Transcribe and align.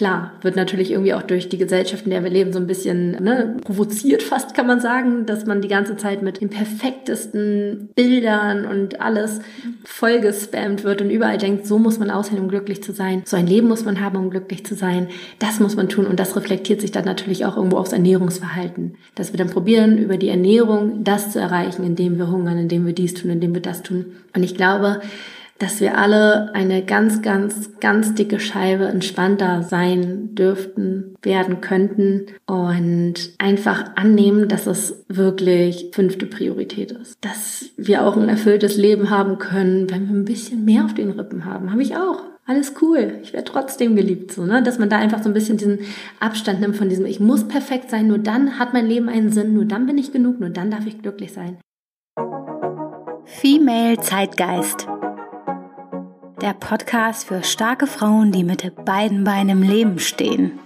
Klar, 0.00 0.32
wird 0.40 0.56
natürlich 0.56 0.92
irgendwie 0.92 1.12
auch 1.12 1.20
durch 1.20 1.50
die 1.50 1.58
Gesellschaft, 1.58 2.06
in 2.06 2.10
der 2.10 2.24
wir 2.24 2.30
leben, 2.30 2.54
so 2.54 2.58
ein 2.58 2.66
bisschen 2.66 3.22
ne, 3.22 3.58
provoziert 3.62 4.22
fast, 4.22 4.54
kann 4.54 4.66
man 4.66 4.80
sagen, 4.80 5.26
dass 5.26 5.44
man 5.44 5.60
die 5.60 5.68
ganze 5.68 5.94
Zeit 5.98 6.22
mit 6.22 6.40
den 6.40 6.48
perfektesten 6.48 7.90
Bildern 7.94 8.64
und 8.64 9.02
alles 9.02 9.40
vollgespammt 9.84 10.84
wird 10.84 11.02
und 11.02 11.10
überall 11.10 11.36
denkt, 11.36 11.66
so 11.66 11.78
muss 11.78 11.98
man 11.98 12.10
aussehen, 12.10 12.38
um 12.38 12.48
glücklich 12.48 12.82
zu 12.82 12.92
sein. 12.92 13.24
So 13.26 13.36
ein 13.36 13.46
Leben 13.46 13.68
muss 13.68 13.84
man 13.84 14.00
haben, 14.00 14.16
um 14.16 14.30
glücklich 14.30 14.64
zu 14.64 14.74
sein. 14.74 15.08
Das 15.38 15.60
muss 15.60 15.76
man 15.76 15.90
tun 15.90 16.06
und 16.06 16.18
das 16.18 16.34
reflektiert 16.34 16.80
sich 16.80 16.92
dann 16.92 17.04
natürlich 17.04 17.44
auch 17.44 17.58
irgendwo 17.58 17.76
aufs 17.76 17.92
Ernährungsverhalten. 17.92 18.94
Dass 19.16 19.34
wir 19.34 19.38
dann 19.38 19.50
probieren, 19.50 19.98
über 19.98 20.16
die 20.16 20.30
Ernährung 20.30 21.04
das 21.04 21.30
zu 21.30 21.40
erreichen, 21.40 21.84
indem 21.84 22.16
wir 22.16 22.30
hungern, 22.30 22.56
indem 22.56 22.86
wir 22.86 22.94
dies 22.94 23.12
tun, 23.12 23.30
indem 23.30 23.52
wir 23.52 23.60
das 23.60 23.82
tun. 23.82 24.06
Und 24.34 24.44
ich 24.44 24.54
glaube, 24.54 25.02
dass 25.60 25.80
wir 25.80 25.98
alle 25.98 26.52
eine 26.54 26.82
ganz, 26.82 27.20
ganz, 27.20 27.78
ganz 27.80 28.14
dicke 28.14 28.40
Scheibe 28.40 28.86
entspannter 28.86 29.62
sein 29.62 30.34
dürften, 30.34 31.14
werden 31.22 31.60
könnten 31.60 32.26
und 32.46 33.14
einfach 33.38 33.94
annehmen, 33.94 34.48
dass 34.48 34.66
es 34.66 35.04
wirklich 35.08 35.90
fünfte 35.92 36.24
Priorität 36.24 36.92
ist. 36.92 37.18
Dass 37.20 37.66
wir 37.76 38.06
auch 38.06 38.16
ein 38.16 38.30
erfülltes 38.30 38.78
Leben 38.78 39.10
haben 39.10 39.38
können, 39.38 39.90
wenn 39.90 40.08
wir 40.08 40.14
ein 40.14 40.24
bisschen 40.24 40.64
mehr 40.64 40.86
auf 40.86 40.94
den 40.94 41.10
Rippen 41.10 41.44
haben. 41.44 41.70
Habe 41.70 41.82
ich 41.82 41.94
auch. 41.94 42.24
Alles 42.46 42.72
cool. 42.80 43.18
Ich 43.22 43.34
werde 43.34 43.44
trotzdem 43.44 43.94
geliebt, 43.94 44.32
so, 44.32 44.44
ne? 44.44 44.62
Dass 44.62 44.78
man 44.78 44.88
da 44.88 44.96
einfach 44.96 45.22
so 45.22 45.28
ein 45.28 45.34
bisschen 45.34 45.58
diesen 45.58 45.80
Abstand 46.20 46.60
nimmt 46.60 46.76
von 46.76 46.88
diesem, 46.88 47.04
ich 47.04 47.20
muss 47.20 47.46
perfekt 47.46 47.90
sein, 47.90 48.08
nur 48.08 48.18
dann 48.18 48.58
hat 48.58 48.72
mein 48.72 48.86
Leben 48.86 49.10
einen 49.10 49.30
Sinn, 49.30 49.52
nur 49.52 49.66
dann 49.66 49.86
bin 49.86 49.98
ich 49.98 50.10
genug, 50.10 50.40
nur 50.40 50.50
dann 50.50 50.70
darf 50.70 50.86
ich 50.86 51.00
glücklich 51.02 51.32
sein. 51.32 51.58
Female 53.24 54.00
Zeitgeist 54.00 54.88
der 56.40 56.54
Podcast 56.54 57.26
für 57.26 57.42
starke 57.42 57.86
Frauen, 57.86 58.32
die 58.32 58.44
mit 58.44 58.84
beiden 58.84 59.24
Beinen 59.24 59.50
im 59.50 59.62
Leben 59.62 59.98
stehen. 59.98 60.58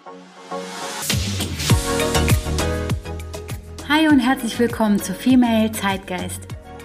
Hi 3.89 4.09
und 4.09 4.21
herzlich 4.21 4.59
willkommen 4.59 5.01
zu 5.01 5.13
Female 5.13 5.73
Zeitgeist. 5.73 6.43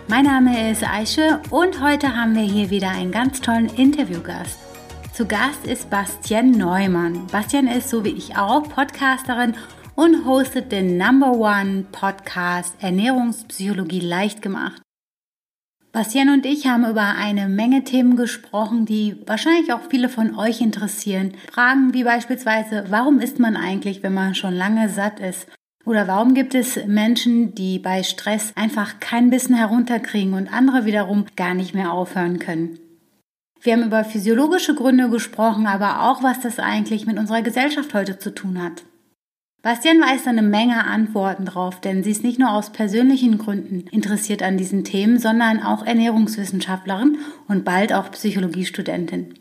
Mein 0.07 0.25
Name 0.25 0.71
ist 0.71 0.83
Aische 0.83 1.39
und 1.51 1.83
heute 1.83 2.15
haben 2.15 2.33
wir 2.33 2.41
hier 2.41 2.71
wieder 2.71 2.89
einen 2.89 3.11
ganz 3.11 3.41
tollen 3.41 3.67
Interviewgast. 3.67 4.57
Zu 5.13 5.27
Gast 5.27 5.67
ist 5.67 5.89
Bastian 5.91 6.51
Neumann. 6.51 7.27
Bastian 7.27 7.67
ist 7.67 7.89
so 7.89 8.03
wie 8.03 8.09
ich 8.17 8.37
auch 8.37 8.63
Podcasterin 8.63 9.53
und 9.95 10.25
hostet 10.25 10.71
den 10.71 10.97
Number 10.97 11.33
One 11.33 11.85
Podcast 11.91 12.73
Ernährungspsychologie 12.79 13.99
leicht 13.99 14.41
gemacht. 14.41 14.81
Bastian 15.91 16.29
und 16.29 16.45
ich 16.45 16.67
haben 16.67 16.85
über 16.85 17.15
eine 17.15 17.49
Menge 17.49 17.83
Themen 17.83 18.15
gesprochen, 18.15 18.85
die 18.85 19.17
wahrscheinlich 19.25 19.73
auch 19.73 19.81
viele 19.89 20.07
von 20.07 20.37
euch 20.37 20.61
interessieren. 20.61 21.33
Fragen 21.51 21.95
wie 21.95 22.03
beispielsweise, 22.03 22.85
warum 22.89 23.19
isst 23.19 23.39
man 23.39 23.57
eigentlich, 23.57 24.03
wenn 24.03 24.13
man 24.13 24.35
schon 24.35 24.53
lange 24.53 24.89
satt 24.89 25.19
ist? 25.19 25.47
Oder 25.85 26.07
warum 26.07 26.35
gibt 26.35 26.53
es 26.53 26.85
Menschen, 26.85 27.55
die 27.55 27.79
bei 27.79 28.03
Stress 28.03 28.53
einfach 28.55 28.99
kein 28.99 29.31
Bissen 29.31 29.55
herunterkriegen 29.55 30.35
und 30.35 30.53
andere 30.53 30.85
wiederum 30.85 31.25
gar 31.35 31.55
nicht 31.55 31.73
mehr 31.73 31.91
aufhören 31.91 32.37
können? 32.37 32.77
Wir 33.61 33.73
haben 33.73 33.83
über 33.83 34.03
physiologische 34.03 34.75
Gründe 34.75 35.09
gesprochen, 35.09 35.65
aber 35.65 36.03
auch, 36.03 36.21
was 36.21 36.39
das 36.39 36.59
eigentlich 36.59 37.07
mit 37.07 37.17
unserer 37.17 37.41
Gesellschaft 37.41 37.95
heute 37.95 38.19
zu 38.19 38.33
tun 38.33 38.61
hat. 38.61 38.83
Bastian 39.61 39.99
weiß 39.99 40.25
eine 40.27 40.41
Menge 40.41 40.85
Antworten 40.85 41.43
drauf, 41.43 41.81
denn 41.81 42.01
sie 42.01 42.11
ist 42.11 42.23
nicht 42.23 42.39
nur 42.39 42.51
aus 42.51 42.71
persönlichen 42.71 43.37
Gründen 43.37 43.87
interessiert 43.91 44.41
an 44.41 44.57
diesen 44.57 44.85
Themen, 44.85 45.19
sondern 45.19 45.61
auch 45.61 45.85
Ernährungswissenschaftlerin 45.85 47.17
und 47.49 47.65
bald 47.65 47.91
auch 47.91 48.09
Psychologiestudentin. 48.11 49.33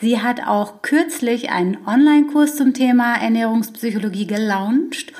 Sie 0.00 0.20
hat 0.20 0.46
auch 0.46 0.80
kürzlich 0.80 1.50
einen 1.50 1.86
Online-Kurs 1.86 2.56
zum 2.56 2.72
Thema 2.72 3.16
Ernährungspsychologie 3.16 4.26
gelauncht 4.26 5.12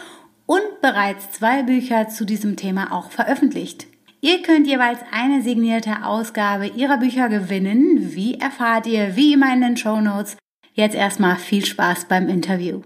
und 0.46 0.80
bereits 0.80 1.30
zwei 1.32 1.62
Bücher 1.62 2.08
zu 2.08 2.24
diesem 2.24 2.56
Thema 2.56 2.92
auch 2.92 3.10
veröffentlicht. 3.10 3.86
Ihr 4.22 4.40
könnt 4.42 4.66
jeweils 4.66 5.00
eine 5.12 5.42
signierte 5.42 6.04
Ausgabe 6.04 6.66
ihrer 6.66 6.96
Bücher 6.96 7.28
gewinnen. 7.28 8.14
Wie 8.14 8.40
erfahrt 8.40 8.86
ihr, 8.86 9.16
wie 9.16 9.34
immer 9.34 9.52
in 9.52 9.60
den 9.60 9.76
Show 9.76 10.00
Notes. 10.00 10.38
Jetzt 10.72 10.94
erstmal 10.94 11.36
viel 11.36 11.64
Spaß 11.64 12.06
beim 12.06 12.30
Interview. 12.30 12.80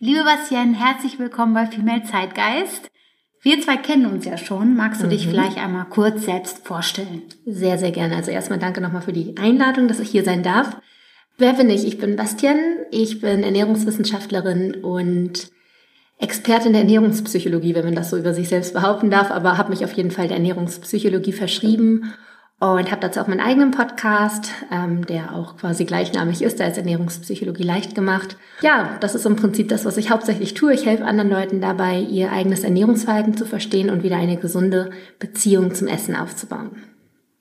Liebe 0.00 0.22
Bastian, 0.22 0.74
herzlich 0.74 1.18
willkommen 1.18 1.54
bei 1.54 1.66
Female 1.66 2.04
Zeitgeist. 2.04 2.88
Wir 3.42 3.60
zwei 3.60 3.76
kennen 3.76 4.06
uns 4.06 4.24
ja 4.24 4.38
schon. 4.38 4.76
Magst 4.76 5.00
du 5.02 5.06
mhm. 5.06 5.10
dich 5.10 5.26
vielleicht 5.26 5.58
einmal 5.58 5.86
kurz 5.86 6.24
selbst 6.24 6.64
vorstellen? 6.64 7.22
Sehr, 7.44 7.78
sehr 7.78 7.90
gerne. 7.90 8.14
Also 8.14 8.30
erstmal 8.30 8.60
danke 8.60 8.80
nochmal 8.80 9.02
für 9.02 9.12
die 9.12 9.36
Einladung, 9.36 9.88
dass 9.88 9.98
ich 9.98 10.08
hier 10.08 10.22
sein 10.22 10.44
darf. 10.44 10.76
Wer 11.36 11.54
bin 11.54 11.68
ich? 11.68 11.84
Ich 11.84 11.98
bin 11.98 12.14
Bastian. 12.14 12.60
Ich 12.92 13.20
bin 13.20 13.42
Ernährungswissenschaftlerin 13.42 14.84
und 14.84 15.50
Expertin 16.20 16.74
der 16.74 16.82
Ernährungspsychologie, 16.82 17.74
wenn 17.74 17.86
man 17.86 17.96
das 17.96 18.10
so 18.10 18.16
über 18.16 18.34
sich 18.34 18.48
selbst 18.48 18.74
behaupten 18.74 19.10
darf, 19.10 19.32
aber 19.32 19.58
habe 19.58 19.70
mich 19.70 19.84
auf 19.84 19.94
jeden 19.94 20.12
Fall 20.12 20.28
der 20.28 20.36
Ernährungspsychologie 20.36 21.32
verschrieben 21.32 22.14
und 22.60 22.90
habe 22.90 23.00
dazu 23.00 23.20
auch 23.20 23.28
meinen 23.28 23.40
eigenen 23.40 23.70
Podcast, 23.70 24.50
ähm, 24.72 25.06
der 25.06 25.34
auch 25.34 25.56
quasi 25.56 25.84
gleichnamig 25.84 26.42
ist, 26.42 26.58
da 26.58 26.66
ist 26.66 26.76
Ernährungspsychologie 26.76 27.62
leicht 27.62 27.94
gemacht. 27.94 28.36
Ja, 28.62 28.96
das 29.00 29.14
ist 29.14 29.26
im 29.26 29.36
Prinzip 29.36 29.68
das, 29.68 29.84
was 29.84 29.96
ich 29.96 30.10
hauptsächlich 30.10 30.54
tue. 30.54 30.74
Ich 30.74 30.84
helfe 30.84 31.04
anderen 31.04 31.30
Leuten 31.30 31.60
dabei, 31.60 32.00
ihr 32.00 32.32
eigenes 32.32 32.64
Ernährungsverhalten 32.64 33.36
zu 33.36 33.46
verstehen 33.46 33.90
und 33.90 34.02
wieder 34.02 34.16
eine 34.16 34.38
gesunde 34.38 34.90
Beziehung 35.20 35.72
zum 35.72 35.86
Essen 35.86 36.16
aufzubauen. 36.16 36.82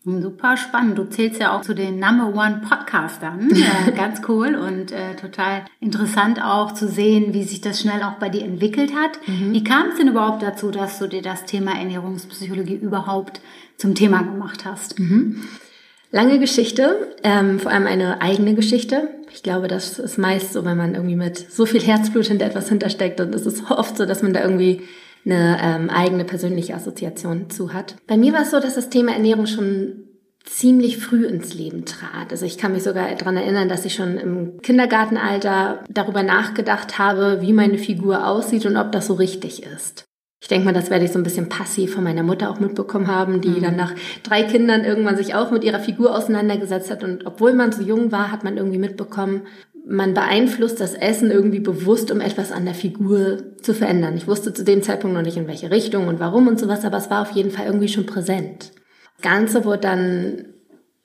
Super 0.08 0.56
spannend. 0.56 0.98
Du 0.98 1.04
zählst 1.04 1.42
ja 1.42 1.54
auch 1.54 1.62
zu 1.62 1.76
den 1.76 2.00
Number 2.00 2.30
One 2.34 2.62
Podcastern. 2.68 3.50
Äh, 3.58 3.92
ganz 3.92 4.22
cool 4.30 4.56
und 4.56 4.92
äh, 4.92 5.16
total 5.16 5.66
interessant 5.82 6.42
auch 6.42 6.74
zu 6.74 6.88
sehen, 6.88 7.34
wie 7.34 7.44
sich 7.44 7.60
das 7.60 7.82
schnell 7.82 8.02
auch 8.02 8.14
bei 8.14 8.30
dir 8.30 8.44
entwickelt 8.44 8.94
hat. 8.96 9.20
Mhm. 9.28 9.54
Wie 9.54 9.64
kam 9.64 9.90
es 9.90 9.98
denn 9.98 10.08
überhaupt 10.08 10.42
dazu, 10.42 10.72
dass 10.72 11.00
du 11.00 11.08
dir 11.08 11.22
das 11.22 11.44
Thema 11.46 11.78
Ernährungspsychologie 11.78 12.76
überhaupt 12.76 13.42
zum 13.78 13.94
Thema 13.94 14.22
gemacht 14.22 14.64
hast? 14.64 15.00
Mhm. 15.00 15.44
Lange 16.12 16.40
Geschichte, 16.40 17.14
ähm, 17.24 17.60
vor 17.60 17.72
allem 17.72 17.88
eine 17.88 18.22
eigene 18.22 18.56
Geschichte. 18.56 19.10
Ich 19.34 19.44
glaube, 19.44 19.68
das 19.68 20.00
ist 20.00 20.18
meist 20.18 20.54
so, 20.54 20.64
wenn 20.64 20.78
man 20.78 20.96
irgendwie 20.96 21.18
mit 21.18 21.38
so 21.52 21.66
viel 21.66 21.82
Herzblut 21.82 22.28
hinter 22.28 22.46
etwas 22.46 22.70
hintersteckt, 22.70 23.20
dann 23.20 23.34
ist 23.34 23.46
es 23.46 23.70
oft 23.70 23.98
so, 23.98 24.06
dass 24.06 24.24
man 24.24 24.34
da 24.34 24.42
irgendwie 24.42 24.84
eine 25.30 25.58
ähm, 25.62 25.90
eigene 25.90 26.24
persönliche 26.24 26.76
Assoziation 26.76 27.50
zu 27.50 27.74
hat. 27.74 27.96
Bei 28.08 28.18
mir 28.18 28.34
war 28.34 28.42
es 28.42 28.52
so, 28.52 28.60
dass 28.60 28.76
das 28.76 28.90
Thema 28.90 29.14
Ernährung 29.14 29.46
schon 29.46 30.04
ziemlich 30.46 30.98
früh 30.98 31.26
ins 31.26 31.54
Leben 31.54 31.86
trat. 31.86 32.32
Also 32.32 32.46
ich 32.46 32.58
kann 32.58 32.72
mich 32.72 32.84
sogar 32.84 33.14
daran 33.16 33.38
erinnern, 33.38 33.70
dass 33.70 33.86
ich 33.86 33.94
schon 33.94 34.18
im 34.18 34.62
Kindergartenalter 34.62 35.84
darüber 35.90 36.24
nachgedacht 36.24 36.98
habe, 36.98 37.42
wie 37.42 37.54
meine 37.54 37.78
Figur 37.78 38.26
aussieht 38.26 38.66
und 38.66 38.78
ob 38.78 38.92
das 38.92 39.08
so 39.08 39.14
richtig 39.14 39.64
ist. 39.64 40.06
Ich 40.40 40.48
denke 40.48 40.66
mal, 40.66 40.74
das 40.74 40.92
werde 40.92 41.04
ich 41.04 41.12
so 41.12 41.20
ein 41.20 41.24
bisschen 41.24 41.50
passiv 41.50 41.96
von 41.96 42.04
meiner 42.04 42.22
Mutter 42.22 42.52
auch 42.52 42.60
mitbekommen 42.60 43.08
haben, 43.08 43.42
die 43.42 43.50
mhm. 43.50 43.62
dann 43.64 43.76
nach 43.76 43.94
drei 44.22 44.44
Kindern 44.44 44.86
irgendwann 44.86 45.18
sich 45.18 45.34
auch 45.34 45.50
mit 45.50 45.64
ihrer 45.64 45.80
Figur 45.80 46.16
auseinandergesetzt 46.16 46.92
hat. 46.92 47.04
Und 47.04 47.26
obwohl 47.26 47.54
man 47.54 47.72
so 47.72 47.82
jung 47.82 48.12
war, 48.12 48.32
hat 48.32 48.44
man 48.44 48.56
irgendwie 48.56 48.78
mitbekommen, 48.78 49.42
man 49.90 50.14
beeinflusst 50.14 50.82
das 50.82 50.94
Essen 50.94 51.32
irgendwie 51.32 51.60
bewusst, 51.60 52.12
um 52.12 52.20
etwas 52.20 52.52
an 52.52 52.66
der 52.66 52.74
Figur 52.74 53.56
zu 53.62 53.74
verändern. 53.74 54.18
Ich 54.18 54.28
wusste 54.28 54.54
zu 54.54 54.64
dem 54.64 54.84
Zeitpunkt 54.84 55.16
noch 55.16 55.24
nicht, 55.24 55.38
in 55.38 55.48
welche 55.48 55.72
Richtung 55.72 56.08
und 56.08 56.20
warum 56.20 56.48
und 56.48 56.60
sowas, 56.60 56.84
aber 56.84 56.98
es 56.98 57.10
war 57.10 57.22
auf 57.22 57.32
jeden 57.32 57.52
Fall 57.52 57.66
irgendwie 57.66 57.88
schon 57.88 58.06
präsent. 58.06 58.72
Das 59.16 59.32
Ganze 59.32 59.64
wurde 59.64 59.80
dann, 59.80 60.46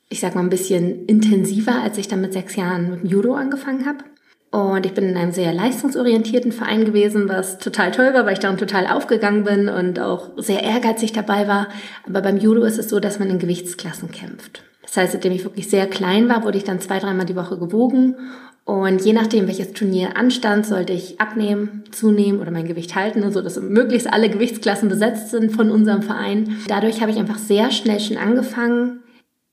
ich 0.09 0.21
sag 0.21 0.35
mal, 0.35 0.43
ein 0.43 0.51
bisschen 0.51 1.07
intensiver, 1.07 1.81
als 1.81 1.97
ich 1.97 2.09
dann 2.09 2.21
mit 2.21 2.33
sechs 2.33 2.57
Jahren 2.57 2.91
mit 2.91 3.03
dem 3.03 3.09
Judo 3.09 3.35
angefangen 3.35 3.87
habe. 3.87 4.05
Und 4.51 4.85
ich 4.85 4.93
bin 4.93 5.09
in 5.09 5.17
einem 5.17 5.33
sehr 5.33 5.55
leistungsorientierten 5.55 6.53
Verein 6.53 6.85
gewesen, 6.85 7.29
was 7.29 7.59
total 7.59 7.91
toll 7.91 8.13
war, 8.13 8.27
weil 8.27 8.35
ich 8.35 8.39
darin 8.39 8.59
total 8.59 8.87
aufgegangen 8.87 9.45
bin 9.45 9.69
und 9.69 9.99
auch 9.99 10.31
sehr 10.37 10.63
ehrgeizig 10.63 11.13
dabei 11.13 11.49
war. 11.49 11.69
Aber 12.07 12.21
beim 12.21 12.37
Judo 12.37 12.63
ist 12.65 12.79
es 12.79 12.91
so, 12.91 13.01
dass 13.01 13.19
man 13.19 13.31
in 13.31 13.39
Gewichtsklassen 13.39 14.11
kämpft. 14.11 14.63
Das 14.83 14.97
heißt, 14.97 15.13
seitdem 15.13 15.33
ich 15.33 15.45
wirklich 15.45 15.71
sehr 15.71 15.87
klein 15.87 16.29
war, 16.29 16.45
wurde 16.45 16.59
ich 16.59 16.65
dann 16.65 16.81
zwei, 16.81 16.99
dreimal 16.99 17.25
die 17.25 17.37
Woche 17.37 17.57
gewogen 17.57 18.17
und 18.65 19.05
je 19.05 19.13
nachdem, 19.13 19.49
welches 19.49 19.73
Turnier 19.73 20.17
anstand, 20.17 20.67
sollte 20.67 20.93
ich 20.93 21.21
abnehmen, 21.21 21.83
zunehmen 21.91 22.41
oder 22.41 22.53
mein 22.53 22.69
Gewicht 22.69 22.95
halten, 22.95 23.29
so 23.33 23.43
dass 23.43 23.61
möglichst 23.61 24.13
alle 24.13 24.31
Gewichtsklassen 24.31 24.89
besetzt 24.89 25.31
sind 25.31 25.51
von 25.51 25.71
unserem 25.71 26.03
Verein. 26.03 26.57
Dadurch 26.69 27.01
habe 27.01 27.11
ich 27.11 27.19
einfach 27.19 27.39
sehr 27.39 27.73
schnell 27.73 27.99
schon 27.99 28.19
angefangen, 28.19 29.03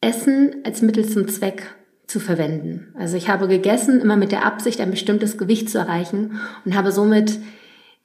Essen 0.01 0.57
als 0.63 0.81
Mittel 0.81 1.07
zum 1.07 1.27
Zweck 1.27 1.63
zu 2.05 2.19
verwenden. 2.19 2.93
Also 2.97 3.17
ich 3.17 3.29
habe 3.29 3.47
gegessen, 3.47 3.99
immer 3.99 4.15
mit 4.15 4.31
der 4.31 4.45
Absicht, 4.45 4.79
ein 4.79 4.91
bestimmtes 4.91 5.37
Gewicht 5.37 5.69
zu 5.69 5.79
erreichen 5.79 6.39
und 6.65 6.75
habe 6.75 6.91
somit 6.91 7.39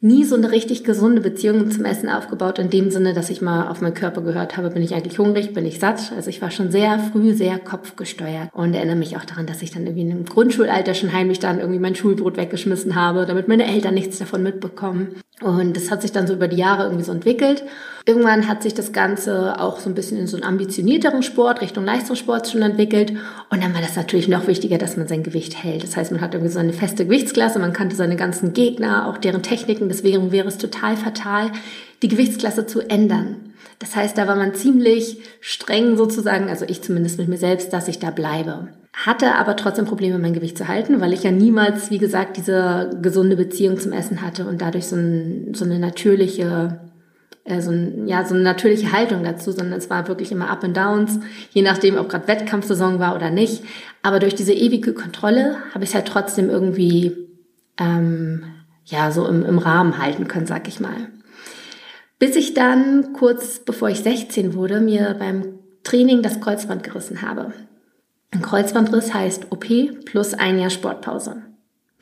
nie 0.04 0.24
so 0.24 0.36
eine 0.36 0.52
richtig 0.52 0.84
gesunde 0.84 1.22
Beziehung 1.22 1.70
zum 1.70 1.86
Essen 1.86 2.10
aufgebaut, 2.10 2.58
in 2.58 2.68
dem 2.68 2.90
Sinne, 2.90 3.14
dass 3.14 3.30
ich 3.30 3.40
mal 3.40 3.68
auf 3.68 3.80
meinen 3.80 3.94
Körper 3.94 4.20
gehört 4.20 4.58
habe, 4.58 4.68
bin 4.68 4.82
ich 4.82 4.94
eigentlich 4.94 5.18
hungrig, 5.18 5.54
bin 5.54 5.64
ich 5.64 5.80
satt. 5.80 6.12
Also 6.14 6.28
ich 6.28 6.42
war 6.42 6.50
schon 6.50 6.70
sehr 6.70 6.98
früh 6.98 7.32
sehr 7.32 7.58
kopfgesteuert 7.58 8.50
und 8.52 8.74
erinnere 8.74 8.96
mich 8.96 9.16
auch 9.16 9.24
daran, 9.24 9.46
dass 9.46 9.62
ich 9.62 9.70
dann 9.70 9.86
irgendwie 9.86 10.10
im 10.10 10.26
Grundschulalter 10.26 10.92
schon 10.92 11.14
heimlich 11.14 11.38
dann 11.38 11.58
irgendwie 11.58 11.80
mein 11.80 11.94
Schulbrot 11.94 12.36
weggeschmissen 12.36 12.94
habe, 12.94 13.24
damit 13.24 13.48
meine 13.48 13.66
Eltern 13.66 13.94
nichts 13.94 14.18
davon 14.18 14.42
mitbekommen. 14.42 15.16
Und 15.40 15.74
das 15.74 15.90
hat 15.90 16.02
sich 16.02 16.12
dann 16.12 16.26
so 16.26 16.34
über 16.34 16.48
die 16.48 16.58
Jahre 16.58 16.84
irgendwie 16.84 17.04
so 17.04 17.12
entwickelt. 17.12 17.64
Irgendwann 18.06 18.48
hat 18.48 18.62
sich 18.62 18.74
das 18.74 18.92
Ganze 18.92 19.58
auch 19.58 19.80
so 19.80 19.88
ein 19.88 19.94
bisschen 19.94 20.18
in 20.18 20.26
so 20.26 20.36
einen 20.36 20.44
ambitionierteren 20.44 21.22
Sport, 21.22 21.62
Richtung 21.62 21.86
Leistungssport 21.86 22.46
schon 22.46 22.60
entwickelt. 22.60 23.12
Und 23.48 23.62
dann 23.62 23.72
war 23.72 23.80
das 23.80 23.96
natürlich 23.96 24.28
noch 24.28 24.46
wichtiger, 24.46 24.76
dass 24.76 24.98
man 24.98 25.08
sein 25.08 25.22
Gewicht 25.22 25.62
hält. 25.64 25.82
Das 25.82 25.96
heißt, 25.96 26.12
man 26.12 26.20
hat 26.20 26.34
irgendwie 26.34 26.52
so 26.52 26.58
eine 26.58 26.74
feste 26.74 27.06
Gewichtsklasse, 27.06 27.58
man 27.58 27.72
kannte 27.72 27.96
seine 27.96 28.16
ganzen 28.16 28.52
Gegner, 28.52 29.08
auch 29.08 29.16
deren 29.16 29.42
Techniken. 29.42 29.88
Deswegen 29.88 30.32
wäre 30.32 30.48
es 30.48 30.58
total 30.58 30.98
fatal, 30.98 31.50
die 32.02 32.08
Gewichtsklasse 32.08 32.66
zu 32.66 32.82
ändern. 32.82 33.36
Das 33.78 33.96
heißt, 33.96 34.18
da 34.18 34.28
war 34.28 34.36
man 34.36 34.54
ziemlich 34.54 35.18
streng 35.40 35.96
sozusagen, 35.96 36.50
also 36.50 36.66
ich 36.68 36.82
zumindest 36.82 37.18
mit 37.18 37.28
mir 37.28 37.38
selbst, 37.38 37.72
dass 37.72 37.88
ich 37.88 38.00
da 38.00 38.10
bleibe. 38.10 38.68
Hatte 38.92 39.34
aber 39.34 39.56
trotzdem 39.56 39.86
Probleme, 39.86 40.18
mein 40.18 40.34
Gewicht 40.34 40.58
zu 40.58 40.68
halten, 40.68 41.00
weil 41.00 41.14
ich 41.14 41.22
ja 41.22 41.30
niemals, 41.30 41.90
wie 41.90 41.98
gesagt, 41.98 42.36
diese 42.36 42.98
gesunde 43.00 43.36
Beziehung 43.36 43.80
zum 43.80 43.92
Essen 43.92 44.20
hatte 44.20 44.46
und 44.46 44.60
dadurch 44.60 44.86
so, 44.86 44.96
ein, 44.96 45.54
so 45.54 45.64
eine 45.64 45.78
natürliche 45.78 46.80
äh, 47.44 47.60
so, 47.60 47.70
ein, 47.70 48.08
ja, 48.08 48.24
so 48.24 48.34
eine 48.34 48.42
natürliche 48.42 48.92
Haltung 48.92 49.22
dazu, 49.22 49.52
sondern 49.52 49.78
es 49.78 49.90
war 49.90 50.08
wirklich 50.08 50.32
immer 50.32 50.50
Up 50.50 50.64
and 50.64 50.76
Downs, 50.76 51.20
je 51.50 51.62
nachdem, 51.62 51.98
ob 51.98 52.08
gerade 52.08 52.26
Wettkampfsaison 52.26 52.98
war 52.98 53.14
oder 53.14 53.30
nicht. 53.30 53.62
Aber 54.02 54.18
durch 54.18 54.34
diese 54.34 54.52
ewige 54.52 54.94
Kontrolle 54.94 55.56
habe 55.72 55.84
ich 55.84 55.90
es 55.90 55.94
halt 55.94 56.08
trotzdem 56.08 56.50
irgendwie 56.50 57.16
ähm, 57.78 58.44
ja 58.86 59.10
so 59.10 59.26
im, 59.26 59.44
im 59.44 59.58
Rahmen 59.58 59.98
halten 59.98 60.28
können, 60.28 60.46
sag 60.46 60.68
ich 60.68 60.80
mal. 60.80 61.08
Bis 62.18 62.36
ich 62.36 62.54
dann 62.54 63.12
kurz 63.12 63.58
bevor 63.58 63.90
ich 63.90 64.00
16 64.00 64.54
wurde, 64.54 64.80
mir 64.80 65.14
beim 65.18 65.58
Training 65.82 66.22
das 66.22 66.40
Kreuzband 66.40 66.82
gerissen 66.82 67.22
habe. 67.22 67.52
Ein 68.30 68.42
Kreuzbandriss 68.42 69.12
heißt 69.12 69.52
OP 69.52 69.66
plus 70.06 70.34
ein 70.34 70.58
Jahr 70.58 70.70
Sportpause. 70.70 71.42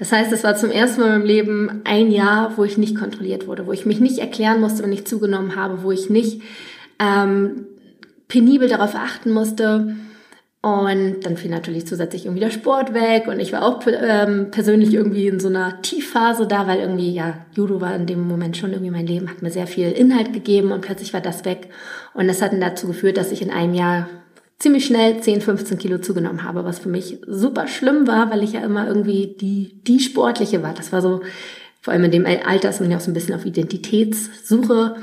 Das 0.02 0.10
heißt, 0.10 0.32
es 0.32 0.42
war 0.42 0.56
zum 0.56 0.72
ersten 0.72 1.00
Mal 1.00 1.10
meinem 1.10 1.26
Leben 1.26 1.82
ein 1.84 2.10
Jahr, 2.10 2.56
wo 2.56 2.64
ich 2.64 2.76
nicht 2.76 2.98
kontrolliert 2.98 3.46
wurde, 3.46 3.68
wo 3.68 3.72
ich 3.72 3.86
mich 3.86 4.00
nicht 4.00 4.18
erklären 4.18 4.60
musste, 4.60 4.82
wenn 4.82 4.90
ich 4.90 5.06
zugenommen 5.06 5.54
habe, 5.54 5.84
wo 5.84 5.92
ich 5.92 6.10
nicht 6.10 6.42
ähm, 6.98 7.66
penibel 8.26 8.68
darauf 8.68 8.96
achten 8.96 9.30
musste. 9.30 9.94
Und 10.60 11.20
dann 11.22 11.36
fiel 11.36 11.52
natürlich 11.52 11.86
zusätzlich 11.86 12.24
irgendwie 12.24 12.42
der 12.42 12.50
Sport 12.50 12.94
weg 12.94 13.28
und 13.28 13.38
ich 13.38 13.52
war 13.52 13.64
auch 13.64 13.80
ähm, 13.86 14.50
persönlich 14.50 14.92
irgendwie 14.92 15.28
in 15.28 15.38
so 15.38 15.46
einer 15.46 15.80
Tiefphase 15.82 16.48
da, 16.48 16.66
weil 16.66 16.80
irgendwie, 16.80 17.14
ja, 17.14 17.34
Judo 17.54 17.80
war 17.80 17.94
in 17.94 18.06
dem 18.06 18.26
Moment 18.26 18.56
schon 18.56 18.72
irgendwie 18.72 18.90
mein 18.90 19.06
Leben, 19.06 19.30
hat 19.30 19.40
mir 19.40 19.52
sehr 19.52 19.68
viel 19.68 19.92
Inhalt 19.92 20.32
gegeben 20.32 20.72
und 20.72 20.80
plötzlich 20.80 21.14
war 21.14 21.20
das 21.20 21.44
weg. 21.44 21.68
Und 22.12 22.26
das 22.26 22.42
hat 22.42 22.50
dann 22.50 22.60
dazu 22.60 22.88
geführt, 22.88 23.18
dass 23.18 23.30
ich 23.30 23.40
in 23.40 23.52
einem 23.52 23.74
Jahr 23.74 24.08
ziemlich 24.62 24.86
schnell 24.86 25.20
10, 25.20 25.40
15 25.40 25.78
Kilo 25.78 25.98
zugenommen 25.98 26.44
habe, 26.44 26.64
was 26.64 26.78
für 26.78 26.88
mich 26.88 27.18
super 27.26 27.66
schlimm 27.66 28.06
war, 28.06 28.30
weil 28.30 28.44
ich 28.44 28.52
ja 28.52 28.60
immer 28.60 28.86
irgendwie 28.86 29.34
die, 29.38 29.82
die 29.82 29.98
Sportliche 29.98 30.62
war. 30.62 30.72
Das 30.72 30.92
war 30.92 31.02
so, 31.02 31.20
vor 31.80 31.92
allem 31.92 32.04
in 32.04 32.12
dem 32.12 32.26
Alter 32.26 32.70
ist 32.70 32.80
man 32.80 32.88
ja 32.88 32.96
auch 32.96 33.00
so 33.00 33.10
ein 33.10 33.14
bisschen 33.14 33.34
auf 33.34 33.44
Identitätssuche, 33.44 34.94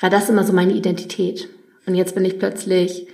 war 0.00 0.10
das 0.10 0.28
immer 0.28 0.44
so 0.44 0.52
meine 0.52 0.74
Identität. 0.74 1.48
Und 1.86 1.94
jetzt 1.94 2.14
bin 2.14 2.26
ich 2.26 2.38
plötzlich 2.38 3.08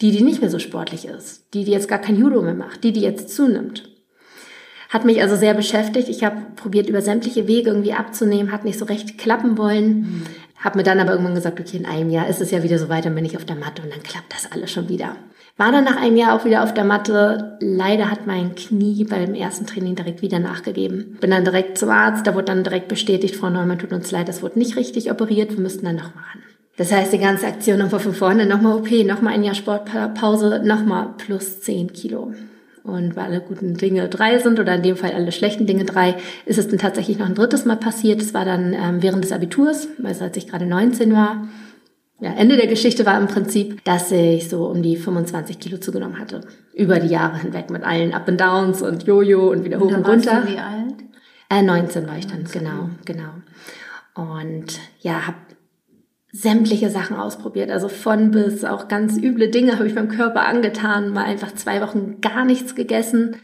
die, 0.00 0.12
die 0.12 0.22
nicht 0.22 0.40
mehr 0.40 0.50
so 0.50 0.60
sportlich 0.60 1.06
ist, 1.06 1.52
die, 1.54 1.64
die 1.64 1.72
jetzt 1.72 1.88
gar 1.88 1.98
kein 1.98 2.16
Judo 2.16 2.40
mehr 2.40 2.54
macht, 2.54 2.84
die, 2.84 2.92
die 2.92 3.00
jetzt 3.00 3.34
zunimmt. 3.34 3.88
Hat 4.90 5.04
mich 5.04 5.20
also 5.20 5.34
sehr 5.34 5.54
beschäftigt. 5.54 6.08
Ich 6.08 6.22
habe 6.22 6.36
probiert, 6.54 6.88
über 6.88 7.02
sämtliche 7.02 7.48
Wege 7.48 7.70
irgendwie 7.70 7.94
abzunehmen, 7.94 8.52
hat 8.52 8.64
nicht 8.64 8.78
so 8.78 8.84
recht 8.84 9.18
klappen 9.18 9.58
wollen. 9.58 9.88
Mhm. 9.88 10.22
Habe 10.58 10.78
mir 10.78 10.84
dann 10.84 11.00
aber 11.00 11.10
irgendwann 11.10 11.34
gesagt, 11.34 11.58
okay, 11.58 11.78
in 11.78 11.84
einem 11.84 12.10
Jahr 12.10 12.28
ist 12.28 12.40
es 12.40 12.52
ja 12.52 12.62
wieder 12.62 12.78
so 12.78 12.88
weit, 12.88 13.04
dann 13.04 13.16
bin 13.16 13.24
ich 13.24 13.36
auf 13.36 13.44
der 13.44 13.56
Matte 13.56 13.82
und 13.82 13.92
dann 13.92 14.04
klappt 14.04 14.32
das 14.32 14.50
alles 14.52 14.70
schon 14.70 14.88
wieder. 14.88 15.16
War 15.58 15.72
dann 15.72 15.82
nach 15.82 16.00
einem 16.00 16.16
Jahr 16.16 16.34
auch 16.34 16.44
wieder 16.44 16.62
auf 16.62 16.72
der 16.72 16.84
Matte. 16.84 17.58
Leider 17.60 18.12
hat 18.12 18.28
mein 18.28 18.54
Knie 18.54 19.04
beim 19.04 19.34
ersten 19.34 19.66
Training 19.66 19.96
direkt 19.96 20.22
wieder 20.22 20.38
nachgegeben. 20.38 21.18
Bin 21.20 21.32
dann 21.32 21.44
direkt 21.44 21.78
zum 21.78 21.90
Arzt, 21.90 22.28
da 22.28 22.34
wurde 22.34 22.44
dann 22.44 22.62
direkt 22.62 22.86
bestätigt, 22.86 23.34
Frau 23.34 23.50
Neumann, 23.50 23.80
tut 23.80 23.92
uns 23.92 24.12
leid, 24.12 24.28
das 24.28 24.40
wurde 24.40 24.60
nicht 24.60 24.76
richtig 24.76 25.10
operiert, 25.10 25.50
wir 25.50 25.60
müssten 25.60 25.84
dann 25.84 25.96
nochmal 25.96 26.22
ran. 26.32 26.42
Das 26.76 26.92
heißt, 26.92 27.12
die 27.12 27.18
ganze 27.18 27.48
Aktion 27.48 27.80
nochmal 27.80 27.98
von 27.98 28.14
vorne, 28.14 28.46
nochmal 28.46 28.76
OP, 28.76 28.88
nochmal 29.04 29.34
ein 29.34 29.42
Jahr 29.42 29.56
Sportpause, 29.56 30.62
nochmal 30.64 31.08
plus 31.18 31.60
10 31.60 31.92
Kilo. 31.92 32.32
Und 32.84 33.16
weil 33.16 33.24
alle 33.24 33.40
guten 33.40 33.74
Dinge 33.74 34.08
drei 34.08 34.38
sind 34.38 34.60
oder 34.60 34.76
in 34.76 34.84
dem 34.84 34.96
Fall 34.96 35.12
alle 35.12 35.32
schlechten 35.32 35.66
Dinge 35.66 35.84
drei, 35.84 36.14
ist 36.46 36.58
es 36.58 36.68
dann 36.68 36.78
tatsächlich 36.78 37.18
noch 37.18 37.26
ein 37.26 37.34
drittes 37.34 37.64
Mal 37.64 37.76
passiert. 37.76 38.20
Das 38.20 38.32
war 38.32 38.44
dann 38.44 38.74
ähm, 38.74 39.02
während 39.02 39.24
des 39.24 39.32
Abiturs, 39.32 39.88
also 40.04 40.22
als 40.22 40.36
ich 40.36 40.46
gerade 40.46 40.66
19 40.66 41.12
war 41.12 41.48
ja, 42.20 42.32
Ende 42.32 42.56
der 42.56 42.66
Geschichte 42.66 43.06
war 43.06 43.18
im 43.20 43.28
Prinzip, 43.28 43.84
dass 43.84 44.10
ich 44.10 44.48
so 44.48 44.66
um 44.66 44.82
die 44.82 44.96
25 44.96 45.60
Kilo 45.60 45.78
zugenommen 45.78 46.18
hatte. 46.18 46.40
Über 46.74 46.98
die 46.98 47.08
Jahre 47.08 47.38
hinweg 47.38 47.70
mit 47.70 47.84
allen 47.84 48.12
Up 48.12 48.28
and 48.28 48.40
Downs 48.40 48.82
und 48.82 49.04
Jojo 49.04 49.50
und 49.50 49.64
wieder 49.64 49.78
hoch 49.78 49.86
und, 49.86 49.94
und 49.94 50.06
runter. 50.06 50.42
wie 50.46 50.58
alt? 50.58 50.94
Äh, 51.48 51.62
19 51.62 52.06
war 52.08 52.18
ich 52.18 52.26
dann, 52.26 52.42
19. 52.42 52.60
genau, 52.60 52.90
genau. 53.04 53.30
Und 54.14 54.80
ja, 55.00 55.28
habe 55.28 55.36
sämtliche 56.32 56.90
Sachen 56.90 57.16
ausprobiert. 57.16 57.70
Also 57.70 57.88
von 57.88 58.32
bis 58.32 58.64
auch 58.64 58.88
ganz 58.88 59.16
üble 59.16 59.48
Dinge 59.48 59.74
habe 59.74 59.86
ich 59.86 59.94
meinem 59.94 60.08
Körper 60.08 60.44
angetan, 60.44 61.12
mal 61.12 61.24
einfach 61.24 61.54
zwei 61.54 61.80
Wochen 61.80 62.20
gar 62.20 62.44
nichts 62.44 62.74
gegessen 62.74 63.36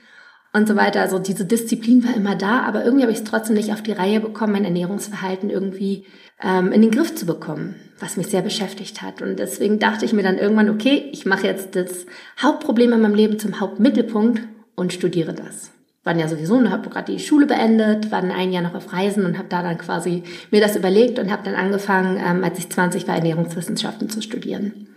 und 0.55 0.69
so 0.69 0.77
weiter. 0.77 1.03
Also 1.03 1.19
diese 1.19 1.45
Disziplin 1.45 2.05
war 2.05 2.17
immer 2.17 2.37
da, 2.37 2.61
aber 2.61 2.85
irgendwie 2.85 3.03
habe 3.03 3.13
ich 3.13 3.19
es 3.19 3.25
trotzdem 3.25 3.57
nicht 3.57 3.73
auf 3.73 3.83
die 3.83 3.93
Reihe 3.93 4.21
bekommen, 4.21 4.53
mein 4.53 4.65
Ernährungsverhalten 4.65 5.51
irgendwie 5.51 6.07
ähm, 6.43 6.73
in 6.73 6.81
den 6.81 6.93
Griff 6.93 7.15
zu 7.15 7.27
bekommen, 7.27 7.75
was 7.99 8.17
mich 8.17 8.29
sehr 8.29 8.43
beschäftigt 8.43 9.03
hat. 9.03 9.21
Und 9.21 9.39
deswegen 9.39 9.79
dachte 9.81 10.05
ich 10.05 10.13
mir 10.13 10.23
dann 10.23 10.39
irgendwann, 10.39 10.71
okay, 10.71 11.11
ich 11.13 11.27
mache 11.27 11.47
jetzt 11.47 11.75
das 11.77 12.07
Hauptproblem 12.41 12.93
in 12.93 13.03
meinem 13.03 13.15
Leben 13.17 13.39
zum 13.39 13.61
Hauptmittelpunkt 13.61 14.43
und 14.77 14.93
studiere 14.93 15.35
das. 15.35 15.73
Waren 16.05 16.21
ja 16.21 16.29
sowieso 16.29 16.55
und 16.55 16.71
habe 16.71 16.89
gerade 16.89 17.13
die 17.13 17.19
Schule 17.19 17.47
beendet, 17.47 18.13
war 18.13 18.21
dann 18.21 18.31
ein 18.31 18.53
Jahr 18.53 18.63
noch 18.63 18.75
auf 18.75 18.93
Reisen 18.93 19.25
und 19.25 19.39
habe 19.39 19.49
da 19.49 19.63
dann 19.63 19.79
quasi 19.79 20.23
mir 20.53 20.61
das 20.61 20.77
überlegt 20.77 21.19
und 21.19 21.33
habe 21.33 21.43
dann 21.45 21.55
angefangen, 21.57 22.23
ähm, 22.25 22.45
als 22.45 22.59
ich 22.59 22.71
20 22.71 23.09
war, 23.09 23.17
Ernährungswissenschaften 23.17 24.09
zu 24.09 24.23
studieren. 24.23 24.94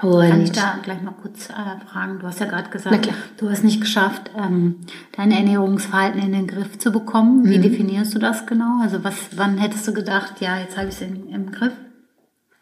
Und 0.00 0.28
Kann 0.28 0.42
ich 0.42 0.52
da 0.52 0.78
gleich 0.82 1.02
mal 1.02 1.14
kurz 1.20 1.50
äh, 1.50 1.86
fragen? 1.86 2.20
Du 2.20 2.26
hast 2.26 2.38
ja 2.38 2.46
gerade 2.46 2.70
gesagt, 2.70 3.08
du 3.36 3.50
hast 3.50 3.64
nicht 3.64 3.80
geschafft, 3.80 4.30
ähm, 4.36 4.76
dein 5.16 5.32
Ernährungsverhalten 5.32 6.22
in 6.22 6.32
den 6.32 6.46
Griff 6.46 6.78
zu 6.78 6.92
bekommen. 6.92 7.48
Wie 7.48 7.58
mhm. 7.58 7.62
definierst 7.62 8.14
du 8.14 8.20
das 8.20 8.46
genau? 8.46 8.80
Also 8.80 9.02
was, 9.02 9.14
wann 9.34 9.58
hättest 9.58 9.88
du 9.88 9.92
gedacht, 9.92 10.40
ja, 10.40 10.58
jetzt 10.58 10.76
habe 10.76 10.88
ich 10.88 10.94
es 10.94 11.00
im 11.02 11.50
Griff? 11.50 11.72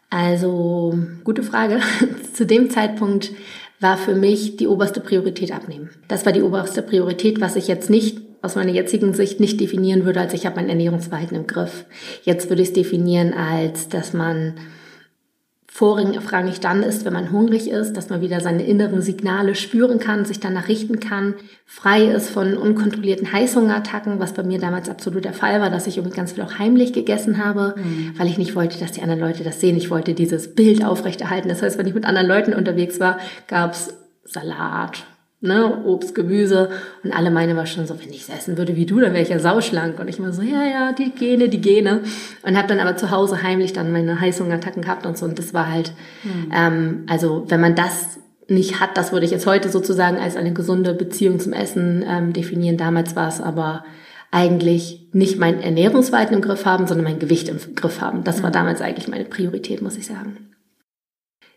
Also, 0.09 0.97
gute 1.23 1.43
Frage. 1.43 1.79
zu 2.33 2.45
dem 2.45 2.69
Zeitpunkt 2.69 3.31
war 3.79 3.97
für 3.97 4.15
mich 4.15 4.57
die 4.57 4.67
oberste 4.67 5.01
Priorität 5.01 5.51
abnehmen. 5.51 5.89
Das 6.07 6.25
war 6.25 6.33
die 6.33 6.41
oberste 6.41 6.81
Priorität, 6.81 7.41
was 7.41 7.55
ich 7.55 7.67
jetzt 7.67 7.89
nicht 7.89 8.21
aus 8.41 8.55
meiner 8.55 8.71
jetzigen 8.71 9.13
Sicht 9.13 9.39
nicht 9.39 9.59
definieren 9.59 10.05
würde, 10.05 10.21
als 10.21 10.33
ich 10.33 10.45
habe 10.45 10.55
mein 10.55 10.69
Ernährungsverhalten 10.69 11.37
im 11.37 11.47
Griff. 11.47 11.85
Jetzt 12.23 12.49
würde 12.49 12.61
ich 12.61 12.69
es 12.69 12.73
definieren 12.73 13.33
als, 13.33 13.89
dass 13.89 14.13
man 14.13 14.55
vorrangig 15.77 16.59
dann 16.59 16.81
ist, 16.81 17.05
wenn 17.05 17.13
man 17.13 17.31
hungrig 17.31 17.69
ist, 17.69 17.93
dass 17.93 18.09
man 18.09 18.19
wieder 18.19 18.39
seine 18.41 18.65
inneren 18.65 19.03
Signale 19.03 19.53
spüren 19.53 19.99
kann, 19.99 20.25
sich 20.25 20.39
danach 20.39 20.69
richten 20.69 20.99
kann, 20.99 21.35
frei 21.67 22.05
ist 22.05 22.31
von 22.31 22.57
unkontrollierten 22.57 23.31
Heißhungerattacken, 23.31 24.19
was 24.19 24.33
bei 24.33 24.41
mir 24.41 24.57
damals 24.57 24.89
absolut 24.89 25.23
der 25.23 25.33
Fall 25.33 25.61
war, 25.61 25.69
dass 25.69 25.85
ich 25.85 25.97
irgendwie 25.97 26.17
ganz 26.17 26.31
viel 26.31 26.43
auch 26.43 26.57
heimlich 26.57 26.93
gegessen 26.93 27.37
habe, 27.37 27.75
mhm. 27.77 28.13
weil 28.17 28.25
ich 28.25 28.39
nicht 28.39 28.55
wollte, 28.55 28.79
dass 28.79 28.93
die 28.93 29.03
anderen 29.03 29.21
Leute 29.21 29.43
das 29.43 29.61
sehen. 29.61 29.77
Ich 29.77 29.91
wollte 29.91 30.15
dieses 30.15 30.55
Bild 30.55 30.83
aufrechterhalten. 30.83 31.47
Das 31.47 31.61
heißt, 31.61 31.77
wenn 31.77 31.85
ich 31.85 31.93
mit 31.93 32.05
anderen 32.05 32.27
Leuten 32.27 32.55
unterwegs 32.55 32.99
war, 32.99 33.19
gab's 33.45 33.93
Salat, 34.23 35.05
ne, 35.39 35.83
Obst, 35.85 36.15
Gemüse 36.15 36.69
und 37.03 37.11
alle 37.11 37.31
meine 37.31 37.55
war 37.55 37.65
schon 37.65 37.85
so, 37.85 37.99
wenn 37.99 38.09
ich 38.09 38.21
es 38.21 38.29
essen 38.29 38.57
würde 38.57 38.75
wie 38.75 38.85
du, 38.85 38.99
dann 38.99 39.13
wäre 39.13 39.23
ich 39.23 39.29
ja 39.29 39.39
sauschlank 39.39 39.99
und 39.99 40.07
ich 40.07 40.19
war 40.19 40.31
so, 40.31 40.41
ja, 40.41 40.63
ja, 40.63 40.93
die 40.93 41.11
Gene, 41.11 41.49
die 41.49 41.61
Gene 41.61 42.01
und 42.43 42.57
habe 42.57 42.67
dann 42.67 42.79
aber 42.79 42.97
zu 42.97 43.11
Hause 43.11 43.43
heimlich 43.43 43.73
dann 43.73 43.91
meine 43.91 44.19
Heißhungerattacken 44.19 44.81
gehabt 44.81 45.05
und 45.05 45.17
so 45.17 45.25
und 45.25 45.37
das 45.37 45.53
war 45.53 45.71
halt, 45.71 45.91
mhm. 46.23 46.51
ähm, 46.53 47.03
also 47.07 47.45
wenn 47.47 47.61
man 47.61 47.75
das 47.75 48.19
nicht 48.49 48.79
hat, 48.79 48.97
das 48.97 49.11
würde 49.11 49.25
ich 49.25 49.31
jetzt 49.31 49.45
heute 49.45 49.69
sozusagen 49.69 50.17
als 50.17 50.37
eine 50.37 50.53
gesunde 50.53 50.93
Beziehung 50.93 51.39
zum 51.39 51.53
Essen 51.53 52.03
ähm, 52.07 52.33
definieren. 52.33 52.77
Damals 52.77 53.15
war 53.15 53.27
es 53.27 53.41
aber 53.41 53.83
eigentlich 54.31 55.09
nicht 55.11 55.37
mein 55.37 55.61
Ernährungsverhalten 55.61 56.35
im 56.35 56.41
Griff 56.41 56.65
haben, 56.65 56.87
sondern 56.87 57.03
mein 57.03 57.19
Gewicht 57.19 57.49
im 57.49 57.59
Griff 57.75 58.01
haben. 58.01 58.23
Das 58.23 58.43
war 58.43 58.49
hm. 58.49 58.53
damals 58.53 58.81
eigentlich 58.81 59.07
meine 59.07 59.25
Priorität, 59.25 59.81
muss 59.81 59.97
ich 59.97 60.05
sagen. 60.05 60.53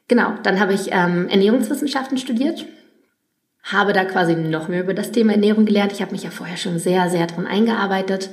Genau, 0.09 0.33
dann 0.43 0.59
habe 0.59 0.75
ich 0.75 0.89
ähm, 0.91 1.29
Ernährungswissenschaften 1.29 2.19
studiert 2.19 2.67
habe 3.63 3.93
da 3.93 4.05
quasi 4.05 4.35
noch 4.35 4.69
mehr 4.69 4.83
über 4.83 4.95
das 4.95 5.13
Thema 5.13 5.33
Ernährung 5.33 5.67
gelernt. 5.67 5.93
Ich 5.93 6.03
habe 6.03 6.13
mich 6.13 6.23
ja 6.23 6.31
vorher 6.31 6.57
schon 6.57 6.79
sehr, 6.79 7.11
sehr 7.11 7.27
dran 7.27 7.47
eingearbeitet 7.47 8.31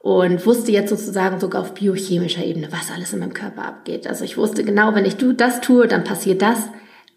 und 0.00 0.46
wusste 0.46 0.72
jetzt 0.72 0.90
sozusagen 0.90 1.40
sogar 1.40 1.62
auf 1.62 1.74
biochemischer 1.74 2.44
Ebene, 2.44 2.68
was 2.70 2.90
alles 2.90 3.12
in 3.12 3.18
meinem 3.20 3.34
Körper 3.34 3.64
abgeht. 3.64 4.06
Also 4.06 4.24
ich 4.24 4.36
wusste 4.36 4.64
genau, 4.64 4.94
wenn 4.94 5.04
ich 5.04 5.16
das 5.36 5.60
tue, 5.60 5.86
dann 5.86 6.04
passiert 6.04 6.42
das. 6.42 6.58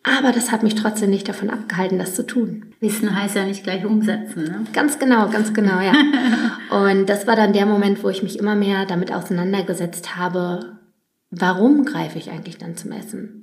Aber 0.04 0.32
das 0.32 0.52
hat 0.52 0.64
mich 0.64 0.74
trotzdem 0.74 1.12
nicht 1.12 1.30
davon 1.30 1.52
abgehalten, 1.52 2.00
das 2.00 2.16
zu 2.16 2.26
tun. 2.26 2.74
Wissen 2.80 3.16
heißt 3.16 3.36
ja 3.36 3.46
nicht 3.46 3.64
gleich 3.64 3.86
umsetzen, 3.86 4.46
ne? 4.46 4.66
Ganz 4.74 4.98
genau, 4.98 5.30
ganz 5.30 5.54
genau, 5.54 5.80
ja. 5.80 5.94
Und 6.90 7.08
das 7.08 7.28
war 7.28 7.36
dann 7.36 7.54
der 7.54 7.68
Moment, 7.68 8.04
wo 8.04 8.10
ich 8.10 8.24
mich 8.24 8.40
immer 8.40 8.56
mehr 8.56 8.88
damit 8.88 9.14
auseinandergesetzt 9.14 10.16
habe, 10.16 10.80
warum 11.30 11.86
greife 11.86 12.18
ich 12.18 12.32
eigentlich 12.32 12.58
dann 12.58 12.76
zum 12.76 12.92
Essen? 12.92 13.41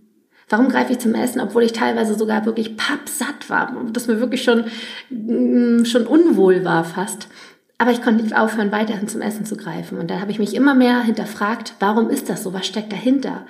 Warum 0.49 0.69
greife 0.69 0.93
ich 0.93 0.99
zum 0.99 1.15
Essen, 1.15 1.41
obwohl 1.41 1.63
ich 1.63 1.73
teilweise 1.73 2.15
sogar 2.15 2.47
wirklich 2.47 2.77
pappsatt 2.77 3.49
war, 3.49 3.75
dass 3.93 4.07
mir 4.07 4.21
wirklich 4.21 4.43
schon, 4.43 4.65
mm, 5.11 5.85
schon 5.85 6.07
unwohl 6.07 6.65
war 6.65 6.85
fast. 6.85 7.29
Aber 7.77 7.93
ich 7.93 8.03
konnte 8.03 8.25
nicht 8.25 8.37
aufhören, 8.37 8.73
weiterhin 8.73 9.09
zum 9.09 9.21
Essen 9.21 9.45
zu 9.45 9.57
greifen. 9.57 9.99
Und 9.99 10.11
da 10.11 10.21
habe 10.21 10.33
ich 10.33 10.39
mich 10.39 10.55
immer 10.55 10.75
mehr 10.75 11.01
hinterfragt, 11.03 11.75
warum 11.79 12.11
ist 12.11 12.29
das 12.29 12.43
so? 12.43 12.53
Was 12.53 12.67
steckt 12.67 12.93
dahinter? 12.93 13.47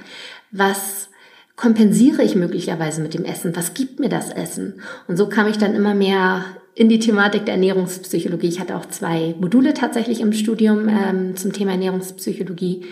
Was 0.50 1.08
kompensiere 1.56 2.22
ich 2.22 2.34
möglicherweise 2.34 3.00
mit 3.00 3.14
dem 3.14 3.24
Essen? 3.24 3.56
Was 3.56 3.74
gibt 3.74 4.00
mir 4.00 4.08
das 4.08 4.30
Essen? 4.30 4.80
Und 5.06 5.16
so 5.16 5.28
kam 5.28 5.48
ich 5.48 5.56
dann 5.56 5.74
immer 5.74 5.94
mehr 5.94 6.44
in 6.74 6.88
die 6.88 7.00
Thematik 7.00 7.46
der 7.46 7.54
Ernährungspsychologie. 7.54 8.48
Ich 8.48 8.60
hatte 8.60 8.76
auch 8.76 8.86
zwei 8.86 9.34
Module 9.40 9.74
tatsächlich 9.74 10.20
im 10.20 10.32
Studium 10.32 10.88
ähm, 10.88 11.34
zum 11.34 11.52
Thema 11.52 11.72
Ernährungspsychologie, 11.72 12.84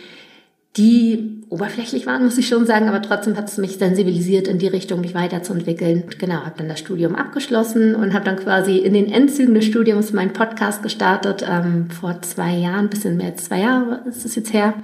die 0.76 1.42
oberflächlich 1.48 2.06
waren, 2.06 2.24
muss 2.24 2.38
ich 2.38 2.48
schon 2.48 2.66
sagen, 2.66 2.88
aber 2.88 3.00
trotzdem 3.00 3.36
hat 3.36 3.48
es 3.48 3.56
mich 3.56 3.78
sensibilisiert 3.78 4.48
in 4.48 4.58
die 4.58 4.66
Richtung, 4.66 5.00
mich 5.00 5.14
weiterzuentwickeln. 5.14 6.04
Genau, 6.18 6.44
habe 6.44 6.54
dann 6.58 6.68
das 6.68 6.80
Studium 6.80 7.14
abgeschlossen 7.14 7.94
und 7.94 8.12
habe 8.12 8.24
dann 8.24 8.36
quasi 8.36 8.78
in 8.78 8.92
den 8.92 9.10
Endzügen 9.10 9.54
des 9.54 9.64
Studiums 9.64 10.12
meinen 10.12 10.32
Podcast 10.32 10.82
gestartet, 10.82 11.46
ähm, 11.48 11.88
vor 11.90 12.20
zwei 12.22 12.54
Jahren, 12.56 12.90
bisschen 12.90 13.16
mehr 13.16 13.28
als 13.28 13.44
zwei 13.44 13.60
Jahre 13.60 14.02
ist 14.08 14.24
es 14.24 14.34
jetzt 14.34 14.52
her. 14.52 14.74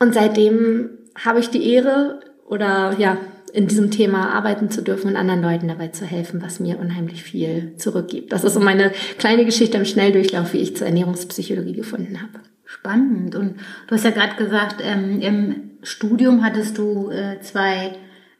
Und 0.00 0.12
seitdem 0.12 0.90
habe 1.24 1.40
ich 1.40 1.48
die 1.48 1.72
Ehre 1.72 2.20
oder 2.46 2.96
ja, 2.98 3.16
in 3.52 3.68
diesem 3.68 3.90
Thema 3.90 4.30
arbeiten 4.30 4.70
zu 4.70 4.82
dürfen 4.82 5.10
und 5.10 5.16
anderen 5.16 5.42
Leuten 5.42 5.68
dabei 5.68 5.88
zu 5.88 6.04
helfen, 6.04 6.42
was 6.42 6.58
mir 6.58 6.78
unheimlich 6.78 7.22
viel 7.22 7.74
zurückgibt. 7.76 8.32
Das 8.32 8.44
ist 8.44 8.54
so 8.54 8.60
meine 8.60 8.92
kleine 9.18 9.44
Geschichte 9.44 9.76
im 9.76 9.84
Schnelldurchlauf, 9.84 10.52
wie 10.52 10.58
ich 10.58 10.76
zur 10.76 10.86
Ernährungspsychologie 10.86 11.74
gefunden 11.74 12.20
habe. 12.22 12.40
Spannend. 12.72 13.34
Und 13.34 13.56
du 13.86 13.94
hast 13.94 14.04
ja 14.04 14.10
gerade 14.10 14.34
gesagt, 14.36 14.76
ähm, 14.82 15.20
im 15.20 15.70
Studium 15.82 16.42
hattest 16.42 16.78
du 16.78 17.10
äh, 17.10 17.38
zwei 17.40 17.92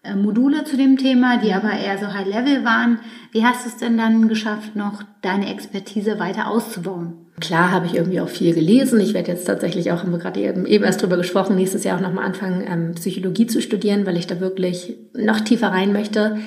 äh, 0.02 0.14
Module 0.14 0.64
zu 0.64 0.78
dem 0.78 0.96
Thema, 0.96 1.36
die 1.36 1.52
aber 1.52 1.70
eher 1.70 1.98
so 1.98 2.06
High 2.06 2.26
Level 2.26 2.64
waren. 2.64 2.98
Wie 3.30 3.44
hast 3.44 3.66
du 3.66 3.68
es 3.68 3.76
denn 3.76 3.98
dann 3.98 4.28
geschafft, 4.28 4.74
noch 4.74 5.02
deine 5.20 5.52
Expertise 5.52 6.18
weiter 6.18 6.48
auszubauen? 6.48 7.26
Klar 7.40 7.72
habe 7.72 7.84
ich 7.84 7.94
irgendwie 7.94 8.20
auch 8.20 8.28
viel 8.28 8.54
gelesen. 8.54 9.00
Ich 9.00 9.12
werde 9.12 9.32
jetzt 9.32 9.44
tatsächlich 9.44 9.92
auch, 9.92 10.02
haben 10.02 10.12
wir 10.12 10.18
gerade 10.18 10.40
eben, 10.40 10.64
eben 10.64 10.84
erst 10.84 11.02
drüber 11.02 11.18
gesprochen, 11.18 11.56
nächstes 11.56 11.84
Jahr 11.84 11.98
auch 11.98 12.02
nochmal 12.02 12.24
anfangen, 12.24 12.64
ähm, 12.66 12.94
Psychologie 12.94 13.46
zu 13.46 13.60
studieren, 13.60 14.06
weil 14.06 14.16
ich 14.16 14.26
da 14.26 14.40
wirklich 14.40 14.96
noch 15.12 15.40
tiefer 15.40 15.68
rein 15.68 15.92
möchte. 15.92 16.38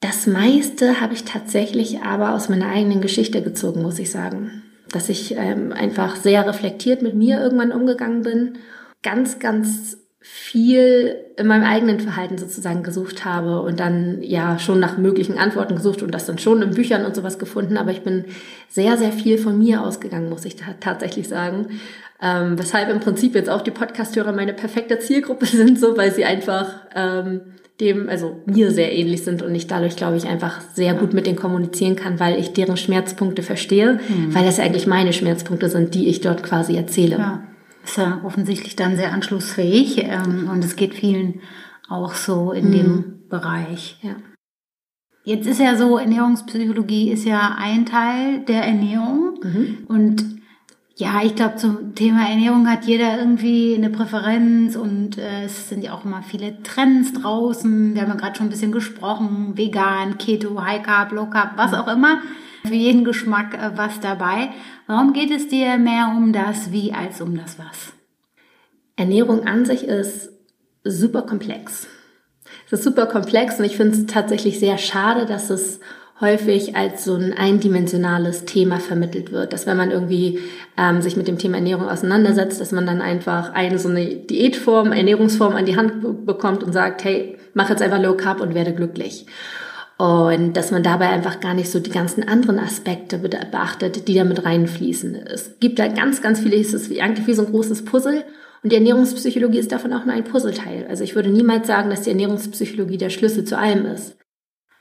Das 0.00 0.26
meiste 0.26 1.00
habe 1.00 1.14
ich 1.14 1.24
tatsächlich 1.24 2.02
aber 2.02 2.34
aus 2.34 2.50
meiner 2.50 2.68
eigenen 2.68 3.00
Geschichte 3.00 3.42
gezogen, 3.42 3.80
muss 3.80 3.98
ich 3.98 4.10
sagen 4.10 4.62
dass 4.96 5.10
ich 5.10 5.36
ähm, 5.36 5.74
einfach 5.74 6.16
sehr 6.16 6.46
reflektiert 6.46 7.02
mit 7.02 7.14
mir 7.14 7.38
irgendwann 7.38 7.70
umgegangen 7.70 8.22
bin, 8.22 8.54
ganz, 9.02 9.38
ganz 9.38 9.98
viel 10.20 11.16
in 11.36 11.46
meinem 11.46 11.64
eigenen 11.64 12.00
Verhalten 12.00 12.38
sozusagen 12.38 12.82
gesucht 12.82 13.26
habe 13.26 13.60
und 13.60 13.78
dann 13.78 14.22
ja 14.22 14.58
schon 14.58 14.80
nach 14.80 14.96
möglichen 14.96 15.36
Antworten 15.36 15.76
gesucht 15.76 16.02
und 16.02 16.12
das 16.12 16.24
dann 16.24 16.38
schon 16.38 16.62
in 16.62 16.70
Büchern 16.70 17.04
und 17.04 17.14
sowas 17.14 17.38
gefunden. 17.38 17.76
Aber 17.76 17.90
ich 17.90 18.04
bin 18.04 18.24
sehr, 18.70 18.96
sehr 18.96 19.12
viel 19.12 19.36
von 19.36 19.58
mir 19.58 19.82
ausgegangen, 19.82 20.30
muss 20.30 20.46
ich 20.46 20.56
tatsächlich 20.80 21.28
sagen. 21.28 21.78
Ähm, 22.22 22.58
weshalb 22.58 22.88
im 22.88 23.00
Prinzip 23.00 23.34
jetzt 23.34 23.50
auch 23.50 23.60
die 23.60 23.70
Podcasthörer 23.70 24.32
meine 24.32 24.54
perfekte 24.54 24.98
Zielgruppe 24.98 25.44
sind, 25.46 25.78
so 25.78 25.98
weil 25.98 26.10
sie 26.10 26.24
einfach 26.24 26.86
ähm, 26.94 27.42
dem, 27.80 28.08
also 28.08 28.40
mir 28.46 28.70
sehr 28.70 28.96
ähnlich 28.96 29.22
sind 29.22 29.42
und 29.42 29.54
ich 29.54 29.66
dadurch, 29.66 29.96
glaube 29.96 30.16
ich, 30.16 30.26
einfach 30.26 30.60
sehr 30.74 30.94
gut 30.94 31.12
mit 31.12 31.26
denen 31.26 31.36
kommunizieren 31.36 31.96
kann, 31.96 32.18
weil 32.18 32.38
ich 32.38 32.52
deren 32.52 32.76
Schmerzpunkte 32.76 33.42
verstehe, 33.42 34.00
mhm. 34.08 34.34
weil 34.34 34.44
das 34.44 34.56
ja 34.56 34.64
eigentlich 34.64 34.86
meine 34.86 35.12
Schmerzpunkte 35.12 35.68
sind, 35.68 35.94
die 35.94 36.08
ich 36.08 36.20
dort 36.20 36.42
quasi 36.42 36.76
erzähle. 36.76 37.18
Ja, 37.18 37.42
ist 37.84 37.98
ja 37.98 38.20
offensichtlich 38.24 38.76
dann 38.76 38.96
sehr 38.96 39.12
anschlussfähig 39.12 40.04
ähm, 40.04 40.48
und 40.50 40.64
es 40.64 40.76
geht 40.76 40.94
vielen 40.94 41.40
auch 41.88 42.14
so 42.14 42.52
in 42.52 42.68
mhm. 42.68 42.72
dem 42.72 43.04
Bereich. 43.28 43.98
Ja. 44.02 44.16
Jetzt 45.24 45.46
ist 45.46 45.60
ja 45.60 45.76
so, 45.76 45.98
Ernährungspsychologie 45.98 47.10
ist 47.10 47.24
ja 47.24 47.56
ein 47.58 47.84
Teil 47.84 48.44
der 48.46 48.62
Ernährung 48.62 49.38
mhm. 49.42 49.78
und 49.88 50.35
ja, 50.98 51.20
ich 51.22 51.34
glaube, 51.34 51.56
zum 51.56 51.94
Thema 51.94 52.26
Ernährung 52.26 52.70
hat 52.70 52.86
jeder 52.86 53.18
irgendwie 53.18 53.74
eine 53.74 53.90
Präferenz 53.90 54.76
und 54.76 55.18
äh, 55.18 55.44
es 55.44 55.68
sind 55.68 55.84
ja 55.84 55.92
auch 55.92 56.06
immer 56.06 56.22
viele 56.22 56.62
Trends 56.62 57.12
draußen. 57.12 57.94
Wir 57.94 58.00
haben 58.00 58.08
ja 58.08 58.14
gerade 58.14 58.36
schon 58.36 58.46
ein 58.46 58.50
bisschen 58.50 58.72
gesprochen, 58.72 59.58
vegan, 59.58 60.16
Keto, 60.16 60.58
High 60.58 60.82
Carb, 60.82 61.12
Low 61.12 61.26
Carb, 61.26 61.52
was 61.56 61.74
auch 61.74 61.86
immer. 61.86 62.22
Für 62.66 62.74
jeden 62.74 63.04
Geschmack 63.04 63.52
äh, 63.54 63.76
was 63.76 64.00
dabei. 64.00 64.48
Warum 64.86 65.12
geht 65.12 65.30
es 65.30 65.48
dir 65.48 65.76
mehr 65.76 66.14
um 66.16 66.32
das 66.32 66.72
Wie 66.72 66.94
als 66.94 67.20
um 67.20 67.36
das 67.36 67.58
Was? 67.58 67.92
Ernährung 68.96 69.46
an 69.46 69.66
sich 69.66 69.84
ist 69.84 70.30
super 70.82 71.22
komplex. 71.22 71.88
Es 72.64 72.72
ist 72.72 72.84
super 72.84 73.04
komplex 73.04 73.58
und 73.58 73.66
ich 73.66 73.76
finde 73.76 73.98
es 73.98 74.06
tatsächlich 74.06 74.58
sehr 74.58 74.78
schade, 74.78 75.26
dass 75.26 75.50
es 75.50 75.78
häufig 76.20 76.76
als 76.76 77.04
so 77.04 77.14
ein 77.14 77.34
eindimensionales 77.34 78.46
Thema 78.46 78.80
vermittelt 78.80 79.32
wird, 79.32 79.52
dass 79.52 79.66
wenn 79.66 79.76
man 79.76 79.90
irgendwie 79.90 80.38
ähm, 80.78 81.02
sich 81.02 81.16
mit 81.16 81.28
dem 81.28 81.38
Thema 81.38 81.56
Ernährung 81.56 81.88
auseinandersetzt, 81.88 82.60
dass 82.60 82.72
man 82.72 82.86
dann 82.86 83.02
einfach 83.02 83.52
eine 83.52 83.78
so 83.78 83.88
eine 83.88 84.06
Diätform, 84.06 84.92
Ernährungsform 84.92 85.54
an 85.54 85.66
die 85.66 85.76
Hand 85.76 86.26
bekommt 86.26 86.62
und 86.62 86.72
sagt, 86.72 87.04
hey, 87.04 87.36
mach 87.52 87.68
jetzt 87.68 87.82
einfach 87.82 88.00
Low 88.00 88.14
Carb 88.14 88.40
und 88.40 88.54
werde 88.54 88.72
glücklich. 88.72 89.26
Und 89.98 90.54
dass 90.54 90.70
man 90.70 90.82
dabei 90.82 91.08
einfach 91.08 91.40
gar 91.40 91.54
nicht 91.54 91.70
so 91.70 91.80
die 91.80 91.90
ganzen 91.90 92.26
anderen 92.26 92.58
Aspekte 92.58 93.18
beachtet, 93.18 94.08
die 94.08 94.14
da 94.14 94.24
mit 94.24 94.44
reinfließen. 94.44 95.14
Es 95.14 95.58
gibt 95.58 95.78
da 95.78 95.88
ganz, 95.88 96.20
ganz 96.20 96.40
viele, 96.40 96.56
es 96.56 96.74
ist 96.74 96.90
eigentlich 96.98 97.26
wie 97.26 97.34
so 97.34 97.46
ein 97.46 97.50
großes 97.50 97.84
Puzzle. 97.86 98.24
Und 98.62 98.72
die 98.72 98.76
Ernährungspsychologie 98.76 99.58
ist 99.58 99.72
davon 99.72 99.92
auch 99.92 100.04
nur 100.04 100.14
ein 100.14 100.24
Puzzleteil. 100.24 100.86
Also 100.88 101.04
ich 101.04 101.14
würde 101.14 101.30
niemals 101.30 101.66
sagen, 101.66 101.88
dass 101.88 102.02
die 102.02 102.10
Ernährungspsychologie 102.10 102.98
der 102.98 103.10
Schlüssel 103.10 103.44
zu 103.44 103.56
allem 103.56 103.86
ist. 103.86 104.16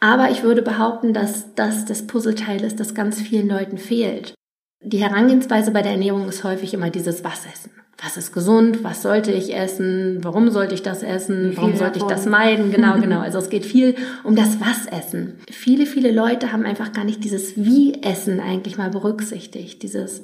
Aber 0.06 0.30
ich 0.30 0.44
würde 0.44 0.62
behaupten, 0.62 1.14
dass 1.16 1.56
das 1.56 1.86
das 1.86 2.06
Puzzleteil 2.06 2.64
ist, 2.64 2.80
das 2.80 2.94
ganz 2.94 3.20
vielen 3.20 3.50
Leuten 3.50 3.80
fehlt. 3.80 4.36
Die 4.84 5.00
Herangehensweise 5.00 5.72
bei 5.72 5.82
der 5.82 5.94
Ernährung 5.94 6.30
ist 6.30 6.44
häufig 6.44 6.76
immer 6.76 6.92
dieses 6.92 7.24
Was 7.24 7.44
essen. 7.52 7.72
Was 8.04 8.16
ist 8.16 8.32
gesund? 8.32 8.84
Was 8.84 9.02
sollte 9.02 9.32
ich 9.32 9.56
essen? 9.56 10.20
Warum 10.22 10.52
sollte 10.52 10.76
ich 10.76 10.84
das 10.84 11.02
essen? 11.02 11.54
Warum 11.56 11.76
sollte 11.76 11.98
ich 11.98 12.06
das 12.06 12.28
meiden? 12.28 12.72
Genau, 12.72 12.94
genau. 13.02 13.22
Also 13.22 13.40
es 13.40 13.50
geht 13.50 13.66
viel 13.66 13.96
um 14.24 14.36
das 14.36 14.60
Was 14.60 14.86
essen. 14.86 15.40
Viele, 15.50 15.88
viele 15.88 16.12
Leute 16.12 16.52
haben 16.52 16.68
einfach 16.68 16.92
gar 16.92 17.04
nicht 17.04 17.24
dieses 17.24 17.58
Wie 17.58 18.04
essen 18.04 18.40
eigentlich 18.40 18.78
mal 18.78 18.92
berücksichtigt. 18.92 19.82
Dieses 19.82 20.22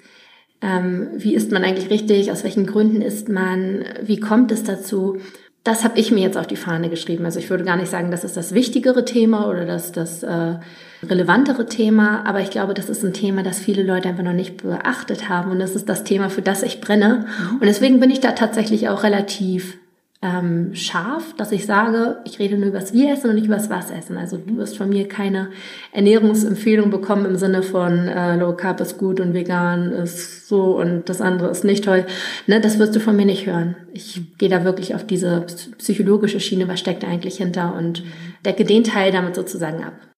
ähm, 0.62 1.08
wie 1.16 1.34
isst 1.34 1.52
man 1.52 1.64
eigentlich 1.64 1.90
richtig? 1.90 2.32
Aus 2.32 2.44
welchen 2.44 2.68
Gründen 2.68 3.02
isst 3.02 3.30
man? 3.30 3.84
Wie 4.04 4.20
kommt 4.20 4.52
es 4.52 4.64
dazu? 4.64 5.18
Das 5.64 5.84
habe 5.84 6.00
ich 6.00 6.12
mir 6.12 6.22
jetzt 6.22 6.38
auf 6.38 6.48
die 6.48 6.56
Fahne 6.56 6.90
geschrieben. 6.90 7.26
Also 7.26 7.38
ich 7.38 7.50
würde 7.50 7.64
gar 7.64 7.78
nicht 7.78 7.90
sagen, 7.90 8.10
das 8.10 8.24
ist 8.24 8.36
das 8.36 8.54
wichtigere 8.54 9.06
Thema 9.06 9.48
oder 9.48 9.66
das, 9.66 9.92
das 9.92 10.24
äh, 10.24 10.56
relevantere 11.04 11.68
Thema, 11.68 12.26
aber 12.26 12.42
ich 12.42 12.50
glaube, 12.50 12.74
das 12.74 12.90
ist 12.90 13.04
ein 13.04 13.14
Thema, 13.14 13.44
das 13.44 13.60
viele 13.60 13.84
Leute 13.84 14.10
einfach 14.10 14.24
noch 14.24 14.34
nicht 14.34 14.64
beachtet 14.64 15.30
haben 15.30 15.52
und 15.52 15.60
das 15.60 15.76
ist 15.76 15.88
das 15.88 16.04
Thema, 16.04 16.30
für 16.30 16.42
das 16.42 16.64
ich 16.64 16.82
brenne. 16.82 17.26
Mhm. 17.26 17.56
Und 17.58 17.66
deswegen 17.66 18.00
bin 18.00 18.10
ich 18.10 18.20
da 18.20 18.32
tatsächlich 18.32 18.90
auch 18.90 19.04
relativ 19.04 19.78
ähm, 20.24 20.76
scharf, 20.76 21.34
dass 21.36 21.52
ich 21.52 21.66
sage, 21.66 22.18
ich 22.26 22.38
rede 22.38 22.56
nur 22.56 22.68
über 22.68 22.80
das 22.80 22.94
Wie 22.94 23.08
essen 23.08 23.30
und 23.30 23.36
nicht 23.36 23.48
über 23.48 23.56
das 23.56 23.72
Was 23.72 23.90
essen. 23.90 24.18
Also 24.18 24.38
du 24.38 24.56
wirst 24.58 24.78
von 24.78 24.90
mir 24.90 25.08
keine 25.08 25.50
Ernährungsempfehlung 25.94 26.92
bekommen 26.92 27.26
im 27.26 27.38
Sinne 27.38 27.64
von 27.64 28.08
äh, 28.08 28.36
Low 28.36 28.54
Carb 28.54 28.80
ist 28.82 29.00
gut 29.00 29.20
und 29.20 29.34
vegan 29.34 29.92
ist 29.92 30.48
so 30.48 30.78
und 30.80 31.10
das 31.10 31.22
andere 31.22 31.50
ist 31.50 31.64
nicht 31.64 31.84
toll. 31.84 32.06
Ne, 32.46 32.62
das 32.62 32.78
wirst 32.78 32.96
du 32.96 33.00
von 33.00 33.16
mir 33.16 33.26
nicht 33.26 33.48
hören. 33.48 33.76
Ich 33.94 34.22
gehe 34.38 34.50
da 34.50 34.64
wirklich 34.64 34.94
auf 34.94 35.06
diese 35.06 35.46
psychologische 35.80 36.40
Schiene, 36.40 36.68
was 36.68 36.80
steckt 36.80 37.02
da 37.02 37.08
eigentlich 37.08 37.38
hinter 37.38 37.76
und 37.76 38.04
decke 38.46 38.64
den 38.64 38.84
Teil 38.84 39.12
damit 39.12 39.36
sozusagen 39.36 39.84
ab. 39.84 40.11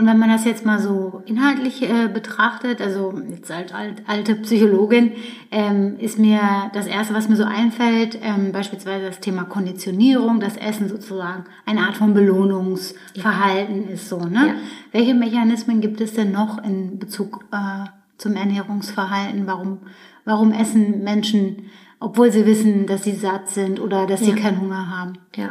Und 0.00 0.06
wenn 0.06 0.18
man 0.18 0.30
das 0.30 0.46
jetzt 0.46 0.64
mal 0.64 0.78
so 0.78 1.22
inhaltlich 1.26 1.82
äh, 1.82 2.08
betrachtet, 2.08 2.80
also 2.80 3.12
jetzt 3.28 3.50
als 3.50 3.74
alt, 3.74 4.02
alte 4.06 4.34
Psychologin, 4.36 5.12
ähm, 5.50 5.98
ist 5.98 6.18
mir 6.18 6.40
das 6.72 6.86
Erste, 6.86 7.12
was 7.12 7.28
mir 7.28 7.36
so 7.36 7.44
einfällt, 7.44 8.18
ähm, 8.22 8.50
beispielsweise 8.50 9.04
das 9.04 9.20
Thema 9.20 9.44
Konditionierung, 9.44 10.40
das 10.40 10.56
Essen 10.56 10.88
sozusagen 10.88 11.44
eine 11.66 11.80
Art 11.80 11.98
von 11.98 12.14
Belohnungsverhalten 12.14 13.88
ja. 13.88 13.90
ist 13.90 14.08
so. 14.08 14.20
Ne? 14.20 14.46
Ja. 14.46 14.54
Welche 14.92 15.12
Mechanismen 15.12 15.82
gibt 15.82 16.00
es 16.00 16.14
denn 16.14 16.32
noch 16.32 16.64
in 16.64 16.98
Bezug 16.98 17.44
äh, 17.52 17.84
zum 18.16 18.36
Ernährungsverhalten? 18.36 19.46
Warum, 19.46 19.80
warum 20.24 20.52
essen 20.52 21.04
Menschen, 21.04 21.64
obwohl 21.98 22.32
sie 22.32 22.46
wissen, 22.46 22.86
dass 22.86 23.04
sie 23.04 23.14
satt 23.14 23.50
sind 23.50 23.78
oder 23.78 24.06
dass 24.06 24.20
ja. 24.20 24.28
sie 24.28 24.32
keinen 24.32 24.62
Hunger 24.62 24.88
haben? 24.88 25.18
Ja 25.36 25.50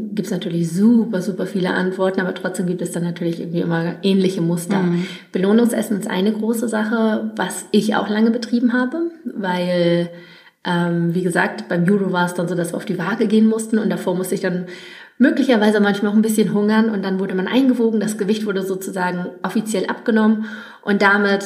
gibt 0.00 0.26
es 0.26 0.32
natürlich 0.32 0.72
super, 0.72 1.20
super 1.22 1.46
viele 1.46 1.70
Antworten, 1.70 2.20
aber 2.20 2.34
trotzdem 2.34 2.66
gibt 2.66 2.82
es 2.82 2.92
dann 2.92 3.04
natürlich 3.04 3.40
irgendwie 3.40 3.60
immer 3.60 3.96
ähnliche 4.02 4.40
Muster. 4.40 4.78
Mhm. 4.78 5.06
Belohnungsessen 5.32 5.98
ist 6.00 6.08
eine 6.08 6.32
große 6.32 6.68
Sache, 6.68 7.32
was 7.36 7.66
ich 7.72 7.96
auch 7.96 8.08
lange 8.08 8.30
betrieben 8.30 8.72
habe, 8.72 9.10
weil 9.24 10.10
Ähm, 10.64 11.14
wie 11.14 11.22
gesagt, 11.22 11.68
beim 11.68 11.86
Judo 11.86 12.12
war 12.12 12.26
es 12.26 12.34
dann 12.34 12.48
so, 12.48 12.54
dass 12.54 12.72
wir 12.72 12.76
auf 12.76 12.84
die 12.84 12.98
Waage 12.98 13.28
gehen 13.28 13.46
mussten 13.46 13.78
und 13.78 13.88
davor 13.90 14.16
musste 14.16 14.34
ich 14.34 14.40
dann 14.40 14.66
möglicherweise 15.16 15.80
manchmal 15.80 16.10
auch 16.10 16.16
ein 16.16 16.20
bisschen 16.20 16.52
hungern 16.52 16.90
und 16.90 17.04
dann 17.04 17.20
wurde 17.20 17.34
man 17.36 17.46
eingewogen, 17.46 18.00
das 18.00 18.18
Gewicht 18.18 18.44
wurde 18.44 18.62
sozusagen 18.62 19.26
offiziell 19.42 19.86
abgenommen 19.86 20.46
und 20.82 21.00
damit 21.00 21.44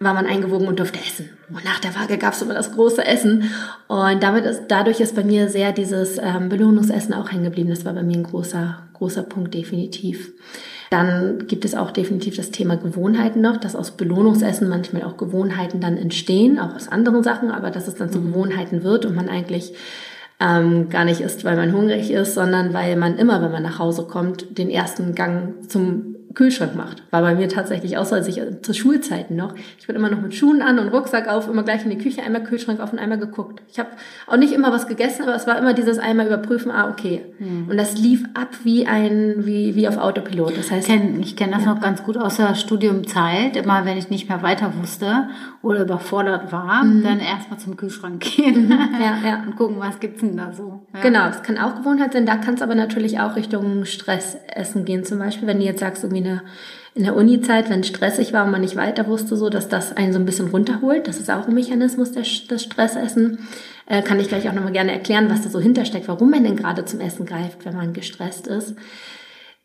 war 0.00 0.14
man 0.14 0.26
eingewogen 0.26 0.66
und 0.66 0.78
durfte 0.80 0.98
essen. 0.98 1.30
Und 1.48 1.64
nach 1.64 1.80
der 1.80 1.94
Waage 1.94 2.18
gab 2.18 2.32
es 2.32 2.42
immer 2.42 2.54
das 2.54 2.72
große 2.72 3.04
Essen. 3.04 3.50
Und 3.88 4.22
damit 4.22 4.44
ist, 4.44 4.64
dadurch 4.68 5.00
ist 5.00 5.14
bei 5.14 5.24
mir 5.24 5.48
sehr 5.48 5.72
dieses 5.72 6.18
ähm, 6.18 6.48
Belohnungsessen 6.48 7.14
auch 7.14 7.30
hängen 7.30 7.44
geblieben. 7.44 7.70
Das 7.70 7.84
war 7.84 7.92
bei 7.92 8.02
mir 8.02 8.16
ein 8.16 8.24
großer, 8.24 8.78
großer 8.94 9.22
Punkt, 9.22 9.54
definitiv. 9.54 10.32
Dann 10.90 11.46
gibt 11.46 11.64
es 11.64 11.74
auch 11.74 11.90
definitiv 11.90 12.36
das 12.36 12.50
Thema 12.50 12.76
Gewohnheiten 12.76 13.40
noch, 13.40 13.56
dass 13.56 13.74
aus 13.74 13.92
Belohnungsessen 13.92 14.68
manchmal 14.68 15.02
auch 15.02 15.16
Gewohnheiten 15.16 15.80
dann 15.80 15.96
entstehen, 15.96 16.58
auch 16.58 16.74
aus 16.74 16.88
anderen 16.88 17.22
Sachen, 17.22 17.50
aber 17.50 17.70
dass 17.70 17.88
es 17.88 17.96
dann 17.96 18.12
zu 18.12 18.20
mhm. 18.20 18.32
Gewohnheiten 18.32 18.82
wird 18.84 19.04
und 19.04 19.14
man 19.14 19.28
eigentlich 19.28 19.74
ähm, 20.40 20.88
gar 20.90 21.04
nicht 21.04 21.20
isst, 21.20 21.44
weil 21.44 21.56
man 21.56 21.72
hungrig 21.72 22.10
ist, 22.10 22.34
sondern 22.34 22.74
weil 22.74 22.96
man 22.96 23.18
immer, 23.18 23.42
wenn 23.42 23.52
man 23.52 23.62
nach 23.62 23.78
Hause 23.78 24.04
kommt, 24.04 24.58
den 24.58 24.70
ersten 24.70 25.14
Gang 25.14 25.68
zum 25.68 26.13
Kühlschrank 26.34 26.74
macht. 26.74 27.02
War 27.10 27.22
bei 27.22 27.34
mir 27.34 27.48
tatsächlich 27.48 27.96
auch 27.96 28.04
so, 28.04 28.14
als 28.14 28.26
ich 28.28 28.38
äh, 28.38 28.60
zu 28.60 28.74
Schulzeiten 28.74 29.36
noch. 29.36 29.54
Ich 29.78 29.86
bin 29.86 29.96
immer 29.96 30.10
noch 30.10 30.20
mit 30.20 30.34
Schuhen 30.34 30.62
an 30.62 30.78
und 30.78 30.88
Rucksack 30.88 31.28
auf, 31.28 31.48
immer 31.48 31.62
gleich 31.62 31.84
in 31.84 31.90
die 31.90 31.98
Küche, 31.98 32.22
einmal 32.22 32.42
Kühlschrank 32.42 32.80
auf 32.80 32.92
und 32.92 32.98
einmal 32.98 33.18
geguckt. 33.18 33.62
Ich 33.70 33.78
habe 33.78 33.90
auch 34.26 34.36
nicht 34.36 34.52
immer 34.52 34.72
was 34.72 34.86
gegessen, 34.86 35.22
aber 35.22 35.34
es 35.34 35.46
war 35.46 35.58
immer 35.58 35.74
dieses 35.74 35.98
einmal 35.98 36.26
überprüfen, 36.26 36.70
ah, 36.70 36.90
okay. 36.90 37.22
Mhm. 37.38 37.68
Und 37.70 37.76
das 37.76 37.96
lief 37.98 38.24
ab 38.34 38.48
wie 38.64 38.86
ein, 38.86 39.46
wie, 39.46 39.74
wie 39.74 39.88
auf 39.88 39.96
Autopilot. 39.96 40.56
Das 40.56 40.70
heißt. 40.70 40.88
Ich 40.88 40.94
kenne 40.94 41.24
kenn 41.36 41.52
das 41.52 41.64
ja. 41.64 41.74
noch 41.74 41.80
ganz 41.80 42.02
gut 42.02 42.16
aus 42.16 42.36
der 42.36 42.54
Studiumzeit. 42.54 43.56
Immer 43.56 43.84
wenn 43.84 43.98
ich 43.98 44.10
nicht 44.10 44.28
mehr 44.28 44.42
weiter 44.42 44.72
wusste 44.80 45.28
oder 45.64 45.82
überfordert 45.82 46.52
war, 46.52 46.84
mhm. 46.84 47.02
dann 47.02 47.20
erstmal 47.20 47.58
zum 47.58 47.76
Kühlschrank 47.76 48.20
gehen. 48.20 48.66
Mhm. 48.66 48.78
Ja, 49.00 49.18
ja. 49.28 49.42
und 49.46 49.56
gucken, 49.56 49.76
was 49.78 49.98
gibt's 49.98 50.20
denn 50.20 50.36
da 50.36 50.52
so. 50.52 50.82
Ja. 50.92 51.00
Genau, 51.00 51.26
das 51.26 51.42
kann 51.42 51.58
auch 51.58 51.76
Gewohnheit 51.76 52.12
sein. 52.12 52.26
Da 52.26 52.36
kann 52.36 52.54
es 52.54 52.62
aber 52.62 52.74
natürlich 52.74 53.20
auch 53.20 53.36
Richtung 53.36 53.84
Stressessen 53.84 54.84
gehen. 54.84 55.04
Zum 55.04 55.18
Beispiel, 55.18 55.48
wenn 55.48 55.58
du 55.58 55.64
jetzt 55.64 55.80
sagst, 55.80 56.04
irgendwie 56.04 56.24
eine, 56.24 56.42
in 56.94 57.04
der 57.04 57.16
Uni-Zeit, 57.16 57.70
wenn 57.70 57.80
es 57.80 57.88
stressig 57.88 58.32
war 58.32 58.44
und 58.44 58.50
man 58.50 58.60
nicht 58.60 58.76
weiter 58.76 59.06
wusste, 59.08 59.36
so, 59.36 59.48
dass 59.48 59.68
das 59.68 59.96
einen 59.96 60.12
so 60.12 60.18
ein 60.18 60.26
bisschen 60.26 60.48
runterholt. 60.48 61.08
Das 61.08 61.18
ist 61.18 61.30
auch 61.30 61.48
ein 61.48 61.54
Mechanismus 61.54 62.12
des, 62.12 62.46
des 62.46 62.62
Stressessen. 62.62 63.38
Äh, 63.86 64.02
kann 64.02 64.20
ich 64.20 64.28
gleich 64.28 64.48
auch 64.48 64.54
nochmal 64.54 64.72
gerne 64.72 64.92
erklären, 64.92 65.28
was 65.28 65.42
da 65.42 65.48
so 65.48 65.60
hintersteckt, 65.60 66.08
warum 66.08 66.30
man 66.30 66.44
denn 66.44 66.56
gerade 66.56 66.84
zum 66.84 67.00
Essen 67.00 67.26
greift, 67.26 67.64
wenn 67.64 67.76
man 67.76 67.92
gestresst 67.92 68.46
ist. 68.46 68.76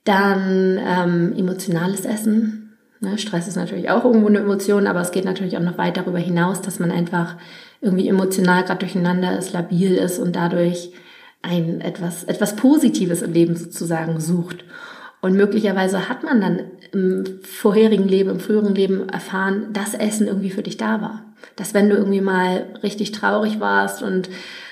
Dann 0.06 0.80
ähm, 0.82 1.34
emotionales 1.38 2.06
Essen. 2.06 2.69
Ne, 3.02 3.18
Stress 3.18 3.48
ist 3.48 3.56
natürlich 3.56 3.90
auch 3.90 4.04
irgendwo 4.04 4.28
eine 4.28 4.40
Emotion, 4.40 4.86
aber 4.86 5.00
es 5.00 5.12
geht 5.12 5.24
natürlich 5.24 5.58
auch 5.58 5.62
noch 5.62 5.78
weit 5.78 5.96
darüber 5.96 6.20
hinaus, 6.20 6.62
dass 6.62 6.80
man 6.80 6.92
einfach 6.92 7.38
irgendwie 7.80 8.10
emotional 8.10 8.64
gerade 8.64 8.80
durcheinander 8.80 9.38
ist, 9.38 9.54
labil 9.54 9.96
ist 9.96 10.20
und 10.20 10.36
dadurch 10.36 10.92
ein 11.42 11.80
etwas, 11.80 12.26
etwas 12.26 12.58
Positives 12.58 13.22
im 13.22 13.32
Leben 13.32 13.56
sozusagen 13.56 14.20
sucht. 14.20 14.66
Und 15.22 15.34
möglicherweise 15.34 16.10
hat 16.10 16.24
man 16.24 16.42
dann 16.42 16.60
im 16.92 17.40
vorherigen 17.44 18.08
Leben, 18.08 18.30
im 18.30 18.40
früheren 18.40 18.76
Leben 18.76 19.08
erfahren, 19.10 19.68
dass 19.72 19.94
Essen 19.94 20.28
irgendwie 20.28 20.50
für 20.50 20.64
dich 20.64 20.78
da 20.78 21.02
war. 21.02 21.24
Dass 21.56 21.74
wenn 21.74 21.90
du 21.90 21.96
irgendwie 21.96 22.22
mal 22.22 22.68
richtig 22.84 23.12
traurig 23.12 23.60
warst 23.60 24.02
und 24.02 24.30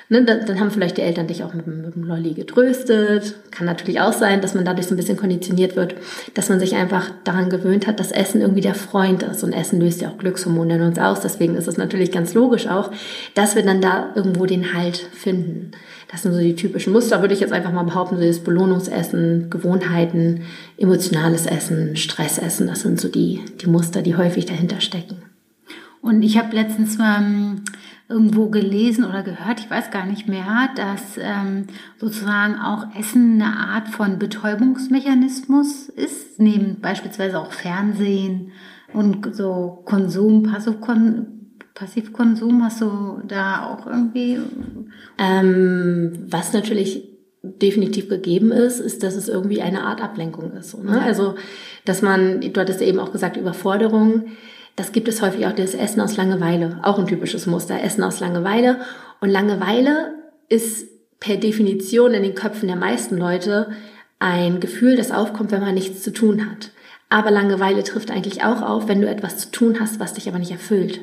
ne, 0.09 0.23
dann 0.23 0.59
haben 0.59 0.71
vielleicht 0.71 0.97
die 0.97 1.01
Eltern 1.01 1.27
dich 1.27 1.43
auch 1.43 1.53
mit, 1.53 1.67
mit 1.67 1.95
dem 1.95 2.03
Lolli 2.03 2.33
getröstet. 2.33 3.35
Kann 3.51 3.65
natürlich 3.65 3.99
auch 3.99 4.13
sein, 4.13 4.41
dass 4.41 4.53
man 4.53 4.65
dadurch 4.65 4.87
so 4.87 4.93
ein 4.93 4.97
bisschen 4.97 5.17
konditioniert 5.17 5.75
wird, 5.75 5.95
dass 6.33 6.49
man 6.49 6.59
sich 6.59 6.75
einfach 6.75 7.11
daran 7.23 7.49
gewöhnt 7.49 7.87
hat, 7.87 7.99
dass 7.99 8.11
Essen 8.11 8.41
irgendwie 8.41 8.61
der 8.61 8.75
Freund 8.75 9.23
ist. 9.23 9.43
Und 9.43 9.53
Essen 9.53 9.79
löst 9.79 10.01
ja 10.01 10.09
auch 10.09 10.17
Glückshormone 10.17 10.75
in 10.75 10.81
uns 10.81 10.99
aus. 10.99 11.21
Deswegen 11.21 11.55
ist 11.55 11.67
es 11.67 11.77
natürlich 11.77 12.11
ganz 12.11 12.33
logisch 12.33 12.67
auch, 12.67 12.91
dass 13.33 13.55
wir 13.55 13.63
dann 13.63 13.81
da 13.81 14.11
irgendwo 14.15 14.45
den 14.45 14.73
Halt 14.73 14.97
finden. 14.97 15.71
Das 16.09 16.23
sind 16.23 16.33
so 16.33 16.39
die 16.39 16.55
typischen 16.55 16.93
Muster, 16.93 17.19
würde 17.21 17.33
ich 17.33 17.41
jetzt 17.41 17.51
einfach 17.51 17.73
mal 17.73 17.83
behaupten, 17.83 18.15
so 18.17 18.23
das 18.23 18.39
Belohnungsessen, 18.39 19.49
Gewohnheiten, 19.49 20.43
emotionales 20.77 21.45
Essen, 21.45 21.97
Stressessen, 21.97 22.67
das 22.67 22.81
sind 22.81 23.01
so 23.01 23.09
die, 23.09 23.41
die 23.59 23.67
Muster, 23.67 24.01
die 24.01 24.15
häufig 24.15 24.45
dahinter 24.45 24.79
stecken. 24.79 25.17
Und 26.01 26.21
ich 26.21 26.37
habe 26.37 26.55
letztens 26.55 26.97
ähm, 27.01 27.63
irgendwo 28.09 28.49
gelesen 28.49 29.03
oder 29.03 29.21
gehört, 29.21 29.59
ich 29.59 29.69
weiß 29.69 29.91
gar 29.91 30.05
nicht 30.05 30.27
mehr, 30.29 30.69
dass 30.75 31.17
ähm, 31.17 31.67
sozusagen 31.97 32.55
auch 32.55 32.95
Essen 32.97 33.41
eine 33.41 33.57
Art 33.57 33.89
von 33.89 34.17
Betäubungsmechanismus 34.17 35.89
ist, 35.89 36.39
neben 36.39 36.79
beispielsweise 36.79 37.39
auch 37.39 37.51
Fernsehen 37.51 38.51
und 38.93 39.35
so 39.35 39.81
Konsum, 39.85 40.43
Passivkonsum 40.43 41.37
Passivkonsum, 41.77 42.63
hast 42.63 42.81
du 42.81 43.21
da 43.27 43.67
auch 43.67 43.85
irgendwie? 43.85 44.39
Ähm, 45.19 46.11
was 46.27 46.51
natürlich 46.51 47.07
definitiv 47.43 48.09
gegeben 48.09 48.51
ist, 48.51 48.79
ist, 48.79 49.03
dass 49.03 49.15
es 49.15 49.29
irgendwie 49.29 49.61
eine 49.61 49.83
Art 49.83 50.01
Ablenkung 50.01 50.53
ist. 50.53 50.71
So, 50.71 50.81
ne? 50.81 50.99
Also, 50.99 51.35
dass 51.85 52.01
man, 52.01 52.41
du 52.41 52.59
hattest 52.59 52.81
ja 52.81 52.87
eben 52.87 52.99
auch 52.99 53.11
gesagt, 53.11 53.37
Überforderung, 53.37 54.25
das 54.77 54.91
gibt 54.91 55.07
es 55.07 55.23
häufig 55.23 55.47
auch 55.47 55.53
das 55.53 55.73
Essen 55.73 55.99
aus 56.01 56.17
Langeweile, 56.17 56.79
auch 56.83 56.99
ein 56.99 57.07
typisches 57.07 57.47
Muster, 57.47 57.83
Essen 57.83 58.03
aus 58.03 58.19
Langeweile. 58.19 58.79
Und 59.19 59.29
Langeweile 59.29 60.13
ist 60.49 60.87
per 61.19 61.37
Definition 61.37 62.13
in 62.13 62.21
den 62.21 62.35
Köpfen 62.35 62.67
der 62.67 62.77
meisten 62.77 63.17
Leute 63.17 63.71
ein 64.19 64.59
Gefühl, 64.59 64.95
das 64.95 65.11
aufkommt, 65.11 65.51
wenn 65.51 65.61
man 65.61 65.73
nichts 65.73 66.03
zu 66.03 66.13
tun 66.13 66.49
hat. 66.49 66.71
Aber 67.09 67.31
Langeweile 67.31 67.83
trifft 67.83 68.11
eigentlich 68.11 68.43
auch 68.43 68.61
auf, 68.61 68.87
wenn 68.87 69.01
du 69.01 69.09
etwas 69.09 69.39
zu 69.39 69.51
tun 69.51 69.79
hast, 69.79 69.99
was 69.99 70.13
dich 70.13 70.29
aber 70.29 70.37
nicht 70.37 70.51
erfüllt. 70.51 70.99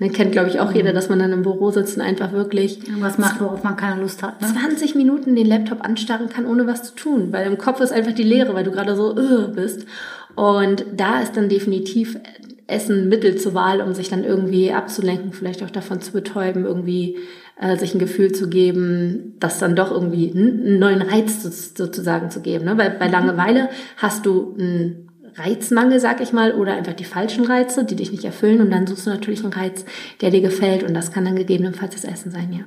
Ne, 0.00 0.10
kennt, 0.10 0.32
glaube 0.32 0.48
ich, 0.48 0.58
auch 0.58 0.72
jeder, 0.72 0.92
dass 0.92 1.08
man 1.08 1.20
dann 1.20 1.32
im 1.32 1.42
Büro 1.42 1.70
sitzt 1.70 1.96
und 1.96 2.02
einfach 2.02 2.32
wirklich 2.32 2.80
was 2.98 3.18
macht, 3.18 3.40
worauf 3.40 3.62
man 3.62 3.76
keine 3.76 4.00
Lust 4.00 4.24
hat. 4.24 4.40
Ne? 4.40 4.48
20 4.48 4.96
Minuten 4.96 5.36
den 5.36 5.46
Laptop 5.46 5.84
anstarren 5.84 6.28
kann, 6.28 6.46
ohne 6.46 6.66
was 6.66 6.82
zu 6.82 6.94
tun, 6.96 7.32
weil 7.32 7.46
im 7.46 7.58
Kopf 7.58 7.80
ist 7.80 7.92
einfach 7.92 8.12
die 8.12 8.24
Leere, 8.24 8.54
weil 8.54 8.64
du 8.64 8.72
gerade 8.72 8.96
so 8.96 9.14
uh, 9.14 9.52
bist. 9.54 9.86
Und 10.34 10.84
da 10.96 11.20
ist 11.20 11.36
dann 11.36 11.48
definitiv 11.48 12.18
Essen 12.66 13.08
Mittel 13.08 13.36
zur 13.36 13.54
Wahl, 13.54 13.80
um 13.80 13.94
sich 13.94 14.08
dann 14.08 14.24
irgendwie 14.24 14.72
abzulenken, 14.72 15.32
vielleicht 15.32 15.62
auch 15.62 15.70
davon 15.70 16.00
zu 16.00 16.12
betäuben, 16.12 16.64
irgendwie 16.64 17.18
äh, 17.60 17.76
sich 17.76 17.94
ein 17.94 17.98
Gefühl 17.98 18.32
zu 18.32 18.48
geben, 18.48 19.34
das 19.38 19.58
dann 19.58 19.76
doch 19.76 19.90
irgendwie 19.90 20.32
einen 20.32 20.78
neuen 20.78 21.02
Reiz 21.02 21.42
sozusagen 21.76 22.30
zu 22.30 22.40
geben. 22.40 22.64
Ne? 22.64 22.78
Weil 22.78 22.90
bei 22.98 23.06
mhm. 23.06 23.12
Langeweile 23.12 23.68
hast 23.96 24.26
du 24.26 24.56
ein 24.58 25.08
Reizmangel, 25.36 26.00
sag 26.00 26.20
ich 26.20 26.32
mal, 26.32 26.54
oder 26.54 26.74
einfach 26.74 26.94
die 26.94 27.04
falschen 27.04 27.44
Reize, 27.44 27.84
die 27.84 27.96
dich 27.96 28.12
nicht 28.12 28.24
erfüllen. 28.24 28.60
Und 28.60 28.70
dann 28.70 28.86
suchst 28.86 29.06
du 29.06 29.10
natürlich 29.10 29.42
einen 29.42 29.52
Reiz, 29.52 29.84
der 30.20 30.30
dir 30.30 30.40
gefällt. 30.40 30.82
Und 30.84 30.94
das 30.94 31.12
kann 31.12 31.24
dann 31.24 31.36
gegebenenfalls 31.36 31.94
das 31.94 32.04
Essen 32.04 32.30
sein, 32.30 32.52
ja. 32.52 32.64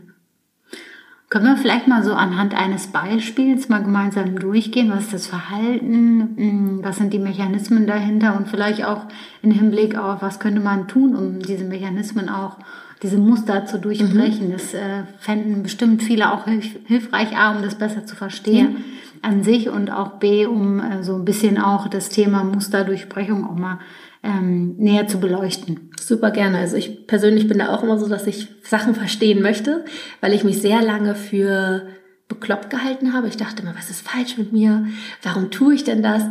Können 1.30 1.46
wir 1.46 1.58
vielleicht 1.58 1.88
mal 1.88 2.04
so 2.04 2.14
anhand 2.14 2.56
eines 2.56 2.88
Beispiels 2.88 3.68
mal 3.68 3.84
gemeinsam 3.84 4.40
durchgehen? 4.40 4.90
Was 4.90 5.06
ist 5.06 5.14
das 5.14 5.28
Verhalten? 5.28 6.36
Hm, 6.38 6.80
was 6.84 6.98
sind 6.98 7.12
die 7.12 7.20
Mechanismen 7.20 7.86
dahinter? 7.86 8.38
Und 8.38 8.48
vielleicht 8.48 8.86
auch 8.86 9.02
im 9.42 9.52
Hinblick 9.52 9.98
auf, 9.98 10.22
was 10.22 10.40
könnte 10.40 10.62
man 10.62 10.88
tun, 10.88 11.16
um 11.16 11.40
diese 11.40 11.66
Mechanismen 11.66 12.30
auch, 12.30 12.58
diese 13.04 13.18
Muster 13.18 13.66
zu 13.66 13.78
durchbrechen? 13.78 14.48
Mhm. 14.48 14.52
Das 14.54 14.74
äh, 14.74 15.04
fänden 15.20 15.64
bestimmt 15.64 16.02
viele 16.02 16.32
auch 16.32 16.46
hilf 16.46 16.78
hilfreich, 16.86 17.36
A, 17.38 17.52
um 17.52 17.62
das 17.62 17.76
besser 17.76 18.06
zu 18.06 18.16
verstehen. 18.16 18.78
Ja 18.78 18.84
an 19.22 19.44
sich 19.44 19.70
und 19.70 19.92
auch 19.92 20.20
B, 20.20 20.46
um 20.46 20.80
äh, 20.80 21.04
so 21.04 21.16
ein 21.16 21.26
bisschen 21.26 21.58
auch 21.58 21.88
das 21.88 22.10
Thema 22.10 22.44
Musterdurchbrechung 22.44 23.46
auch 23.46 23.56
mal 23.56 23.80
ähm, 24.28 24.76
näher 24.78 25.08
zu 25.08 25.20
beleuchten. 25.20 25.92
Super 26.00 26.32
gerne. 26.32 26.58
Also 26.58 26.76
ich 26.76 27.08
persönlich 27.08 27.48
bin 27.48 27.60
da 27.60 27.74
auch 27.74 27.82
immer 27.82 27.98
so, 27.98 28.08
dass 28.10 28.28
ich 28.28 28.50
Sachen 28.62 28.94
verstehen 28.94 29.42
möchte, 29.42 29.86
weil 30.20 30.34
ich 30.34 30.44
mich 30.44 30.62
sehr 30.62 30.82
lange 30.82 31.16
für 31.16 31.88
bekloppt 32.28 32.70
gehalten 32.70 33.14
habe. 33.14 33.30
Ich 33.30 33.38
dachte 33.38 33.64
immer, 33.64 33.76
was 33.76 33.90
ist 33.90 34.06
falsch 34.06 34.38
mit 34.38 34.52
mir? 34.52 34.88
Warum 35.24 35.50
tue 35.50 35.76
ich 35.76 35.86
denn 35.86 36.04
das? 36.04 36.24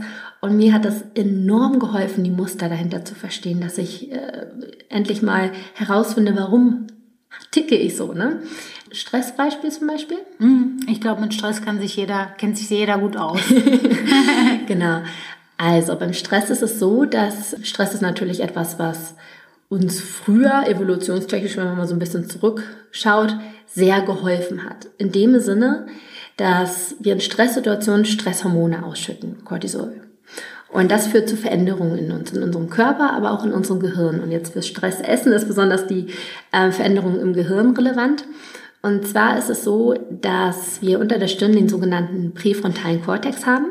Und 0.43 0.59
mir 0.59 0.75
hat 0.75 0.85
das 0.85 1.03
enorm 1.15 1.79
geholfen, 1.79 2.23
die 2.23 2.31
Muster 2.31 2.69
dahinter 2.69 3.05
zu 3.05 3.15
verstehen, 3.15 3.63
dass 3.63 3.79
ich 3.79 4.13
äh, 4.13 4.47
endlich 4.91 5.23
mal 5.23 5.51
herausfinde, 5.75 6.37
warum 6.37 6.87
ticke 7.51 7.77
ich 7.77 7.97
so, 7.97 8.13
ne? 8.13 8.43
Stressbeispiel 8.93 9.71
zum 9.71 9.89
Beispiel? 9.89 10.19
Mhm. 10.39 10.81
Ich 10.89 11.01
glaube, 11.01 11.23
mit 11.23 11.35
Stress 11.35 11.63
kann 11.63 11.81
sich 11.81 11.97
jeder, 11.97 12.27
kennt 12.39 12.59
sich 12.59 12.69
jeder 12.69 12.99
gut 12.99 13.17
aus. 13.17 13.41
genau. 14.67 15.01
Also 15.59 15.97
beim 15.97 16.13
Stress 16.13 16.51
ist 16.51 16.63
es 16.63 16.79
so, 16.79 17.05
dass 17.05 17.57
Stress 17.63 17.95
ist 17.95 18.03
natürlich 18.03 18.41
etwas, 18.41 18.79
was 18.79 19.15
uns 19.69 20.01
früher 20.01 20.65
evolutionstechnisch, 20.69 21.57
wenn 21.57 21.65
man 21.65 21.79
mal 21.79 21.89
so 21.89 21.95
ein 21.95 21.99
bisschen 21.99 22.29
zurückschaut, 22.29 23.35
sehr 23.67 24.01
geholfen 24.03 24.65
hat. 24.65 24.89
In 24.99 25.13
dem 25.13 25.39
Sinne, 25.41 25.87
dass 26.37 26.95
wir 27.01 27.15
in 27.15 27.21
Stresssituationen 27.21 28.05
Stresshormone 28.05 28.85
ausschütten, 28.85 29.45
Cortisol. 29.45 30.03
Und 30.69 30.91
das 30.91 31.07
führt 31.07 31.29
zu 31.29 31.37
Veränderungen 31.37 31.97
in 31.97 32.13
uns, 32.13 32.33
in 32.33 32.43
unserem 32.43 32.69
Körper, 32.69 33.13
aber 33.13 33.33
auch 33.33 33.45
in 33.45 33.53
unserem 33.53 33.81
Gehirn. 33.81 34.21
Und 34.21 34.31
jetzt 34.31 34.53
fürs 34.53 34.67
Stressessen 34.67 35.33
ist 35.33 35.49
besonders 35.49 35.87
die 35.87 36.09
äh, 36.53 36.71
Veränderung 36.71 37.19
im 37.19 37.33
Gehirn 37.33 37.75
relevant. 37.75 38.25
Und 38.83 39.07
zwar 39.07 39.39
ist 39.39 39.49
es 39.49 39.65
so, 39.65 39.95
dass 40.11 40.83
wir 40.83 41.01
unter 41.01 41.19
der 41.19 41.29
Stirn 41.29 41.53
den 41.53 41.69
sogenannten 41.69 42.35
präfrontalen 42.35 43.03
Kortex 43.03 43.47
haben. 43.47 43.67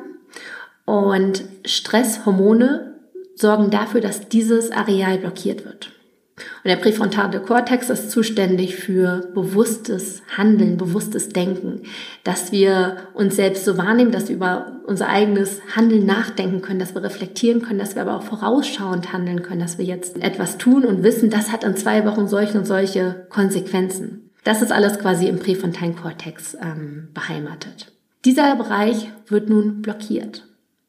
Und 0.85 1.43
Stresshormone 1.65 2.95
sorgen 3.35 3.69
dafür, 3.69 4.01
dass 4.01 4.29
dieses 4.29 4.71
Areal 4.71 5.17
blockiert 5.17 5.65
wird. 5.65 5.91
Und 6.37 6.69
der 6.69 6.75
präfrontale 6.75 7.39
Kortex 7.39 7.89
ist 7.89 8.11
zuständig 8.11 8.75
für 8.75 9.29
bewusstes 9.33 10.21
Handeln, 10.35 10.75
bewusstes 10.75 11.29
Denken, 11.29 11.83
dass 12.25 12.51
wir 12.51 12.97
uns 13.13 13.37
selbst 13.37 13.63
so 13.63 13.77
wahrnehmen, 13.77 14.11
dass 14.11 14.27
wir 14.27 14.35
über 14.35 14.81
unser 14.85 15.07
eigenes 15.07 15.61
Handeln 15.75 16.05
nachdenken 16.05 16.61
können, 16.61 16.79
dass 16.79 16.93
wir 16.93 17.03
reflektieren 17.03 17.61
können, 17.61 17.79
dass 17.79 17.95
wir 17.95 18.01
aber 18.01 18.17
auch 18.17 18.23
vorausschauend 18.23 19.13
handeln 19.13 19.43
können, 19.43 19.61
dass 19.61 19.77
wir 19.77 19.85
jetzt 19.85 20.21
etwas 20.21 20.57
tun 20.57 20.83
und 20.83 21.03
wissen, 21.03 21.29
das 21.29 21.53
hat 21.53 21.63
in 21.63 21.77
zwei 21.77 22.05
Wochen 22.05 22.27
solche 22.27 22.57
und 22.57 22.65
solche 22.65 23.27
Konsequenzen. 23.29 24.29
Das 24.43 24.61
ist 24.61 24.73
alles 24.73 24.99
quasi 24.99 25.27
im 25.27 25.39
präfrontalen 25.39 25.95
Kortex 25.95 26.55
ähm, 26.61 27.07
beheimatet. 27.13 27.93
Dieser 28.25 28.55
Bereich 28.55 29.09
wird 29.27 29.49
nun 29.49 29.81
blockiert. 29.81 30.43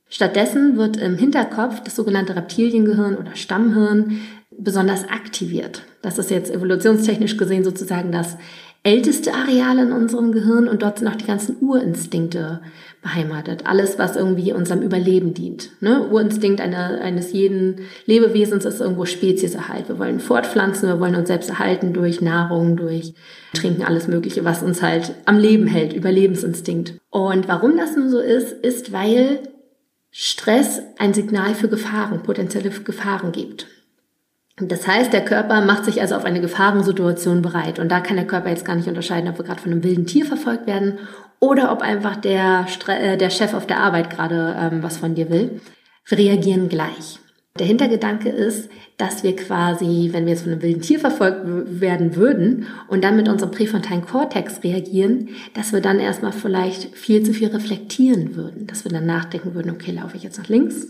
Stattdessen 0.09 0.77
wird 0.77 0.97
im 0.97 1.16
Hinterkopf 1.16 1.81
das 1.83 1.97
sogenannte 1.97 2.37
Reptiliengehirn 2.37 3.16
oder 3.16 3.35
Stammhirn 3.35 4.21
besonders 4.57 5.09
aktiviert. 5.09 5.83
Das 6.03 6.19
ist 6.19 6.31
jetzt 6.31 6.53
evolutionstechnisch 6.53 7.37
gesehen 7.37 7.64
sozusagen 7.64 8.12
das 8.12 8.37
älteste 8.87 9.35
Areal 9.35 9.79
in 9.79 9.90
unserem 9.90 10.31
Gehirn 10.31 10.69
und 10.69 10.83
dort 10.83 11.01
sind 11.01 11.09
auch 11.09 11.16
die 11.16 11.27
ganzen 11.27 11.57
Urinstinkte 11.61 12.61
beheimatet. 13.03 13.66
Alles, 13.66 13.99
was 13.99 14.14
irgendwie 14.14 14.53
unserem 14.53 14.81
Überleben 14.81 15.35
dient. 15.35 15.71
Ne? 15.81 16.07
Urinstinkt 16.09 16.61
eine, 16.61 17.01
eines 17.01 17.33
jeden 17.33 17.81
Lebewesens 18.07 18.64
ist 18.64 18.81
irgendwo 18.81 19.05
Spezieserhalt. 19.05 19.88
Wir 19.88 19.99
wollen 19.99 20.21
fortpflanzen, 20.21 20.88
wir 20.88 21.01
wollen 21.01 21.16
uns 21.16 21.27
selbst 21.27 21.51
erhalten 21.51 21.92
durch 21.95 22.21
Nahrung, 22.21 22.77
durch 22.77 23.14
Trinken, 23.55 23.83
alles 23.83 24.07
Mögliche, 24.07 24.45
was 24.45 24.62
uns 24.62 24.83
halt 24.83 25.14
am 25.25 25.38
Leben 25.38 25.66
hält, 25.66 25.92
Überlebensinstinkt. 25.92 26.95
Und 27.11 27.49
warum 27.49 27.77
das 27.77 27.97
nun 27.97 28.09
so 28.09 28.21
ist, 28.21 28.53
ist, 28.53 28.92
weil 28.92 29.40
Stress 30.18 30.81
ein 30.96 31.12
Signal 31.12 31.55
für 31.55 31.68
Gefahren, 31.68 32.22
potenzielle 32.22 32.70
Gefahren 32.70 33.33
gibt. 33.33 33.66
Das 34.57 34.88
heißt, 34.88 35.12
der 35.12 35.22
Körper 35.22 35.61
macht 35.61 35.85
sich 35.85 36.00
also 36.00 36.14
auf 36.14 36.24
eine 36.24 36.40
Gefahrensituation 36.40 37.42
bereit. 37.42 37.79
Und 37.79 37.90
da 37.90 38.00
kann 38.00 38.16
der 38.16 38.26
Körper 38.26 38.48
jetzt 38.48 38.64
gar 38.64 38.76
nicht 38.76 38.88
unterscheiden, 38.88 39.29
ob 39.29 39.37
wir 39.37 39.44
gerade 39.44 39.61
von 39.61 39.72
einem 39.72 39.85
wilden 39.85 40.07
Tier 40.07 40.24
verfolgt 40.24 40.66
werden 40.66 40.98
oder 41.38 41.70
ob 41.70 41.83
einfach 41.83 42.16
der, 42.16 42.66
Stre 42.66 42.98
äh, 42.98 43.16
der 43.18 43.29
Chef 43.29 43.52
auf 43.52 43.66
der 43.66 43.79
Arbeit 43.79 44.09
gerade 44.09 44.57
ähm, 44.59 44.83
was 44.83 44.96
von 44.96 45.14
dir 45.14 45.29
will. 45.29 45.61
Wir 46.07 46.16
reagieren 46.16 46.70
gleich. 46.70 47.18
Der 47.59 47.66
Hintergedanke 47.66 48.29
ist, 48.29 48.69
dass 48.97 49.23
wir 49.23 49.37
quasi, 49.37 50.11
wenn 50.12 50.25
wir 50.25 50.33
jetzt 50.33 50.42
von 50.42 50.53
einem 50.53 50.62
wilden 50.62 50.81
Tier 50.81 50.99
verfolgt 50.99 51.42
werden 51.81 52.16
würden 52.16 52.66
und 52.88 53.05
dann 53.05 53.16
mit 53.16 53.29
unserem 53.29 53.51
präfrontalen 53.51 54.05
Kortex 54.05 54.62
reagieren, 54.62 55.29
dass 55.55 55.73
wir 55.73 55.81
dann 55.81 55.99
erstmal 56.01 56.33
vielleicht 56.33 56.97
viel 56.97 57.23
zu 57.23 57.33
viel 57.33 57.49
reflektieren 57.49 58.37
würden. 58.37 58.66
Dass 58.66 58.85
wir 58.85 58.92
dann 58.92 59.07
nachdenken 59.07 59.55
würden, 59.55 59.71
okay, 59.71 59.92
laufe 59.92 60.16
ich 60.16 60.23
jetzt 60.23 60.38
nach 60.38 60.49
links 60.49 60.88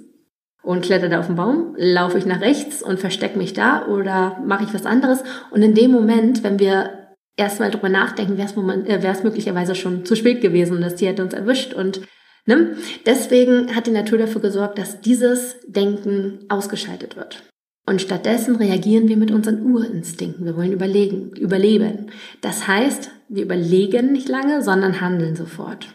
und 0.62 0.82
kletter 0.82 1.08
da 1.08 1.20
auf 1.20 1.26
den 1.26 1.36
Baum, 1.36 1.74
laufe 1.76 2.18
ich 2.18 2.26
nach 2.26 2.40
rechts 2.40 2.82
und 2.82 2.98
verstecke 2.98 3.38
mich 3.38 3.52
da 3.52 3.86
oder 3.86 4.40
mache 4.44 4.64
ich 4.64 4.74
was 4.74 4.86
anderes. 4.86 5.22
Und 5.50 5.62
in 5.62 5.74
dem 5.74 5.92
Moment, 5.92 6.42
wenn 6.42 6.58
wir 6.58 6.90
erstmal 7.36 7.70
drüber 7.70 7.88
nachdenken, 7.88 8.36
wäre 8.36 8.48
es 8.48 9.20
äh, 9.20 9.24
möglicherweise 9.24 9.74
schon 9.74 10.04
zu 10.04 10.16
spät 10.16 10.40
gewesen 10.40 10.76
und 10.76 10.82
das 10.82 10.96
Tier 10.96 11.10
hätte 11.10 11.22
uns 11.22 11.34
erwischt 11.34 11.74
und 11.74 12.00
Ne? 12.46 12.76
Deswegen 13.04 13.74
hat 13.74 13.86
die 13.86 13.92
Natur 13.92 14.18
dafür 14.18 14.40
gesorgt, 14.40 14.78
dass 14.78 15.00
dieses 15.00 15.56
Denken 15.66 16.38
ausgeschaltet 16.48 17.16
wird. 17.16 17.42
Und 17.86 18.02
stattdessen 18.02 18.56
reagieren 18.56 19.08
wir 19.08 19.16
mit 19.16 19.30
unseren 19.30 19.62
Urinstinkten. 19.62 20.44
Wir 20.44 20.56
wollen 20.56 20.72
überlegen, 20.72 21.30
überleben. 21.36 22.10
Das 22.40 22.66
heißt, 22.66 23.10
wir 23.28 23.44
überlegen 23.44 24.12
nicht 24.12 24.28
lange, 24.28 24.62
sondern 24.62 25.00
handeln 25.00 25.36
sofort. 25.36 25.88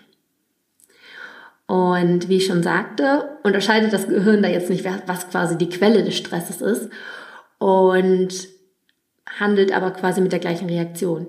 Und 1.68 2.28
wie 2.28 2.38
ich 2.38 2.46
schon 2.46 2.64
sagte, 2.64 3.38
unterscheidet 3.44 3.94
das 3.94 4.08
Gehirn 4.08 4.42
da 4.42 4.50
jetzt 4.50 4.70
nicht, 4.70 4.86
was 5.06 5.30
quasi 5.30 5.58
die 5.58 5.70
Quelle 5.70 6.04
des 6.04 6.18
Stresses 6.18 6.62
ist 6.62 6.90
und 7.60 8.30
handelt 9.40 9.72
aber 9.72 9.92
quasi 9.92 10.20
mit 10.20 10.34
der 10.34 10.40
gleichen 10.40 10.68
Reaktion. 10.68 11.28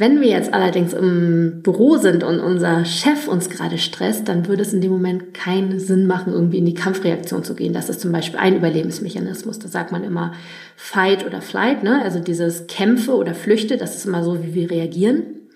Wenn 0.00 0.22
wir 0.22 0.28
jetzt 0.28 0.54
allerdings 0.54 0.94
im 0.94 1.60
Büro 1.62 1.98
sind 1.98 2.24
und 2.24 2.40
unser 2.40 2.86
Chef 2.86 3.28
uns 3.28 3.50
gerade 3.50 3.76
stresst, 3.76 4.28
dann 4.28 4.48
würde 4.48 4.62
es 4.62 4.72
in 4.72 4.80
dem 4.80 4.92
Moment 4.92 5.34
keinen 5.34 5.78
Sinn 5.78 6.06
machen, 6.06 6.32
irgendwie 6.32 6.56
in 6.56 6.64
die 6.64 6.72
Kampfreaktion 6.72 7.44
zu 7.44 7.54
gehen. 7.54 7.74
Das 7.74 7.90
ist 7.90 8.00
zum 8.00 8.10
Beispiel 8.10 8.40
ein 8.40 8.56
Überlebensmechanismus. 8.56 9.58
Da 9.58 9.68
sagt 9.68 9.92
man 9.92 10.02
immer 10.02 10.32
Fight 10.74 11.26
oder 11.26 11.42
Flight, 11.42 11.82
ne? 11.82 12.00
Also 12.02 12.18
dieses 12.18 12.66
Kämpfe 12.66 13.14
oder 13.14 13.34
Flüchte, 13.34 13.76
das 13.76 13.94
ist 13.94 14.06
immer 14.06 14.24
so, 14.24 14.42
wie 14.42 14.54
wir 14.54 14.70
reagieren. 14.70 15.50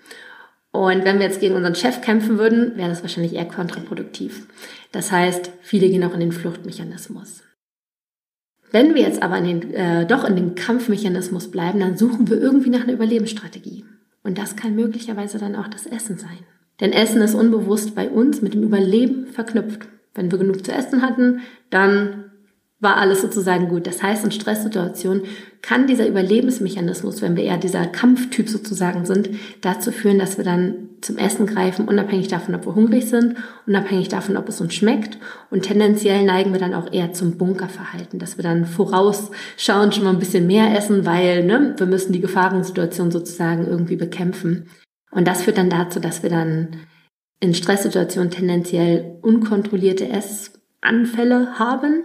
Und 0.71 1.05
wenn 1.05 1.17
wir 1.17 1.25
jetzt 1.25 1.39
gegen 1.39 1.55
unseren 1.55 1.73
Chef 1.73 2.01
kämpfen 2.01 2.37
würden, 2.37 2.77
wäre 2.77 2.89
das 2.89 3.01
wahrscheinlich 3.01 3.33
eher 3.33 3.45
kontraproduktiv. 3.45 4.45
Das 4.91 5.11
heißt, 5.11 5.53
viele 5.61 5.89
gehen 5.89 6.03
auch 6.03 6.13
in 6.13 6.19
den 6.19 6.31
Fluchtmechanismus. 6.31 7.41
Wenn 8.69 8.93
wir 8.93 9.01
jetzt 9.01 9.23
aber 9.23 9.39
in 9.39 9.45
den, 9.45 9.73
äh, 9.73 10.05
doch 10.05 10.23
in 10.23 10.35
dem 10.35 10.53
Kampfmechanismus 10.53 11.49
bleiben, 11.49 11.79
dann 11.79 11.97
suchen 11.97 12.29
wir 12.29 12.39
irgendwie 12.39 12.69
nach 12.69 12.83
einer 12.83 12.93
Überlebensstrategie. 12.93 13.85
Und 14.25 14.39
das 14.39 14.55
kann 14.55 14.75
möglicherweise 14.75 15.37
dann 15.37 15.55
auch 15.55 15.67
das 15.67 15.85
Essen 15.85 16.17
sein. 16.17 16.39
Denn 16.79 16.93
Essen 16.93 17.21
ist 17.21 17.35
unbewusst 17.35 17.93
bei 17.93 18.09
uns 18.09 18.41
mit 18.41 18.55
dem 18.55 18.63
Überleben 18.63 19.27
verknüpft. 19.27 19.87
Wenn 20.15 20.31
wir 20.31 20.39
genug 20.39 20.65
zu 20.65 20.71
essen 20.71 21.03
hatten, 21.03 21.41
dann 21.69 22.31
war 22.85 22.97
alles 22.97 23.21
sozusagen 23.21 23.67
gut. 23.67 23.87
Das 23.87 24.01
heißt, 24.01 24.23
in 24.23 24.31
Stresssituationen 24.31 25.23
kann 25.61 25.87
dieser 25.87 26.07
Überlebensmechanismus, 26.07 27.23
wenn 27.23 27.35
wir 27.35 27.43
eher 27.43 27.57
dieser 27.57 27.87
Kampftyp 27.87 28.47
sozusagen 28.47 29.05
sind, 29.05 29.31
dazu 29.61 29.91
führen, 29.91 30.19
dass 30.19 30.37
wir 30.37 30.45
dann 30.45 30.89
zum 31.01 31.17
Essen 31.17 31.47
greifen, 31.47 31.87
unabhängig 31.87 32.27
davon, 32.27 32.53
ob 32.53 32.67
wir 32.67 32.75
hungrig 32.75 33.09
sind, 33.09 33.35
unabhängig 33.65 34.07
davon, 34.07 34.37
ob 34.37 34.47
es 34.47 34.61
uns 34.61 34.75
schmeckt. 34.75 35.17
Und 35.49 35.63
tendenziell 35.63 36.23
neigen 36.23 36.53
wir 36.53 36.59
dann 36.59 36.75
auch 36.75 36.93
eher 36.93 37.11
zum 37.11 37.37
Bunkerverhalten, 37.37 38.19
dass 38.19 38.37
wir 38.37 38.43
dann 38.43 38.65
vorausschauen, 38.65 39.91
schon 39.91 40.03
mal 40.03 40.11
ein 40.11 40.19
bisschen 40.19 40.45
mehr 40.45 40.77
essen, 40.77 41.05
weil 41.05 41.43
ne, 41.43 41.73
wir 41.77 41.87
müssen 41.87 42.13
die 42.13 42.21
Gefahrensituation 42.21 43.09
sozusagen 43.09 43.67
irgendwie 43.67 43.95
bekämpfen. 43.95 44.69
Und 45.09 45.27
das 45.27 45.41
führt 45.41 45.57
dann 45.57 45.71
dazu, 45.71 45.99
dass 45.99 46.21
wir 46.21 46.29
dann 46.29 46.77
in 47.39 47.55
Stresssituationen 47.55 48.29
tendenziell 48.29 49.17
unkontrollierte 49.23 50.07
Essanfälle 50.07 51.57
haben 51.57 52.03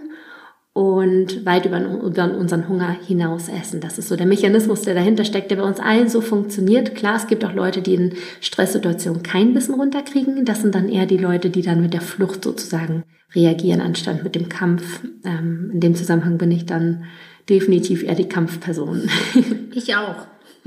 und 0.73 1.45
weit 1.45 1.65
über, 1.65 1.81
über, 1.81 2.33
unseren 2.33 2.69
Hunger 2.69 2.95
hinaus 3.05 3.49
essen. 3.49 3.81
Das 3.81 3.97
ist 3.97 4.07
so 4.07 4.15
der 4.15 4.25
Mechanismus, 4.25 4.83
der 4.83 4.93
dahinter 4.93 5.25
steckt, 5.25 5.51
der 5.51 5.57
bei 5.57 5.63
uns 5.63 5.81
allen 5.81 6.07
so 6.07 6.21
funktioniert. 6.21 6.95
Klar, 6.95 7.17
es 7.17 7.27
gibt 7.27 7.43
auch 7.43 7.53
Leute, 7.53 7.81
die 7.81 7.95
in 7.95 8.13
Stresssituationen 8.39 9.21
kein 9.21 9.53
Bissen 9.53 9.75
runterkriegen. 9.75 10.45
Das 10.45 10.61
sind 10.61 10.73
dann 10.73 10.87
eher 10.87 11.05
die 11.05 11.17
Leute, 11.17 11.49
die 11.49 11.61
dann 11.61 11.81
mit 11.81 11.93
der 11.93 12.01
Flucht 12.01 12.45
sozusagen 12.45 13.03
reagieren, 13.35 13.81
anstatt 13.81 14.23
mit 14.23 14.35
dem 14.35 14.47
Kampf. 14.47 15.01
Ähm, 15.25 15.71
in 15.73 15.79
dem 15.81 15.95
Zusammenhang 15.95 16.37
bin 16.37 16.51
ich 16.51 16.65
dann 16.65 17.03
definitiv 17.49 18.03
eher 18.03 18.15
die 18.15 18.29
Kampfperson. 18.29 19.09
Ich 19.73 19.95
auch. 19.95 20.27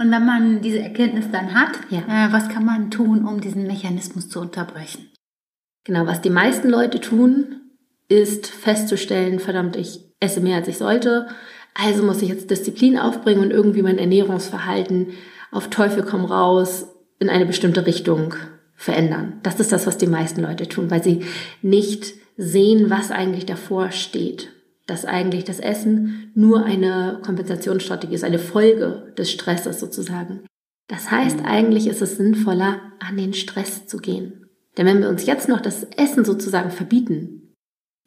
Und 0.00 0.10
wenn 0.10 0.26
man 0.26 0.60
diese 0.60 0.80
Erkenntnis 0.80 1.30
dann 1.32 1.54
hat, 1.54 1.72
ja. 1.88 2.00
äh, 2.00 2.32
was 2.32 2.50
kann 2.50 2.64
man 2.64 2.90
tun, 2.90 3.26
um 3.26 3.40
diesen 3.40 3.66
Mechanismus 3.66 4.28
zu 4.28 4.40
unterbrechen? 4.40 5.06
Genau, 5.84 6.06
was 6.06 6.20
die 6.20 6.30
meisten 6.30 6.68
Leute 6.68 7.00
tun, 7.00 7.59
ist 8.10 8.48
festzustellen, 8.48 9.38
verdammt, 9.38 9.76
ich 9.76 10.00
esse 10.20 10.40
mehr 10.40 10.56
als 10.56 10.68
ich 10.68 10.76
sollte, 10.76 11.28
also 11.74 12.02
muss 12.02 12.20
ich 12.20 12.28
jetzt 12.28 12.50
Disziplin 12.50 12.98
aufbringen 12.98 13.40
und 13.40 13.50
irgendwie 13.50 13.82
mein 13.82 13.98
Ernährungsverhalten 13.98 15.08
auf 15.52 15.70
Teufel 15.70 16.02
komm 16.02 16.24
raus 16.24 16.88
in 17.18 17.30
eine 17.30 17.46
bestimmte 17.46 17.86
Richtung 17.86 18.34
verändern. 18.74 19.34
Das 19.42 19.60
ist 19.60 19.72
das, 19.72 19.86
was 19.86 19.96
die 19.96 20.06
meisten 20.06 20.42
Leute 20.42 20.68
tun, 20.68 20.90
weil 20.90 21.02
sie 21.02 21.24
nicht 21.62 22.14
sehen, 22.36 22.90
was 22.90 23.10
eigentlich 23.10 23.46
davor 23.46 23.92
steht. 23.92 24.50
Dass 24.86 25.04
eigentlich 25.04 25.44
das 25.44 25.60
Essen 25.60 26.32
nur 26.34 26.64
eine 26.64 27.20
Kompensationsstrategie 27.24 28.14
ist, 28.14 28.24
eine 28.24 28.40
Folge 28.40 29.12
des 29.16 29.30
Stresses 29.30 29.78
sozusagen. 29.78 30.40
Das 30.88 31.10
heißt, 31.12 31.44
eigentlich 31.44 31.86
ist 31.86 32.02
es 32.02 32.16
sinnvoller, 32.16 32.80
an 32.98 33.16
den 33.16 33.34
Stress 33.34 33.86
zu 33.86 33.98
gehen. 33.98 34.46
Denn 34.76 34.86
wenn 34.86 35.00
wir 35.00 35.08
uns 35.08 35.26
jetzt 35.26 35.48
noch 35.48 35.60
das 35.60 35.84
Essen 35.96 36.24
sozusagen 36.24 36.70
verbieten, 36.70 37.39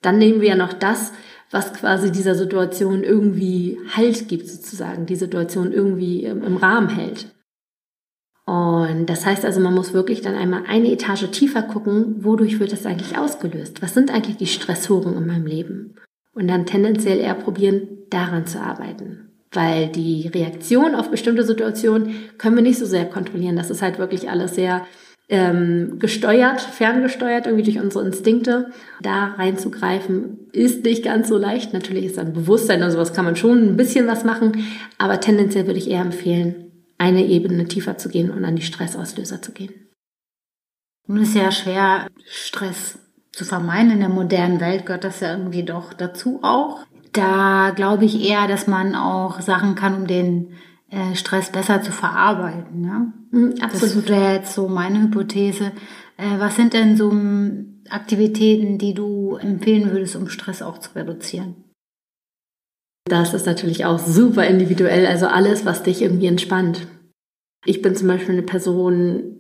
dann 0.04 0.18
nehmen 0.20 0.42
wir 0.42 0.50
ja 0.50 0.56
noch 0.56 0.74
das, 0.74 1.12
was 1.52 1.74
quasi 1.74 2.12
dieser 2.12 2.36
Situation 2.36 3.04
irgendwie 3.04 3.78
Halt 3.96 4.28
gibt, 4.28 4.48
sozusagen, 4.48 5.06
die 5.06 5.16
Situation 5.16 5.72
irgendwie 5.72 6.26
im 6.26 6.58
Rahmen 6.58 6.90
hält. 6.90 7.28
Und 8.46 9.06
das 9.06 9.26
heißt 9.26 9.46
also, 9.46 9.62
man 9.62 9.74
muss 9.74 9.94
wirklich 9.94 10.22
dann 10.22 10.36
einmal 10.36 10.64
eine 10.68 10.92
Etage 10.92 11.30
tiefer 11.32 11.62
gucken, 11.62 12.24
wodurch 12.26 12.60
wird 12.60 12.74
das 12.74 12.86
eigentlich 12.86 13.18
ausgelöst? 13.18 13.82
Was 13.82 13.94
sind 13.94 14.14
eigentlich 14.14 14.38
die 14.38 14.48
Stressoren 14.48 15.16
in 15.16 15.26
meinem 15.26 15.46
Leben? 15.46 15.96
Und 16.34 16.48
dann 16.48 16.66
tendenziell 16.66 17.20
eher 17.20 17.36
probieren, 17.36 17.88
daran 18.10 18.46
zu 18.46 18.60
arbeiten. 18.60 19.30
Weil 19.52 19.88
die 19.88 20.28
Reaktion 20.28 20.96
auf 20.96 21.12
bestimmte 21.12 21.44
Situationen 21.44 22.16
können 22.38 22.56
wir 22.56 22.64
nicht 22.64 22.80
so 22.80 22.86
sehr 22.86 23.06
kontrollieren. 23.06 23.56
Das 23.56 23.70
ist 23.70 23.84
halt 23.84 24.00
wirklich 24.00 24.30
alles 24.30 24.56
sehr 24.56 24.86
ähm, 25.30 26.00
gesteuert, 26.00 26.62
ferngesteuert, 26.62 27.48
irgendwie 27.48 27.64
durch 27.72 27.84
unsere 27.84 28.06
Instinkte. 28.06 28.72
Da 29.02 29.34
reinzugreifen 29.38 30.50
ist 30.52 30.84
nicht 30.84 31.04
ganz 31.04 31.30
so 31.30 31.38
leicht. 31.38 31.74
Natürlich 31.74 32.06
ist 32.06 32.18
dann 32.18 32.34
Bewusstsein 32.34 32.84
und 32.84 32.92
sowas 32.92 33.14
kann 33.14 33.26
man 33.26 33.36
schon 33.36 33.70
ein 33.70 33.78
bisschen 33.78 34.08
was 34.08 34.24
machen, 34.24 34.66
aber 34.98 35.20
tendenziell 35.20 35.66
würde 35.66 35.80
ich 35.80 35.90
eher 35.90 36.02
empfehlen, 36.02 36.72
eine 36.98 37.26
Ebene 37.26 37.66
tiefer 37.66 37.98
zu 37.98 38.10
gehen 38.10 38.32
und 38.32 38.46
an 38.46 38.56
die 38.56 38.62
Stressauslöser 38.62 39.42
zu 39.42 39.52
gehen. 39.52 39.74
Nun 41.08 41.24
ist 41.24 41.36
ja 41.36 41.52
schwer, 41.52 42.08
Stress 42.26 42.98
zu 43.32 43.44
vermeiden. 43.44 43.92
In 43.92 44.00
der 44.00 44.10
modernen 44.10 44.62
Welt 44.62 44.86
gehört 44.86 45.04
das 45.04 45.20
ja 45.20 45.32
irgendwie 45.32 45.64
doch 45.64 45.94
dazu 45.94 46.40
auch. 46.44 46.86
da 47.14 47.72
glaube 47.76 48.06
ich 48.06 48.28
eher, 48.28 48.48
dass 48.48 48.68
man 48.68 48.96
auch 48.96 49.40
Sachen 49.42 49.76
kann, 49.76 49.96
um 49.96 50.08
den 50.08 50.54
äh, 50.94 51.16
Stress 51.16 51.52
besser 51.52 51.82
zu 51.82 51.92
verarbeiten. 51.92 52.82
Ne? 52.82 53.14
Mhm, 53.32 53.56
absolut. 53.62 53.96
Das 53.96 54.10
wäre 54.10 54.34
jetzt 54.36 54.54
so 54.54 54.68
meine 54.68 55.02
Hypothese. 55.02 55.72
Äh, 56.18 56.38
was 56.40 56.56
sind 56.56 56.74
denn 56.74 56.96
so 56.96 57.12
Aktivitäten, 57.90 58.78
die 58.78 58.94
du 58.94 59.36
empfehlen 59.38 59.92
würdest, 59.92 60.16
um 60.16 60.30
Stress 60.30 60.62
auch 60.62 60.78
zu 60.78 60.92
reduzieren? 60.96 61.56
Das 63.06 63.34
ist 63.34 63.46
natürlich 63.46 63.86
auch 63.86 64.00
super 64.00 64.46
individuell, 64.46 65.06
also 65.08 65.28
alles, 65.28 65.66
was 65.66 65.84
dich 65.84 66.02
irgendwie 66.02 66.28
entspannt. 66.28 66.88
Ich 67.66 67.82
bin 67.82 67.96
zum 67.96 68.08
Beispiel 68.08 68.34
eine 68.34 68.44
Person, 68.44 69.38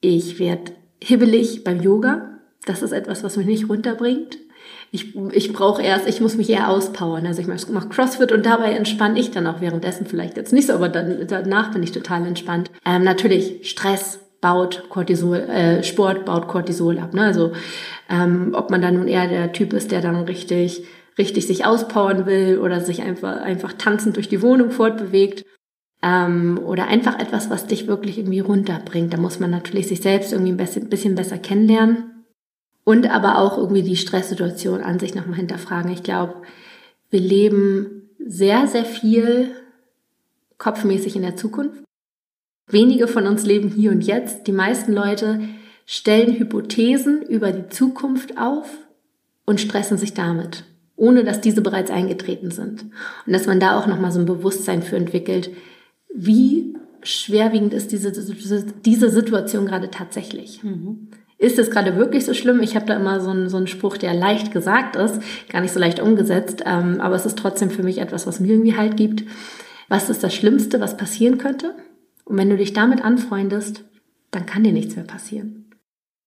ich 0.00 0.38
werde 0.38 0.72
hibbelig 1.02 1.64
beim 1.64 1.80
Yoga. 1.80 2.40
Das 2.64 2.82
ist 2.82 2.92
etwas, 2.92 3.22
was 3.22 3.36
mich 3.36 3.46
nicht 3.46 3.68
runterbringt. 3.68 4.38
Ich, 4.94 5.16
ich 5.32 5.52
brauche 5.52 5.82
erst, 5.82 6.06
ich 6.06 6.20
muss 6.20 6.36
mich 6.36 6.48
eher 6.48 6.70
auspowern. 6.70 7.26
Also 7.26 7.42
ich 7.42 7.48
mache 7.48 7.88
CrossFit 7.88 8.30
und 8.30 8.46
dabei 8.46 8.70
entspanne 8.74 9.18
ich 9.18 9.32
dann 9.32 9.48
auch 9.48 9.60
währenddessen 9.60 10.06
vielleicht 10.06 10.36
jetzt 10.36 10.52
nicht 10.52 10.68
so, 10.68 10.72
aber 10.72 10.88
dann, 10.88 11.26
danach 11.26 11.72
bin 11.72 11.82
ich 11.82 11.90
total 11.90 12.24
entspannt. 12.24 12.70
Ähm, 12.86 13.02
natürlich 13.02 13.68
Stress, 13.68 14.20
baut 14.40 14.84
Cortisol, 14.90 15.38
äh, 15.38 15.82
Sport 15.82 16.24
baut 16.24 16.46
Cortisol 16.46 17.00
ab. 17.00 17.12
Ne? 17.12 17.22
Also 17.22 17.50
ähm, 18.08 18.52
ob 18.54 18.70
man 18.70 18.82
dann 18.82 18.94
nun 18.94 19.08
eher 19.08 19.26
der 19.26 19.52
Typ 19.52 19.72
ist, 19.72 19.90
der 19.90 20.00
dann 20.00 20.14
richtig, 20.26 20.84
richtig 21.18 21.48
sich 21.48 21.66
auspowern 21.66 22.24
will 22.24 22.58
oder 22.58 22.80
sich 22.80 23.02
einfach, 23.02 23.40
einfach 23.40 23.72
tanzend 23.72 24.14
durch 24.14 24.28
die 24.28 24.42
Wohnung 24.42 24.70
fortbewegt. 24.70 25.44
Ähm, 26.04 26.60
oder 26.64 26.86
einfach 26.86 27.18
etwas, 27.18 27.50
was 27.50 27.66
dich 27.66 27.88
wirklich 27.88 28.18
irgendwie 28.18 28.40
runterbringt. 28.40 29.12
Da 29.12 29.16
muss 29.16 29.40
man 29.40 29.50
natürlich 29.50 29.88
sich 29.88 30.02
selbst 30.02 30.32
irgendwie 30.32 30.52
ein 30.52 30.56
bisschen, 30.56 30.88
bisschen 30.88 31.16
besser 31.16 31.38
kennenlernen. 31.38 32.13
Und 32.84 33.10
aber 33.10 33.38
auch 33.38 33.56
irgendwie 33.56 33.82
die 33.82 33.96
Stresssituation 33.96 34.82
an 34.82 34.98
sich 34.98 35.14
nochmal 35.14 35.38
hinterfragen. 35.38 35.90
Ich 35.90 36.02
glaube, 36.02 36.42
wir 37.10 37.20
leben 37.20 38.10
sehr, 38.18 38.66
sehr 38.66 38.84
viel 38.84 39.50
kopfmäßig 40.58 41.16
in 41.16 41.22
der 41.22 41.36
Zukunft. 41.36 41.82
Wenige 42.66 43.08
von 43.08 43.26
uns 43.26 43.44
leben 43.44 43.70
hier 43.70 43.90
und 43.90 44.02
jetzt. 44.02 44.46
Die 44.46 44.52
meisten 44.52 44.92
Leute 44.92 45.40
stellen 45.86 46.38
Hypothesen 46.38 47.22
über 47.22 47.52
die 47.52 47.68
Zukunft 47.68 48.38
auf 48.38 48.68
und 49.44 49.60
stressen 49.60 49.98
sich 49.98 50.14
damit, 50.14 50.64
ohne 50.96 51.24
dass 51.24 51.40
diese 51.40 51.60
bereits 51.60 51.90
eingetreten 51.90 52.50
sind. 52.50 52.84
Und 53.26 53.32
dass 53.32 53.46
man 53.46 53.60
da 53.60 53.78
auch 53.78 53.86
nochmal 53.86 54.12
so 54.12 54.20
ein 54.20 54.26
Bewusstsein 54.26 54.82
für 54.82 54.96
entwickelt, 54.96 55.50
wie 56.14 56.74
schwerwiegend 57.02 57.74
ist 57.74 57.92
diese, 57.92 58.12
diese 58.12 59.10
Situation 59.10 59.66
gerade 59.66 59.90
tatsächlich. 59.90 60.62
Mhm. 60.62 61.08
Ist 61.38 61.58
es 61.58 61.70
gerade 61.70 61.96
wirklich 61.96 62.24
so 62.24 62.32
schlimm? 62.32 62.62
Ich 62.62 62.76
habe 62.76 62.86
da 62.86 62.94
immer 62.96 63.20
so 63.20 63.30
einen, 63.30 63.48
so 63.48 63.56
einen 63.56 63.66
Spruch, 63.66 63.96
der 63.96 64.14
leicht 64.14 64.52
gesagt 64.52 64.96
ist, 64.96 65.20
gar 65.48 65.60
nicht 65.60 65.72
so 65.72 65.80
leicht 65.80 66.00
umgesetzt, 66.00 66.62
ähm, 66.64 67.00
aber 67.00 67.16
es 67.16 67.26
ist 67.26 67.38
trotzdem 67.38 67.70
für 67.70 67.82
mich 67.82 67.98
etwas, 67.98 68.26
was 68.26 68.40
mir 68.40 68.52
irgendwie 68.52 68.76
halt 68.76 68.96
gibt. 68.96 69.24
Was 69.88 70.08
ist 70.08 70.22
das 70.22 70.34
Schlimmste, 70.34 70.80
was 70.80 70.96
passieren 70.96 71.38
könnte? 71.38 71.74
Und 72.24 72.38
wenn 72.38 72.50
du 72.50 72.56
dich 72.56 72.72
damit 72.72 73.04
anfreundest, 73.04 73.84
dann 74.30 74.46
kann 74.46 74.64
dir 74.64 74.72
nichts 74.72 74.96
mehr 74.96 75.04
passieren. 75.04 75.64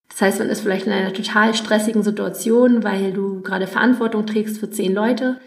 Das 0.08 0.20
heißt, 0.20 0.38
man 0.38 0.48
ist 0.48 0.60
vielleicht 0.60 0.86
in 0.86 0.92
einer 0.92 1.12
total 1.12 1.54
stressigen 1.54 2.02
Situation, 2.02 2.82
weil 2.82 3.12
du 3.12 3.42
gerade 3.42 3.66
Verantwortung 3.66 4.26
trägst 4.26 4.58
für 4.58 4.70
zehn 4.70 4.94
Leute. 4.94 5.38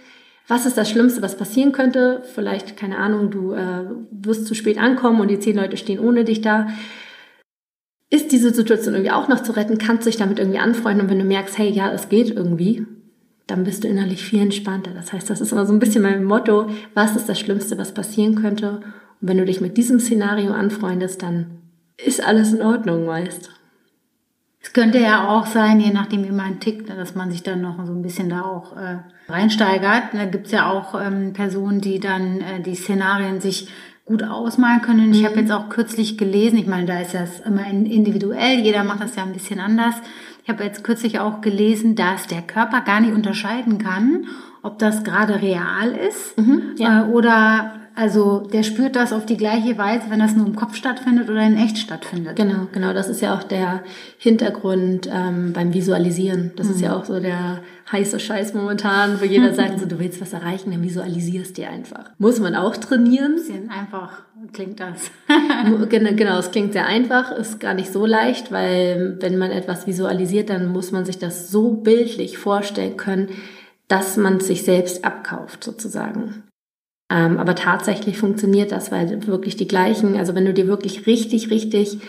Was 0.47 0.65
ist 0.65 0.77
das 0.77 0.89
Schlimmste, 0.89 1.21
was 1.21 1.37
passieren 1.37 1.71
könnte? 1.71 2.23
Vielleicht, 2.35 2.77
keine 2.77 2.97
Ahnung, 2.97 3.31
du 3.31 3.53
äh, 3.53 3.85
wirst 4.11 4.45
zu 4.45 4.53
spät 4.53 4.77
ankommen 4.77 5.21
und 5.21 5.29
die 5.29 5.39
zehn 5.39 5.55
Leute 5.55 5.77
stehen 5.77 5.99
ohne 5.99 6.25
dich 6.25 6.41
da. 6.41 6.67
Ist 8.11 8.33
diese 8.33 8.53
Situation 8.53 8.93
irgendwie 8.93 9.11
auch 9.11 9.29
noch 9.29 9.41
zu 9.41 9.53
retten? 9.53 9.77
Kannst 9.77 10.05
du 10.05 10.09
dich 10.09 10.19
damit 10.19 10.37
irgendwie 10.37 10.59
anfreunden? 10.59 11.05
Und 11.05 11.09
wenn 11.09 11.19
du 11.19 11.25
merkst, 11.25 11.57
hey, 11.57 11.69
ja, 11.69 11.91
es 11.91 12.09
geht 12.09 12.29
irgendwie, 12.29 12.85
dann 13.47 13.63
bist 13.63 13.83
du 13.83 13.87
innerlich 13.87 14.23
viel 14.23 14.41
entspannter. 14.41 14.91
Das 14.93 15.13
heißt, 15.13 15.29
das 15.29 15.39
ist 15.39 15.53
immer 15.53 15.65
so 15.65 15.71
ein 15.71 15.79
bisschen 15.79 16.03
mein 16.03 16.25
Motto. 16.25 16.67
Was 16.93 17.15
ist 17.15 17.29
das 17.29 17.39
Schlimmste, 17.39 17.77
was 17.77 17.93
passieren 17.93 18.35
könnte? 18.35 18.81
Und 19.21 19.29
wenn 19.29 19.37
du 19.37 19.45
dich 19.45 19.61
mit 19.61 19.77
diesem 19.77 20.01
Szenario 20.01 20.51
anfreundest, 20.51 21.23
dann 21.23 21.61
ist 21.97 22.21
alles 22.21 22.51
in 22.51 22.61
Ordnung 22.61 23.05
meist. 23.05 23.49
Es 24.59 24.73
könnte 24.73 24.99
ja 24.99 25.29
auch 25.29 25.45
sein, 25.45 25.79
je 25.79 25.91
nachdem 25.91 26.25
wie 26.25 26.31
man 26.31 26.59
tickt, 26.59 26.89
dass 26.89 27.15
man 27.15 27.31
sich 27.31 27.43
dann 27.43 27.61
noch 27.61 27.83
so 27.85 27.93
ein 27.93 28.01
bisschen 28.01 28.29
da 28.29 28.41
auch 28.41 28.75
äh, 28.75 28.99
reinsteigert. 29.29 30.13
Da 30.13 30.25
gibt's 30.25 30.51
ja 30.51 30.69
auch 30.69 30.99
ähm, 31.01 31.31
Personen, 31.31 31.79
die 31.79 32.01
dann 32.01 32.41
äh, 32.41 32.61
die 32.61 32.75
Szenarien 32.75 33.39
sich 33.39 33.69
gut 34.05 34.23
ausmalen 34.23 34.81
können. 34.81 35.07
Und 35.07 35.15
ich 35.15 35.23
habe 35.23 35.35
mhm. 35.35 35.41
jetzt 35.41 35.51
auch 35.51 35.69
kürzlich 35.69 36.17
gelesen, 36.17 36.57
ich 36.57 36.67
meine, 36.67 36.85
da 36.85 36.99
ist 36.99 37.13
das 37.13 37.39
immer 37.41 37.67
individuell, 37.67 38.59
jeder 38.59 38.83
macht 38.83 39.01
das 39.01 39.15
ja 39.15 39.23
ein 39.23 39.33
bisschen 39.33 39.59
anders. 39.59 39.95
Ich 40.43 40.49
habe 40.49 40.63
jetzt 40.63 40.83
kürzlich 40.83 41.19
auch 41.19 41.41
gelesen, 41.41 41.95
dass 41.95 42.27
der 42.27 42.41
Körper 42.41 42.81
gar 42.81 42.99
nicht 42.99 43.13
unterscheiden 43.13 43.77
kann, 43.77 44.25
ob 44.63 44.79
das 44.79 45.03
gerade 45.03 45.41
real 45.41 45.91
ist 45.91 46.37
mhm, 46.37 46.75
ja. 46.77 47.03
äh, 47.03 47.09
oder 47.09 47.80
also 47.95 48.47
der 48.51 48.63
spürt 48.63 48.95
das 48.95 49.11
auf 49.11 49.25
die 49.25 49.37
gleiche 49.37 49.77
Weise, 49.77 50.05
wenn 50.09 50.19
das 50.19 50.35
nur 50.35 50.45
im 50.45 50.55
Kopf 50.55 50.75
stattfindet 50.75 51.29
oder 51.29 51.41
in 51.41 51.57
echt 51.57 51.77
stattfindet. 51.77 52.35
Genau, 52.35 52.67
genau. 52.71 52.93
Das 52.93 53.09
ist 53.09 53.21
ja 53.21 53.35
auch 53.35 53.43
der 53.43 53.83
Hintergrund 54.17 55.09
ähm, 55.11 55.53
beim 55.53 55.73
Visualisieren. 55.73 56.51
Das 56.55 56.67
mhm. 56.67 56.73
ist 56.73 56.81
ja 56.81 56.95
auch 56.95 57.05
so 57.05 57.19
der 57.19 57.59
heiße 57.91 58.19
Scheiß 58.19 58.53
momentan, 58.53 59.19
wo 59.19 59.25
jeder 59.25 59.53
sagt, 59.55 59.79
so, 59.79 59.85
du 59.85 59.99
willst 59.99 60.21
was 60.21 60.33
erreichen, 60.33 60.71
dann 60.71 60.83
visualisierst 60.83 61.57
dir 61.57 61.69
einfach. 61.69 62.11
Muss 62.17 62.39
man 62.39 62.55
auch 62.55 62.77
trainieren. 62.77 63.35
Bisschen 63.35 63.69
einfach 63.69 64.23
klingt 64.53 64.79
das. 64.79 65.11
genau, 65.89 66.39
es 66.39 66.51
klingt 66.51 66.73
sehr 66.73 66.85
einfach, 66.85 67.31
ist 67.31 67.59
gar 67.59 67.73
nicht 67.73 67.91
so 67.91 68.05
leicht, 68.05 68.51
weil 68.51 69.17
wenn 69.19 69.37
man 69.37 69.51
etwas 69.51 69.87
visualisiert, 69.87 70.49
dann 70.49 70.71
muss 70.71 70.91
man 70.91 71.05
sich 71.05 71.19
das 71.19 71.51
so 71.51 71.71
bildlich 71.71 72.37
vorstellen 72.37 72.97
können, 72.97 73.29
dass 73.87 74.17
man 74.17 74.37
es 74.37 74.47
sich 74.47 74.63
selbst 74.63 75.03
abkauft 75.03 75.63
sozusagen. 75.63 76.43
Ähm, 77.11 77.37
aber 77.37 77.55
tatsächlich 77.55 78.17
funktioniert 78.17 78.71
das, 78.71 78.91
weil 78.91 79.27
wirklich 79.27 79.57
die 79.57 79.67
gleichen, 79.67 80.15
also 80.15 80.33
wenn 80.33 80.45
du 80.45 80.53
dir 80.53 80.67
wirklich 80.67 81.05
richtig, 81.07 81.51
richtig 81.51 81.99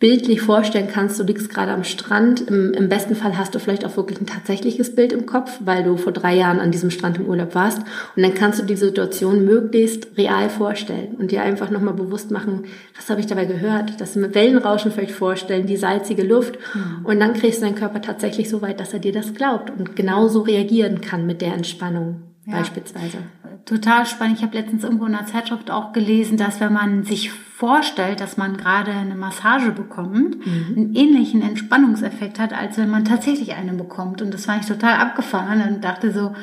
bildlich 0.00 0.40
vorstellen 0.40 0.88
kannst, 0.92 1.20
du 1.20 1.22
liegst 1.22 1.48
gerade 1.48 1.70
am 1.70 1.84
Strand, 1.84 2.40
im, 2.48 2.72
im, 2.72 2.88
besten 2.88 3.14
Fall 3.14 3.38
hast 3.38 3.54
du 3.54 3.60
vielleicht 3.60 3.84
auch 3.84 3.96
wirklich 3.96 4.20
ein 4.20 4.26
tatsächliches 4.26 4.96
Bild 4.96 5.12
im 5.12 5.26
Kopf, 5.26 5.60
weil 5.64 5.84
du 5.84 5.96
vor 5.96 6.10
drei 6.10 6.34
Jahren 6.34 6.58
an 6.58 6.72
diesem 6.72 6.90
Strand 6.90 7.18
im 7.18 7.26
Urlaub 7.26 7.54
warst. 7.54 7.78
Und 8.16 8.24
dann 8.24 8.34
kannst 8.34 8.60
du 8.60 8.64
die 8.64 8.74
Situation 8.74 9.44
möglichst 9.44 10.16
real 10.18 10.50
vorstellen 10.50 11.14
und 11.20 11.30
dir 11.30 11.42
einfach 11.42 11.70
nochmal 11.70 11.94
bewusst 11.94 12.32
machen, 12.32 12.64
was 12.96 13.10
habe 13.10 13.20
ich 13.20 13.28
dabei 13.28 13.44
gehört, 13.44 14.00
das 14.00 14.16
mit 14.16 14.34
Wellenrauschen 14.34 14.90
vielleicht 14.90 15.12
vorstellen, 15.12 15.68
die 15.68 15.76
salzige 15.76 16.24
Luft. 16.24 16.58
Mhm. 16.74 17.06
und 17.06 17.20
dann 17.20 17.34
kriegst 17.34 17.60
du 17.60 17.66
deinen 17.66 17.76
Körper 17.76 18.00
tatsächlich 18.00 18.50
so 18.50 18.60
weit, 18.60 18.80
dass 18.80 18.92
er 18.92 18.98
dir 18.98 19.12
das 19.12 19.34
glaubt 19.34 19.70
und 19.70 19.94
genauso 19.94 20.40
reagieren 20.40 21.00
kann 21.00 21.26
mit 21.26 21.40
der 21.40 21.54
Entspannung 21.54 22.31
ja. 22.52 22.58
beispielsweise 22.58 23.18
total 23.64 24.06
spannend. 24.06 24.38
Ich 24.38 24.42
habe 24.42 24.56
letztens 24.56 24.84
irgendwo 24.84 25.06
in 25.06 25.14
einer 25.14 25.26
Zeitschrift 25.26 25.70
auch 25.70 25.92
gelesen, 25.92 26.36
dass 26.36 26.60
wenn 26.60 26.72
man 26.72 27.04
sich 27.04 27.30
vorstellt, 27.30 28.20
dass 28.20 28.36
man 28.36 28.56
gerade 28.56 28.92
eine 28.92 29.14
Massage 29.14 29.70
bekommt, 29.70 30.44
mhm. 30.44 30.74
einen 30.76 30.94
ähnlichen 30.94 31.42
Entspannungseffekt 31.42 32.38
hat, 32.38 32.52
als 32.52 32.76
wenn 32.78 32.90
man 32.90 33.04
tatsächlich 33.04 33.54
eine 33.54 33.72
bekommt. 33.74 34.20
Und 34.20 34.34
das 34.34 34.46
fand 34.46 34.62
ich 34.62 34.68
total 34.68 34.94
abgefahren 34.94 35.62
und 35.68 35.84
dachte 35.84 36.12
so, 36.12 36.34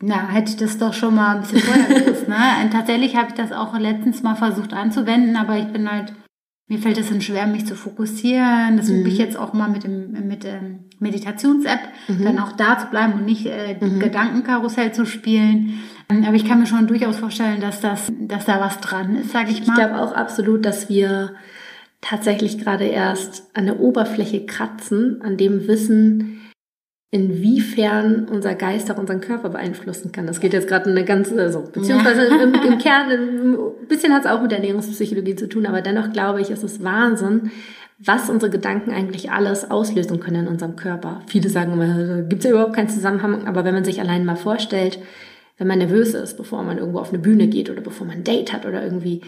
na, 0.00 0.28
hätte 0.28 0.50
ich 0.50 0.56
das 0.56 0.78
doch 0.78 0.92
schon 0.92 1.14
mal 1.14 1.36
ein 1.36 1.40
bisschen 1.42 1.60
vorher 1.60 2.00
gewusst. 2.00 2.28
Ne? 2.28 2.36
Und 2.62 2.72
tatsächlich 2.72 3.16
habe 3.16 3.28
ich 3.28 3.34
das 3.34 3.52
auch 3.52 3.78
letztens 3.78 4.22
mal 4.22 4.34
versucht 4.34 4.74
anzuwenden, 4.74 5.36
aber 5.36 5.56
ich 5.56 5.68
bin 5.68 5.90
halt 5.90 6.12
mir 6.66 6.78
fällt 6.78 6.96
es 6.98 7.10
dann 7.10 7.20
schwer, 7.20 7.46
mich 7.46 7.66
zu 7.66 7.74
fokussieren. 7.74 8.76
Das 8.76 8.88
mhm. 8.88 9.04
ich 9.06 9.18
jetzt 9.18 9.36
auch 9.36 9.52
mal 9.52 9.68
mit 9.68 9.84
dem 9.84 10.26
mit 10.26 10.44
ähm, 10.44 10.84
Meditations-App, 10.98 11.80
mhm. 12.08 12.24
dann 12.24 12.38
auch 12.38 12.52
da 12.52 12.78
zu 12.78 12.86
bleiben 12.86 13.14
und 13.14 13.26
nicht 13.26 13.46
äh, 13.46 13.76
mhm. 13.78 14.00
Gedankenkarussell 14.00 14.92
zu 14.92 15.04
spielen. 15.04 15.80
Ähm, 16.08 16.24
aber 16.24 16.34
ich 16.34 16.46
kann 16.46 16.60
mir 16.60 16.66
schon 16.66 16.86
durchaus 16.86 17.18
vorstellen, 17.18 17.60
dass 17.60 17.80
das, 17.80 18.10
dass 18.18 18.46
da 18.46 18.60
was 18.60 18.80
dran 18.80 19.16
ist, 19.16 19.32
sage 19.32 19.50
ich 19.50 19.66
mal. 19.66 19.74
Ich 19.74 19.74
glaube 19.74 20.00
auch 20.00 20.12
absolut, 20.12 20.64
dass 20.64 20.88
wir 20.88 21.34
tatsächlich 22.00 22.58
gerade 22.58 22.84
erst 22.84 23.50
an 23.54 23.66
der 23.66 23.80
Oberfläche 23.80 24.46
kratzen, 24.46 25.20
an 25.22 25.36
dem 25.36 25.66
Wissen, 25.66 26.40
inwiefern 27.14 28.26
unser 28.28 28.56
Geist 28.56 28.90
auch 28.90 28.98
unseren 28.98 29.20
Körper 29.20 29.48
beeinflussen 29.48 30.10
kann. 30.10 30.26
Das 30.26 30.40
geht 30.40 30.52
jetzt 30.52 30.66
gerade 30.66 30.90
eine 30.90 31.04
ganze, 31.04 31.40
also, 31.40 31.60
beziehungsweise 31.60 32.24
im, 32.24 32.54
im, 32.54 32.78
Kern, 32.78 33.08
ein 33.08 33.86
bisschen 33.86 34.12
hat 34.12 34.24
es 34.24 34.30
auch 34.30 34.42
mit 34.42 34.50
Ernährungspsychologie 34.52 35.36
zu 35.36 35.48
tun, 35.48 35.64
aber 35.66 35.80
dennoch 35.80 36.12
glaube 36.12 36.40
ich, 36.40 36.50
ist 36.50 36.64
es 36.64 36.82
Wahnsinn, 36.82 37.52
was 38.00 38.28
unsere 38.28 38.50
Gedanken 38.50 38.90
eigentlich 38.90 39.30
alles 39.30 39.70
auslösen 39.70 40.18
können 40.18 40.46
in 40.46 40.48
unserem 40.48 40.74
Körper. 40.74 41.22
Viele 41.28 41.48
sagen 41.50 41.74
immer, 41.74 41.86
da 41.86 42.20
gibt 42.22 42.42
es 42.42 42.46
ja 42.46 42.50
überhaupt 42.50 42.74
keinen 42.74 42.88
Zusammenhang, 42.88 43.46
aber 43.46 43.64
wenn 43.64 43.74
man 43.74 43.84
sich 43.84 44.00
allein 44.00 44.24
mal 44.24 44.34
vorstellt, 44.34 44.98
wenn 45.56 45.68
man 45.68 45.78
nervös 45.78 46.14
ist, 46.14 46.36
bevor 46.36 46.64
man 46.64 46.78
irgendwo 46.78 46.98
auf 46.98 47.10
eine 47.10 47.20
Bühne 47.20 47.46
geht 47.46 47.70
oder 47.70 47.80
bevor 47.80 48.08
man 48.08 48.16
ein 48.16 48.24
Date 48.24 48.52
hat 48.52 48.66
oder 48.66 48.82
irgendwie, 48.82 49.20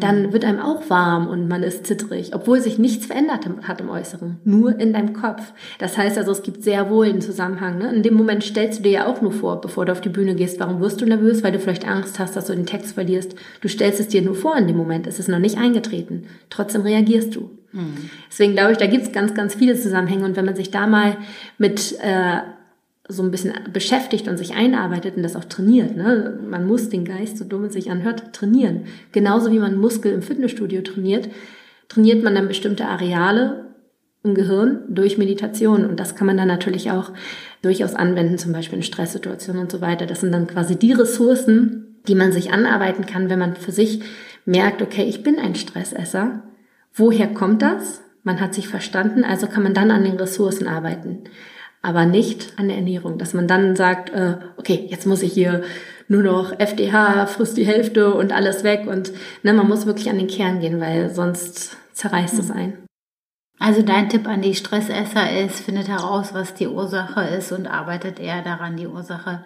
dann 0.00 0.26
mhm. 0.26 0.32
wird 0.32 0.44
einem 0.44 0.60
auch 0.60 0.88
warm 0.90 1.28
und 1.28 1.48
man 1.48 1.62
ist 1.62 1.86
zittrig, 1.86 2.34
obwohl 2.34 2.60
sich 2.60 2.78
nichts 2.78 3.06
verändert 3.06 3.48
hat 3.62 3.80
im 3.80 3.88
Äußeren, 3.88 4.38
nur 4.44 4.78
in 4.78 4.92
deinem 4.92 5.12
Kopf. 5.12 5.52
Das 5.78 5.96
heißt 5.96 6.18
also, 6.18 6.32
es 6.32 6.42
gibt 6.42 6.62
sehr 6.62 6.90
wohl 6.90 7.06
einen 7.06 7.20
Zusammenhang. 7.20 7.78
Ne? 7.78 7.92
In 7.92 8.02
dem 8.02 8.14
Moment 8.14 8.44
stellst 8.44 8.78
du 8.78 8.82
dir 8.82 8.92
ja 8.92 9.06
auch 9.06 9.20
nur 9.20 9.32
vor, 9.32 9.60
bevor 9.60 9.84
du 9.84 9.92
auf 9.92 10.00
die 10.00 10.08
Bühne 10.08 10.34
gehst, 10.34 10.60
warum 10.60 10.80
wirst 10.80 11.00
du 11.00 11.06
nervös, 11.06 11.42
weil 11.42 11.52
du 11.52 11.58
vielleicht 11.58 11.86
Angst 11.86 12.18
hast, 12.18 12.36
dass 12.36 12.46
du 12.46 12.54
den 12.54 12.66
Text 12.66 12.94
verlierst. 12.94 13.34
Du 13.60 13.68
stellst 13.68 14.00
es 14.00 14.08
dir 14.08 14.22
nur 14.22 14.34
vor 14.34 14.56
in 14.56 14.66
dem 14.66 14.76
Moment, 14.76 15.06
es 15.06 15.18
ist 15.18 15.28
noch 15.28 15.38
nicht 15.38 15.58
eingetreten. 15.58 16.24
Trotzdem 16.50 16.82
reagierst 16.82 17.34
du. 17.36 17.50
Mhm. 17.72 18.10
Deswegen 18.30 18.52
glaube 18.52 18.72
ich, 18.72 18.78
da 18.78 18.86
gibt 18.86 19.04
es 19.04 19.12
ganz, 19.12 19.34
ganz 19.34 19.54
viele 19.54 19.74
Zusammenhänge 19.74 20.24
und 20.24 20.36
wenn 20.36 20.44
man 20.44 20.56
sich 20.56 20.70
da 20.70 20.86
mal 20.86 21.16
mit 21.58 21.98
äh, 22.00 22.38
so 23.08 23.22
ein 23.22 23.30
bisschen 23.30 23.54
beschäftigt 23.72 24.28
und 24.28 24.36
sich 24.36 24.54
einarbeitet 24.54 25.16
und 25.16 25.22
das 25.22 25.34
auch 25.34 25.46
trainiert. 25.46 25.96
Ne? 25.96 26.38
Man 26.46 26.66
muss 26.66 26.90
den 26.90 27.06
Geist, 27.06 27.38
so 27.38 27.44
dumm 27.44 27.64
es 27.64 27.72
sich 27.72 27.90
anhört, 27.90 28.34
trainieren. 28.34 28.82
Genauso 29.12 29.50
wie 29.50 29.58
man 29.58 29.76
Muskel 29.76 30.12
im 30.12 30.20
Fitnessstudio 30.20 30.82
trainiert, 30.82 31.30
trainiert 31.88 32.22
man 32.22 32.34
dann 32.34 32.48
bestimmte 32.48 32.84
Areale 32.84 33.74
im 34.24 34.34
Gehirn 34.34 34.80
durch 34.90 35.16
Meditation. 35.16 35.86
Und 35.86 35.98
das 35.98 36.16
kann 36.16 36.26
man 36.26 36.36
dann 36.36 36.48
natürlich 36.48 36.90
auch 36.90 37.12
durchaus 37.62 37.94
anwenden, 37.94 38.36
zum 38.36 38.52
Beispiel 38.52 38.78
in 38.78 38.84
Stresssituationen 38.84 39.62
und 39.62 39.72
so 39.72 39.80
weiter. 39.80 40.04
Das 40.04 40.20
sind 40.20 40.32
dann 40.32 40.46
quasi 40.46 40.76
die 40.76 40.92
Ressourcen, 40.92 41.96
die 42.06 42.14
man 42.14 42.30
sich 42.30 42.52
anarbeiten 42.52 43.06
kann, 43.06 43.30
wenn 43.30 43.38
man 43.38 43.56
für 43.56 43.72
sich 43.72 44.02
merkt, 44.44 44.82
okay, 44.82 45.04
ich 45.04 45.22
bin 45.22 45.38
ein 45.38 45.54
Stressesser. 45.54 46.42
Woher 46.92 47.28
kommt 47.28 47.62
das? 47.62 48.02
Man 48.22 48.40
hat 48.40 48.52
sich 48.52 48.68
verstanden, 48.68 49.24
also 49.24 49.46
kann 49.46 49.62
man 49.62 49.72
dann 49.72 49.90
an 49.90 50.04
den 50.04 50.16
Ressourcen 50.16 50.68
arbeiten 50.68 51.20
aber 51.82 52.06
nicht 52.06 52.54
an 52.56 52.68
der 52.68 52.76
Ernährung. 52.76 53.18
Dass 53.18 53.34
man 53.34 53.46
dann 53.46 53.76
sagt, 53.76 54.10
äh, 54.10 54.36
okay, 54.56 54.86
jetzt 54.88 55.06
muss 55.06 55.22
ich 55.22 55.32
hier 55.32 55.62
nur 56.08 56.22
noch 56.22 56.58
FDH, 56.58 57.26
frisst 57.26 57.56
die 57.56 57.66
Hälfte 57.66 58.14
und 58.14 58.32
alles 58.32 58.64
weg. 58.64 58.86
Und 58.86 59.12
ne, 59.42 59.52
man 59.52 59.68
muss 59.68 59.86
wirklich 59.86 60.10
an 60.10 60.18
den 60.18 60.28
Kern 60.28 60.60
gehen, 60.60 60.80
weil 60.80 61.14
sonst 61.14 61.76
zerreißt 61.92 62.38
es 62.38 62.50
ein. 62.50 62.74
Also 63.58 63.82
dein 63.82 64.08
Tipp 64.08 64.28
an 64.28 64.40
die 64.40 64.54
Stressesser 64.54 65.40
ist, 65.44 65.60
findet 65.60 65.88
heraus, 65.88 66.32
was 66.32 66.54
die 66.54 66.68
Ursache 66.68 67.22
ist 67.22 67.50
und 67.52 67.66
arbeitet 67.66 68.20
eher 68.20 68.42
daran, 68.42 68.76
die 68.76 68.86
Ursache 68.86 69.44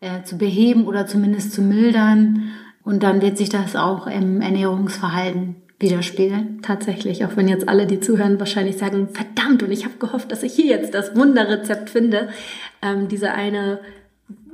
äh, 0.00 0.22
zu 0.24 0.36
beheben 0.36 0.86
oder 0.86 1.06
zumindest 1.06 1.52
zu 1.52 1.62
mildern. 1.62 2.50
Und 2.82 3.04
dann 3.04 3.22
wird 3.22 3.38
sich 3.38 3.48
das 3.48 3.76
auch 3.76 4.08
im 4.08 4.40
Ernährungsverhalten 4.40 5.61
widerspiegeln. 5.82 6.60
Tatsächlich, 6.62 7.24
auch 7.24 7.36
wenn 7.36 7.48
jetzt 7.48 7.68
alle, 7.68 7.86
die 7.86 8.00
zuhören, 8.00 8.38
wahrscheinlich 8.38 8.78
sagen, 8.78 9.08
verdammt, 9.12 9.62
und 9.62 9.70
ich 9.70 9.84
habe 9.84 9.98
gehofft, 9.98 10.32
dass 10.32 10.42
ich 10.42 10.54
hier 10.54 10.66
jetzt 10.66 10.94
das 10.94 11.14
Wunderrezept 11.16 11.90
finde. 11.90 12.28
Ähm, 12.80 13.08
diese 13.08 13.32
eine 13.32 13.80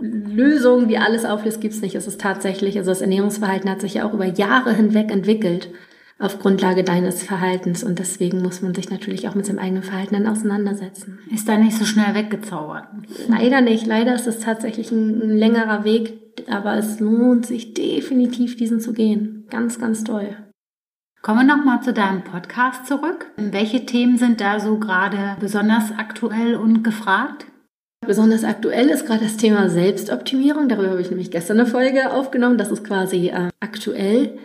Lösung, 0.01 0.89
die 0.89 0.99
alles 0.99 1.25
auflöst, 1.25 1.61
gibt's 1.61 1.83
nicht. 1.83 1.95
Es 1.95 2.07
ist 2.07 2.21
tatsächlich, 2.21 2.79
also 2.79 2.91
das 2.91 3.01
Ernährungsverhalten 3.01 3.71
hat 3.71 3.81
sich 3.81 3.95
ja 3.95 4.09
auch 4.09 4.15
über 4.15 4.27
Jahre 4.27 4.75
hinweg 4.75 5.11
entwickelt 5.11 5.71
auf 6.19 6.41
Grundlage 6.41 6.83
deines 6.83 7.23
Verhaltens 7.23 7.85
und 7.85 8.01
deswegen 8.01 8.43
muss 8.43 8.61
man 8.61 8.75
sich 8.75 8.91
natürlich 8.91 9.29
auch 9.29 9.37
mit 9.37 9.47
seinem 9.47 9.61
eigenen 9.61 9.85
Verhalten 9.85 10.15
dann 10.15 10.27
auseinandersetzen. 10.27 11.21
Ist 11.33 11.49
da 11.49 11.57
nicht 11.57 11.77
so 11.77 11.85
schnell 11.85 12.15
weggezaubert? 12.15 12.85
Leider 13.29 13.61
nicht. 13.61 13.87
Leider 13.87 14.15
ist 14.15 14.27
es 14.27 14.41
tatsächlich 14.41 14.91
ein, 14.91 15.23
ein 15.23 15.39
längerer 15.39 15.85
Weg, 15.85 16.15
aber 16.49 16.77
es 16.77 16.99
lohnt 16.99 17.47
sich 17.47 17.73
definitiv, 17.73 18.57
diesen 18.57 18.81
zu 18.81 18.93
gehen. 18.93 19.45
Ganz, 19.49 19.79
ganz 19.79 20.03
toll. 20.03 20.37
Kommen 21.21 21.47
wir 21.47 21.57
nochmal 21.57 21.83
zu 21.83 21.93
deinem 21.93 22.23
Podcast 22.23 22.87
zurück. 22.87 23.27
Welche 23.37 23.85
Themen 23.85 24.19
sind 24.19 24.41
da 24.41 24.61
so 24.61 24.79
gerade 24.79 25.37
besonders 25.41 25.91
aktuell 25.99 26.55
und 26.55 26.85
gefragt? 26.85 27.47
Besonders 28.07 28.45
aktuell 28.45 28.89
ist 28.89 29.05
gerade 29.05 29.25
das 29.25 29.37
Thema 29.37 29.69
Selbstoptimierung. 29.69 30.69
Darüber 30.69 30.91
habe 30.91 31.01
ich 31.01 31.11
nämlich 31.11 31.33
gestern 31.33 31.59
eine 31.59 31.69
Folge 31.69 32.13
aufgenommen. 32.13 32.57
Das 32.57 32.71
ist 32.71 32.85
quasi 32.85 33.29
äh, 33.29 33.49
aktuell. 33.59 34.39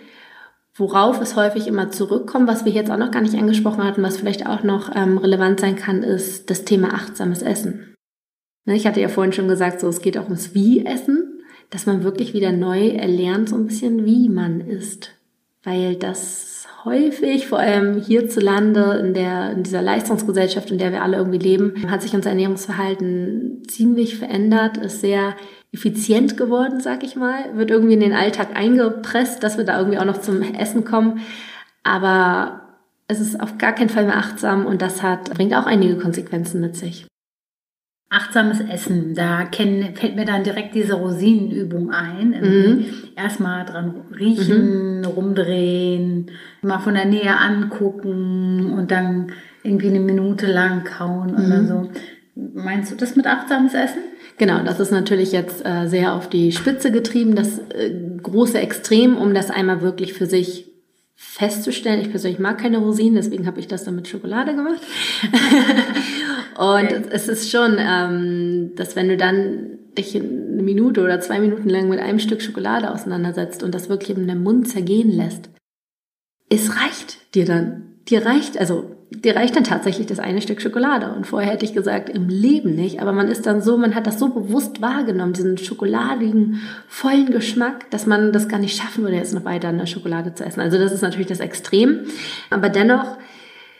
Worauf 0.75 1.21
es 1.21 1.35
häufig 1.35 1.67
immer 1.67 1.91
zurückkommt, 1.91 2.47
was 2.47 2.65
wir 2.65 2.71
jetzt 2.71 2.89
auch 2.89 2.97
noch 2.97 3.11
gar 3.11 3.21
nicht 3.21 3.35
angesprochen 3.35 3.83
hatten, 3.83 4.01
was 4.01 4.17
vielleicht 4.17 4.47
auch 4.47 4.63
noch 4.63 4.95
ähm, 4.95 5.19
relevant 5.19 5.59
sein 5.59 5.75
kann, 5.75 6.01
ist 6.01 6.49
das 6.49 6.65
Thema 6.65 6.95
achtsames 6.95 7.43
Essen. 7.43 7.95
Ne, 8.65 8.75
ich 8.75 8.87
hatte 8.87 8.99
ja 8.99 9.09
vorhin 9.09 9.33
schon 9.33 9.47
gesagt, 9.47 9.79
so 9.79 9.87
es 9.87 10.01
geht 10.01 10.17
auch 10.17 10.25
ums 10.25 10.55
Wie-Essen, 10.55 11.43
dass 11.69 11.85
man 11.85 12.03
wirklich 12.03 12.33
wieder 12.33 12.51
neu 12.51 12.87
erlernt, 12.87 13.49
so 13.49 13.55
ein 13.55 13.67
bisschen, 13.67 14.05
wie 14.05 14.27
man 14.27 14.61
isst. 14.61 15.11
Weil 15.63 15.95
das 15.95 16.67
häufig, 16.85 17.47
vor 17.47 17.59
allem 17.59 18.01
hierzulande 18.01 18.99
in, 19.03 19.13
der, 19.13 19.51
in 19.51 19.63
dieser 19.63 19.81
Leistungsgesellschaft, 19.81 20.71
in 20.71 20.77
der 20.77 20.91
wir 20.91 21.01
alle 21.01 21.17
irgendwie 21.17 21.37
leben, 21.37 21.89
hat 21.89 22.01
sich 22.01 22.13
unser 22.13 22.31
Ernährungsverhalten 22.31 23.63
ziemlich 23.67 24.17
verändert, 24.17 24.77
ist 24.77 25.01
sehr 25.01 25.35
effizient 25.71 26.37
geworden, 26.37 26.81
sag 26.81 27.03
ich 27.03 27.15
mal, 27.15 27.55
wird 27.55 27.71
irgendwie 27.71 27.93
in 27.93 27.99
den 27.99 28.13
Alltag 28.13 28.49
eingepresst, 28.55 29.41
dass 29.41 29.57
wir 29.57 29.63
da 29.63 29.77
irgendwie 29.79 29.97
auch 29.97 30.05
noch 30.05 30.21
zum 30.21 30.41
Essen 30.41 30.85
kommen. 30.85 31.21
Aber 31.83 32.61
es 33.07 33.19
ist 33.19 33.39
auf 33.39 33.57
gar 33.57 33.73
keinen 33.73 33.89
Fall 33.89 34.05
mehr 34.05 34.17
achtsam 34.17 34.65
und 34.65 34.81
das 34.81 35.01
hat, 35.01 35.33
bringt 35.33 35.53
auch 35.53 35.65
einige 35.65 35.97
Konsequenzen 35.97 36.61
mit 36.61 36.75
sich. 36.75 37.07
Achtsames 38.13 38.59
Essen, 38.59 39.15
da 39.15 39.43
kenn, 39.45 39.95
fällt 39.95 40.15
mir 40.15 40.25
dann 40.25 40.43
direkt 40.43 40.75
diese 40.75 40.93
Rosinenübung 40.93 41.91
ein. 41.91 42.29
Mhm. 42.29 42.85
Erstmal 43.15 43.65
dran 43.65 43.95
riechen, 44.17 44.99
mhm. 44.99 45.05
rumdrehen, 45.05 46.31
mal 46.61 46.79
von 46.79 46.93
der 46.93 47.05
Nähe 47.05 47.35
angucken 47.35 48.73
und 48.77 48.91
dann 48.91 49.31
irgendwie 49.63 49.89
eine 49.89 49.99
Minute 49.99 50.45
lang 50.45 50.83
kauen 50.83 51.31
mhm. 51.31 51.45
oder 51.45 51.65
so. 51.65 51.89
Meinst 52.35 52.91
du 52.91 52.95
das 52.95 53.15
mit 53.15 53.25
achtsames 53.25 53.73
Essen? 53.73 54.01
Genau, 54.37 54.63
das 54.63 54.79
ist 54.79 54.91
natürlich 54.91 55.31
jetzt 55.31 55.65
äh, 55.65 55.87
sehr 55.87 56.13
auf 56.13 56.29
die 56.29 56.51
Spitze 56.51 56.91
getrieben, 56.91 57.35
das 57.35 57.59
äh, 57.69 57.91
große 58.21 58.59
Extrem, 58.59 59.17
um 59.17 59.33
das 59.33 59.49
einmal 59.49 59.81
wirklich 59.81 60.13
für 60.13 60.25
sich 60.25 60.72
festzustellen. 61.23 62.01
Ich 62.01 62.11
persönlich 62.11 62.39
mag 62.39 62.59
keine 62.59 62.77
Rosinen, 62.77 63.15
deswegen 63.15 63.47
habe 63.47 63.59
ich 63.59 63.67
das 63.67 63.83
dann 63.83 63.95
mit 63.95 64.07
Schokolade 64.07 64.53
gemacht. 64.55 64.81
und 66.57 66.85
okay. 66.85 67.03
es 67.11 67.27
ist 67.27 67.49
schon, 67.49 67.77
ähm, 67.79 68.71
dass 68.75 68.95
wenn 68.95 69.07
du 69.07 69.17
dann 69.17 69.79
dich 69.97 70.15
eine 70.15 70.61
Minute 70.61 71.01
oder 71.01 71.19
zwei 71.19 71.39
Minuten 71.39 71.69
lang 71.69 71.89
mit 71.89 71.99
einem 71.99 72.19
Stück 72.19 72.41
Schokolade 72.41 72.91
auseinandersetzt 72.91 73.63
und 73.63 73.73
das 73.73 73.89
wirklich 73.89 74.15
in 74.15 74.27
deinem 74.27 74.43
Mund 74.43 74.67
zergehen 74.67 75.09
lässt, 75.09 75.49
es 76.49 76.75
reicht 76.75 77.35
dir 77.35 77.45
dann. 77.45 77.95
Dir 78.09 78.25
reicht, 78.25 78.57
also 78.57 78.92
dir 79.15 79.35
reicht 79.35 79.55
dann 79.55 79.63
tatsächlich 79.63 80.07
das 80.07 80.19
eine 80.19 80.41
Stück 80.41 80.61
Schokolade. 80.61 81.13
Und 81.13 81.27
vorher 81.27 81.51
hätte 81.51 81.65
ich 81.65 81.73
gesagt, 81.73 82.09
im 82.09 82.29
Leben 82.29 82.75
nicht. 82.75 83.01
Aber 83.01 83.11
man 83.11 83.27
ist 83.27 83.45
dann 83.45 83.61
so, 83.61 83.77
man 83.77 83.95
hat 83.95 84.07
das 84.07 84.19
so 84.19 84.29
bewusst 84.29 84.81
wahrgenommen, 84.81 85.33
diesen 85.33 85.57
schokoladigen, 85.57 86.61
vollen 86.87 87.31
Geschmack, 87.31 87.89
dass 87.91 88.05
man 88.05 88.31
das 88.31 88.47
gar 88.47 88.59
nicht 88.59 88.77
schaffen 88.77 89.03
würde, 89.03 89.17
jetzt 89.17 89.33
noch 89.33 89.45
weiter 89.45 89.69
eine 89.69 89.87
Schokolade 89.87 90.33
zu 90.33 90.45
essen. 90.45 90.61
Also 90.61 90.77
das 90.77 90.91
ist 90.91 91.01
natürlich 91.01 91.27
das 91.27 91.39
Extrem. 91.39 92.01
Aber 92.49 92.69
dennoch 92.69 93.17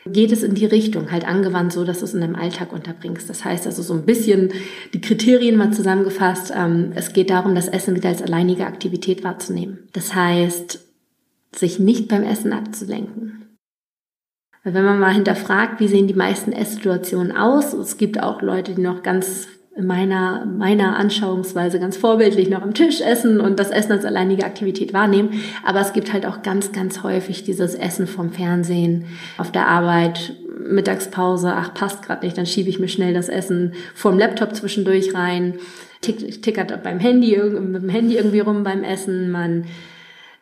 geht 0.06 0.34
es 0.34 0.44
in 0.44 0.54
die 0.54 0.66
Richtung, 0.66 1.12
halt 1.12 1.26
angewandt 1.26 1.72
so, 1.72 1.86
dass 1.86 2.00
du 2.00 2.06
es 2.06 2.14
in 2.14 2.22
deinem 2.22 2.36
Alltag 2.36 2.74
unterbringst. 2.74 3.30
Das 3.30 3.46
heißt 3.46 3.66
also 3.66 3.82
so 3.82 3.94
ein 3.94 4.06
bisschen 4.06 4.52
die 4.94 5.02
Kriterien 5.02 5.56
mal 5.56 5.72
zusammengefasst. 5.72 6.52
Ähm, 6.56 6.92
es 6.96 7.14
geht 7.14 7.30
darum, 7.30 7.56
das 7.56 7.70
Essen 7.70 7.96
wieder 7.96 8.10
als 8.10 8.22
alleinige 8.22 8.66
Aktivität 8.66 9.24
wahrzunehmen. 9.24 9.88
Das 9.94 10.14
heißt, 10.14 10.80
sich 11.56 11.80
nicht 11.80 12.10
beim 12.10 12.24
Essen 12.24 12.52
abzulenken 12.52 13.44
weil 14.64 14.74
wenn 14.74 14.86
man 14.86 15.00
mal 15.00 15.14
hinterfragt, 15.14 15.80
wie 15.80 15.88
sehen 15.88 16.08
die 16.08 16.14
meisten 16.14 16.52
Esssituationen 16.52 17.36
aus, 17.36 17.74
es 17.74 17.98
gibt 17.98 18.22
auch 18.22 18.42
Leute, 18.42 18.74
die 18.76 18.82
noch 18.82 19.04
ganz 19.04 19.48
in 19.76 19.88
meiner, 19.88 20.46
meiner 20.46 20.98
Anschauungsweise 20.98 21.80
ganz 21.80 21.98
vorbildlich 21.98 22.48
noch 22.48 22.62
am 22.62 22.76
Tisch 22.76 23.02
essen 23.02 23.40
und 23.40 23.60
das 23.60 23.72
Essen 23.72 23.94
als 23.94 24.06
alleinige 24.06 24.46
Aktivität 24.46 24.94
wahrnehmen. 24.94 25.42
Aber 25.66 25.82
es 25.82 25.94
gibt 25.94 26.14
halt 26.14 26.28
auch 26.28 26.44
ganz, 26.44 26.72
ganz 26.72 27.02
häufig 27.02 27.44
dieses 27.44 27.74
Essen 27.74 28.06
vom 28.06 28.32
Fernsehen, 28.32 29.06
auf 29.38 29.52
der 29.52 29.68
Arbeit, 29.68 30.36
Mittagspause, 30.60 31.54
ach, 31.54 31.74
passt 31.74 32.04
gerade 32.04 32.24
nicht, 32.24 32.38
dann 32.38 32.46
schiebe 32.46 32.70
ich 32.70 32.80
mir 32.80 32.88
schnell 32.88 33.14
das 33.14 33.30
Essen 33.30 33.74
vorm 33.96 34.20
Laptop 34.20 34.56
zwischendurch 34.56 35.16
rein, 35.16 35.56
tick, 36.02 36.42
tickert 36.44 36.84
beim 36.84 37.00
Handy, 37.00 37.36
mit 37.38 37.82
dem 37.82 37.90
Handy 37.90 38.16
irgendwie 38.16 38.42
rum 38.42 38.64
beim 38.64 38.84
Essen, 38.84 39.32
man 39.32 39.66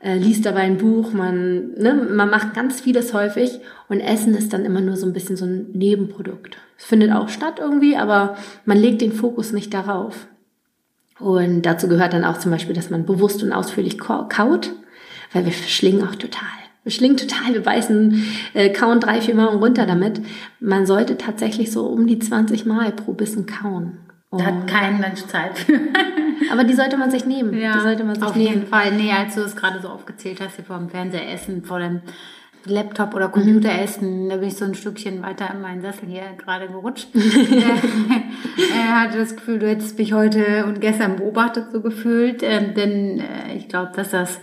äh, 0.04 0.18
liest 0.18 0.46
dabei 0.46 0.62
ein 0.62 0.78
Buch, 0.78 1.14
man, 1.14 1.74
ne, 1.74 1.94
man 1.94 2.30
macht 2.30 2.54
ganz 2.54 2.82
vieles 2.82 3.14
häufig 3.14 3.60
und 3.88 4.00
Essen 4.00 4.36
ist 4.36 4.54
dann 4.54 4.66
immer 4.66 4.82
nur 4.82 4.98
so 4.98 5.06
ein 5.06 5.14
bisschen 5.14 5.38
so 5.38 5.46
ein 5.46 5.68
Nebenprodukt. 5.74 6.58
Es 6.78 6.86
findet 6.86 7.12
auch 7.12 7.30
statt 7.30 7.60
irgendwie, 7.60 7.96
aber 7.96 8.36
man 8.66 8.78
legt 8.78 9.02
den 9.02 9.12
Fokus 9.12 9.52
nicht 9.52 9.74
darauf. 9.74 10.28
Und 11.20 11.62
dazu 11.64 11.88
gehört 11.88 12.14
dann 12.14 12.26
auch 12.26 12.40
zum 12.40 12.50
Beispiel, 12.50 12.74
dass 12.74 12.90
man 12.90 13.06
bewusst 13.06 13.44
und 13.44 13.54
ausführlich 13.54 14.00
kaut, 14.00 14.74
weil 15.34 15.46
wir 15.46 15.52
verschlingen 15.52 16.08
auch 16.08 16.16
total. 16.16 16.48
Wir 16.84 16.92
schlingen 16.92 17.18
total, 17.18 17.54
wir 17.54 17.62
beißen, 17.62 18.24
äh, 18.56 18.70
kauen 18.70 19.00
drei, 19.00 19.22
vier 19.22 19.36
Mal 19.36 19.46
runter 19.46 19.86
damit. 19.86 20.20
Man 20.60 20.88
sollte 20.88 21.16
tatsächlich 21.16 21.72
so 21.72 21.86
um 21.86 22.08
die 22.08 22.18
20 22.18 22.66
Mal 22.66 22.92
pro 22.92 23.14
Bissen 23.14 23.46
kauen. 23.46 24.00
Da 24.32 24.46
hat 24.46 24.68
kein 24.68 25.00
Mensch 25.00 25.26
Zeit 25.26 25.58
für. 25.58 25.74
Aber 26.52 26.64
die 26.64 26.74
sollte 26.74 26.98
man 26.98 27.12
sich 27.12 27.26
nehmen. 27.26 27.54
Ja, 27.54 27.74
die 27.74 27.82
sollte 27.82 28.04
man 28.04 28.16
sich 28.16 28.24
auf 28.24 28.36
nehmen. 28.36 28.48
jeden 28.48 28.68
Fall. 28.68 28.94
Nee, 28.94 29.12
als 29.12 29.36
du 29.36 29.42
es 29.42 29.56
gerade 29.56 29.80
so 29.82 29.90
aufgezählt 29.90 30.40
hast, 30.42 30.56
hier 30.56 30.66
vor 30.66 30.78
dem 30.78 30.90
Fernseher 30.90 31.30
essen, 31.34 31.64
vor 31.64 31.80
dem 31.80 32.02
Laptop 32.66 33.14
oder 33.16 33.30
Computer 33.30 33.74
mhm. 33.74 33.80
essen, 33.80 34.30
da 34.30 34.38
bin 34.38 34.48
ich 34.48 34.56
so 34.56 34.66
ein 34.66 34.76
Stückchen 34.76 35.22
weiter 35.22 35.50
in 35.54 35.62
meinen 35.62 35.82
Sessel 35.82 36.08
hier 36.08 36.24
gerade 36.38 36.68
gerutscht. 36.68 37.08
er 37.14 39.02
hatte 39.02 39.18
das 39.18 39.36
Gefühl, 39.36 39.60
du 39.60 39.68
hättest 39.68 39.98
mich 39.98 40.14
heute 40.14 40.66
und 40.66 40.80
gestern 40.80 41.18
beobachtet, 41.18 41.72
so 41.72 41.82
gefühlt. 41.82 42.42
Ähm, 42.44 42.74
denn 42.76 43.20
äh, 43.20 43.56
ich 43.56 43.68
glaube, 43.68 43.92
dass 43.96 44.12
das 44.12 44.40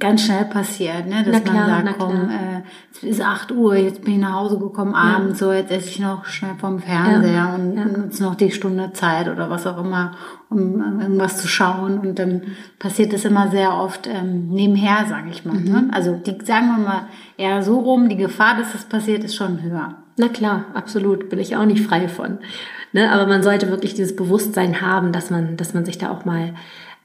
ganz 0.00 0.22
schnell 0.22 0.44
passiert, 0.46 1.06
ne? 1.06 1.22
dass 1.22 1.44
klar, 1.44 1.68
man 1.68 1.86
sagt, 1.86 1.98
komm, 1.98 2.28
äh, 2.28 2.62
es 2.92 3.04
ist 3.04 3.20
8 3.20 3.52
Uhr, 3.52 3.76
jetzt 3.76 4.04
bin 4.04 4.14
ich 4.14 4.20
nach 4.20 4.34
Hause 4.34 4.58
gekommen, 4.58 4.92
abends, 4.92 5.40
ja. 5.40 5.46
so 5.46 5.52
jetzt 5.52 5.70
esse 5.70 5.88
ich 5.88 6.00
noch 6.00 6.24
schnell 6.24 6.56
vom 6.58 6.80
Fernseher 6.80 7.32
ja. 7.32 7.54
und 7.54 7.76
ja. 7.76 7.84
nutze 7.84 8.24
noch 8.24 8.34
die 8.34 8.50
Stunde 8.50 8.92
Zeit 8.92 9.28
oder 9.28 9.50
was 9.50 9.66
auch 9.68 9.78
immer, 9.78 10.16
um 10.50 11.00
irgendwas 11.00 11.40
zu 11.40 11.46
schauen. 11.46 11.98
Und 11.98 12.18
dann 12.18 12.42
passiert 12.80 13.12
das 13.12 13.24
immer 13.24 13.50
sehr 13.50 13.72
oft 13.72 14.08
ähm, 14.08 14.48
nebenher, 14.48 15.06
sage 15.08 15.30
ich 15.30 15.44
mal. 15.44 15.54
Ne? 15.54 15.60
Mhm. 15.60 15.72
Ne? 15.72 15.88
Also 15.92 16.16
die, 16.16 16.44
sagen 16.44 16.66
wir 16.76 16.84
mal 16.84 17.08
eher 17.36 17.62
so 17.62 17.78
rum, 17.78 18.08
die 18.08 18.16
Gefahr, 18.16 18.56
dass 18.58 18.72
das 18.72 18.84
passiert, 18.86 19.22
ist 19.22 19.36
schon 19.36 19.62
höher. 19.62 19.94
Na 20.16 20.28
klar, 20.28 20.64
absolut, 20.74 21.28
bin 21.28 21.38
ich 21.38 21.56
auch 21.56 21.66
nicht 21.66 21.86
frei 21.86 22.08
von. 22.08 22.38
Ne? 22.92 23.12
Aber 23.12 23.26
man 23.26 23.44
sollte 23.44 23.70
wirklich 23.70 23.94
dieses 23.94 24.16
Bewusstsein 24.16 24.80
haben, 24.80 25.12
dass 25.12 25.30
man, 25.30 25.56
dass 25.56 25.72
man 25.72 25.84
sich 25.84 25.98
da 25.98 26.10
auch 26.10 26.24
mal 26.24 26.54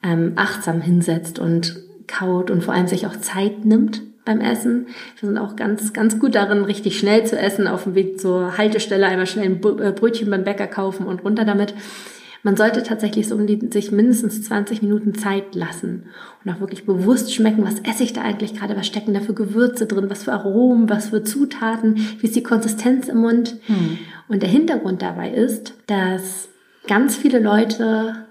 ähm, 0.02 0.34
achtsam 0.36 0.82
hinsetzt 0.82 1.40
und 1.40 1.89
kaut 2.10 2.51
und 2.51 2.64
vor 2.64 2.74
allem 2.74 2.88
sich 2.88 3.07
auch 3.07 3.16
Zeit 3.18 3.64
nimmt 3.66 4.01
beim 4.26 4.41
Essen. 4.41 4.88
Wir 5.20 5.30
sind 5.30 5.38
auch 5.38 5.55
ganz, 5.55 5.93
ganz 5.93 6.20
gut 6.20 6.36
darin, 6.36 6.64
richtig 6.64 6.99
schnell 6.99 7.26
zu 7.26 7.38
essen, 7.38 7.68
auf 7.68 7.86
dem 7.86 7.95
Weg 7.95 8.20
zur 8.20 8.57
Haltestelle 8.57 9.07
einmal 9.07 9.28
schnell 9.28 9.45
ein 9.45 9.80
äh, 9.80 9.91
Brötchen 9.91 10.30
beim 10.30 10.43
Bäcker 10.43 10.68
kaufen 10.68 11.07
und 11.07 11.24
runter 11.24 11.45
damit. 11.45 11.74
Man 12.43 12.55
sollte 12.55 12.84
tatsächlich 12.84 13.28
so 13.28 13.36
um 13.36 13.47
die, 13.47 13.60
sich 13.72 13.91
mindestens 13.91 14.43
20 14.43 14.82
Minuten 14.82 15.14
Zeit 15.14 15.55
lassen 15.55 16.05
und 16.43 16.51
auch 16.51 16.62
wirklich 16.62 16.86
bewusst 16.86 17.34
schmecken, 17.34 17.66
was 17.66 17.80
esse 17.80 18.03
ich 18.03 18.14
da 18.14 18.22
eigentlich 18.22 18.53
gerade, 18.53 18.78
was 18.78 18.88
stecken 18.88 19.14
da 19.14 19.20
für 19.20 19.34
Gewürze 19.34 19.88
drin, 19.88 20.10
was 20.10 20.24
für 20.24 20.34
Aromen, 20.34 20.89
was 20.89 21.10
für 21.10 21.24
Zutaten, 21.24 21.97
wie 22.20 22.28
ist 22.28 22.36
die 22.36 22.43
Konsistenz 22.43 23.10
im 23.10 23.18
Mund. 23.18 23.57
Hm. 23.66 23.97
Und 24.30 24.41
der 24.41 24.49
Hintergrund 24.49 25.01
dabei 25.01 25.32
ist, 25.32 25.74
dass 25.88 26.49
ganz 26.88 27.16
viele 27.18 27.39
Leute 27.39 28.28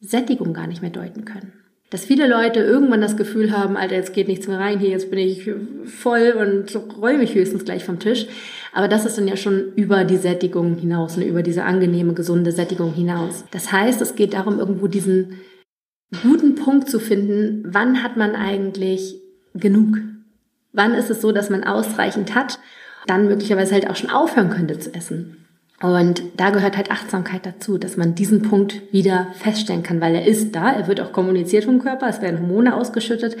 Sättigung 0.00 0.52
gar 0.52 0.66
nicht 0.66 0.82
mehr 0.82 0.90
deuten 0.90 1.24
können. 1.24 1.52
Dass 1.92 2.06
viele 2.06 2.26
Leute 2.26 2.60
irgendwann 2.60 3.02
das 3.02 3.18
Gefühl 3.18 3.52
haben, 3.52 3.76
Alter, 3.76 3.96
jetzt 3.96 4.14
geht 4.14 4.26
nichts 4.26 4.48
mehr 4.48 4.58
rein, 4.58 4.78
hier, 4.78 4.88
jetzt 4.88 5.10
bin 5.10 5.18
ich 5.18 5.50
voll 5.84 6.32
und 6.40 6.74
roll 6.98 7.18
mich 7.18 7.34
höchstens 7.34 7.66
gleich 7.66 7.84
vom 7.84 7.98
Tisch. 7.98 8.26
Aber 8.72 8.88
das 8.88 9.04
ist 9.04 9.18
dann 9.18 9.28
ja 9.28 9.36
schon 9.36 9.74
über 9.76 10.04
die 10.04 10.16
Sättigung 10.16 10.76
hinaus, 10.76 11.18
ne, 11.18 11.26
über 11.26 11.42
diese 11.42 11.64
angenehme, 11.64 12.14
gesunde 12.14 12.50
Sättigung 12.50 12.94
hinaus. 12.94 13.44
Das 13.50 13.72
heißt, 13.72 14.00
es 14.00 14.14
geht 14.14 14.32
darum, 14.32 14.58
irgendwo 14.58 14.86
diesen 14.86 15.40
guten 16.22 16.54
Punkt 16.54 16.88
zu 16.88 16.98
finden, 16.98 17.62
wann 17.66 18.02
hat 18.02 18.16
man 18.16 18.36
eigentlich 18.36 19.20
genug? 19.52 19.98
Wann 20.72 20.94
ist 20.94 21.10
es 21.10 21.20
so, 21.20 21.30
dass 21.30 21.50
man 21.50 21.62
ausreichend 21.62 22.34
hat, 22.34 22.58
dann 23.06 23.26
möglicherweise 23.26 23.74
halt 23.74 23.90
auch 23.90 23.96
schon 23.96 24.08
aufhören 24.08 24.48
könnte 24.48 24.78
zu 24.78 24.94
essen? 24.94 25.41
Und 25.82 26.22
da 26.36 26.50
gehört 26.50 26.76
halt 26.76 26.92
Achtsamkeit 26.92 27.44
dazu, 27.44 27.76
dass 27.76 27.96
man 27.96 28.14
diesen 28.14 28.42
Punkt 28.42 28.80
wieder 28.92 29.26
feststellen 29.34 29.82
kann, 29.82 30.00
weil 30.00 30.14
er 30.14 30.24
ist 30.24 30.54
da, 30.54 30.70
er 30.72 30.86
wird 30.86 31.00
auch 31.00 31.12
kommuniziert 31.12 31.64
vom 31.64 31.80
Körper, 31.80 32.08
es 32.08 32.22
werden 32.22 32.40
Hormone 32.40 32.76
ausgeschüttet. 32.76 33.36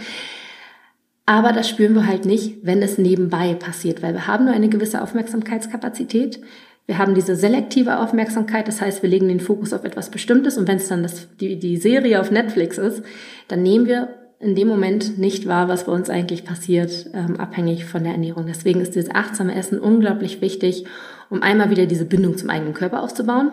Aber 1.24 1.52
das 1.52 1.68
spüren 1.68 1.94
wir 1.94 2.08
halt 2.08 2.24
nicht, 2.24 2.56
wenn 2.62 2.82
es 2.82 2.98
nebenbei 2.98 3.54
passiert, 3.54 4.02
weil 4.02 4.14
wir 4.14 4.26
haben 4.26 4.46
nur 4.46 4.54
eine 4.54 4.68
gewisse 4.68 5.02
Aufmerksamkeitskapazität. 5.02 6.40
Wir 6.86 6.98
haben 6.98 7.14
diese 7.14 7.36
selektive 7.36 8.00
Aufmerksamkeit, 8.00 8.66
das 8.66 8.80
heißt, 8.80 9.04
wir 9.04 9.10
legen 9.10 9.28
den 9.28 9.38
Fokus 9.38 9.72
auf 9.72 9.84
etwas 9.84 10.10
Bestimmtes 10.10 10.58
und 10.58 10.66
wenn 10.66 10.78
es 10.78 10.88
dann 10.88 11.04
das, 11.04 11.28
die, 11.36 11.60
die 11.60 11.76
Serie 11.76 12.20
auf 12.20 12.32
Netflix 12.32 12.76
ist, 12.76 13.04
dann 13.46 13.62
nehmen 13.62 13.86
wir 13.86 14.08
in 14.40 14.56
dem 14.56 14.66
Moment 14.66 15.16
nicht 15.16 15.46
wahr, 15.46 15.68
was 15.68 15.84
bei 15.84 15.92
uns 15.92 16.10
eigentlich 16.10 16.44
passiert, 16.44 17.06
ähm, 17.14 17.38
abhängig 17.38 17.84
von 17.84 18.02
der 18.02 18.14
Ernährung. 18.14 18.46
Deswegen 18.48 18.80
ist 18.80 18.96
dieses 18.96 19.14
achtsame 19.14 19.54
Essen 19.54 19.78
unglaublich 19.78 20.40
wichtig 20.40 20.84
um 21.32 21.42
einmal 21.42 21.70
wieder 21.70 21.86
diese 21.86 22.04
Bindung 22.04 22.36
zum 22.36 22.50
eigenen 22.50 22.74
Körper 22.74 23.02
aufzubauen 23.02 23.52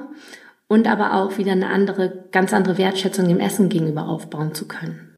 und 0.67 0.85
aber 0.85 1.13
auch 1.13 1.37
wieder 1.37 1.53
eine 1.53 1.69
andere, 1.69 2.25
ganz 2.31 2.53
andere 2.53 2.77
Wertschätzung 2.77 3.25
dem 3.27 3.39
Essen 3.39 3.69
gegenüber 3.69 4.09
aufbauen 4.09 4.53
zu 4.53 4.67
können. 4.67 5.15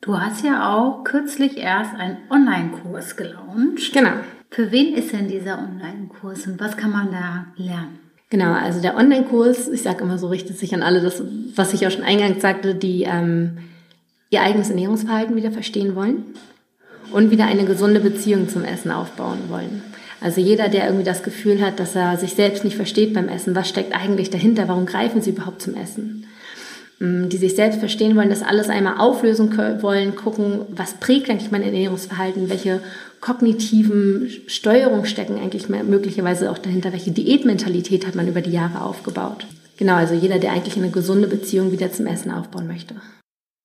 Du 0.00 0.18
hast 0.18 0.44
ja 0.44 0.72
auch 0.72 1.02
kürzlich 1.02 1.58
erst 1.58 1.94
einen 1.96 2.18
Online-Kurs 2.30 3.16
gelauncht. 3.16 3.92
Genau. 3.92 4.12
Für 4.50 4.70
wen 4.70 4.94
ist 4.94 5.12
denn 5.12 5.26
dieser 5.26 5.58
Online-Kurs 5.58 6.46
und 6.46 6.60
was 6.60 6.76
kann 6.76 6.92
man 6.92 7.10
da 7.10 7.46
lernen? 7.56 7.98
Genau, 8.30 8.52
also 8.52 8.80
der 8.80 8.96
Online-Kurs, 8.96 9.68
ich 9.68 9.82
sage 9.82 10.04
immer 10.04 10.18
so, 10.18 10.28
richtet 10.28 10.56
sich 10.56 10.72
an 10.72 10.84
alle, 10.84 11.02
das, 11.02 11.20
was 11.56 11.74
ich 11.74 11.84
auch 11.84 11.90
schon 11.90 12.04
eingangs 12.04 12.40
sagte, 12.40 12.76
die 12.76 13.02
ähm, 13.02 13.58
ihr 14.30 14.42
eigenes 14.42 14.70
Ernährungsverhalten 14.70 15.34
wieder 15.34 15.50
verstehen 15.50 15.96
wollen 15.96 16.26
und 17.12 17.32
wieder 17.32 17.46
eine 17.46 17.64
gesunde 17.64 17.98
Beziehung 17.98 18.48
zum 18.48 18.62
Essen 18.62 18.92
aufbauen 18.92 19.40
wollen. 19.48 19.82
Also 20.20 20.40
jeder, 20.40 20.68
der 20.68 20.84
irgendwie 20.84 21.04
das 21.04 21.22
Gefühl 21.22 21.60
hat, 21.64 21.80
dass 21.80 21.96
er 21.96 22.16
sich 22.18 22.34
selbst 22.34 22.64
nicht 22.64 22.76
versteht 22.76 23.14
beim 23.14 23.28
Essen, 23.28 23.54
was 23.54 23.68
steckt 23.68 23.94
eigentlich 23.94 24.30
dahinter, 24.30 24.68
warum 24.68 24.86
greifen 24.86 25.22
sie 25.22 25.30
überhaupt 25.30 25.62
zum 25.62 25.74
Essen? 25.74 26.26
Mm, 26.98 27.30
die 27.30 27.38
sich 27.38 27.56
selbst 27.56 27.78
verstehen 27.78 28.14
wollen, 28.16 28.28
das 28.28 28.42
alles 28.42 28.68
einmal 28.68 28.98
auflösen 28.98 29.56
wollen, 29.80 30.14
gucken, 30.14 30.60
was 30.68 30.94
prägt 30.94 31.30
eigentlich 31.30 31.50
mein 31.50 31.62
Ernährungsverhalten, 31.62 32.50
welche 32.50 32.80
kognitiven 33.22 34.30
Steuerungen 34.46 35.06
stecken 35.06 35.38
eigentlich 35.38 35.68
möglicherweise 35.68 36.50
auch 36.50 36.58
dahinter, 36.58 36.92
welche 36.92 37.10
Diätmentalität 37.10 38.06
hat 38.06 38.14
man 38.14 38.28
über 38.28 38.42
die 38.42 38.52
Jahre 38.52 38.82
aufgebaut. 38.82 39.46
Genau, 39.78 39.94
also 39.94 40.14
jeder, 40.14 40.38
der 40.38 40.52
eigentlich 40.52 40.76
eine 40.76 40.90
gesunde 40.90 41.26
Beziehung 41.26 41.72
wieder 41.72 41.90
zum 41.90 42.06
Essen 42.06 42.30
aufbauen 42.30 42.66
möchte. 42.66 42.96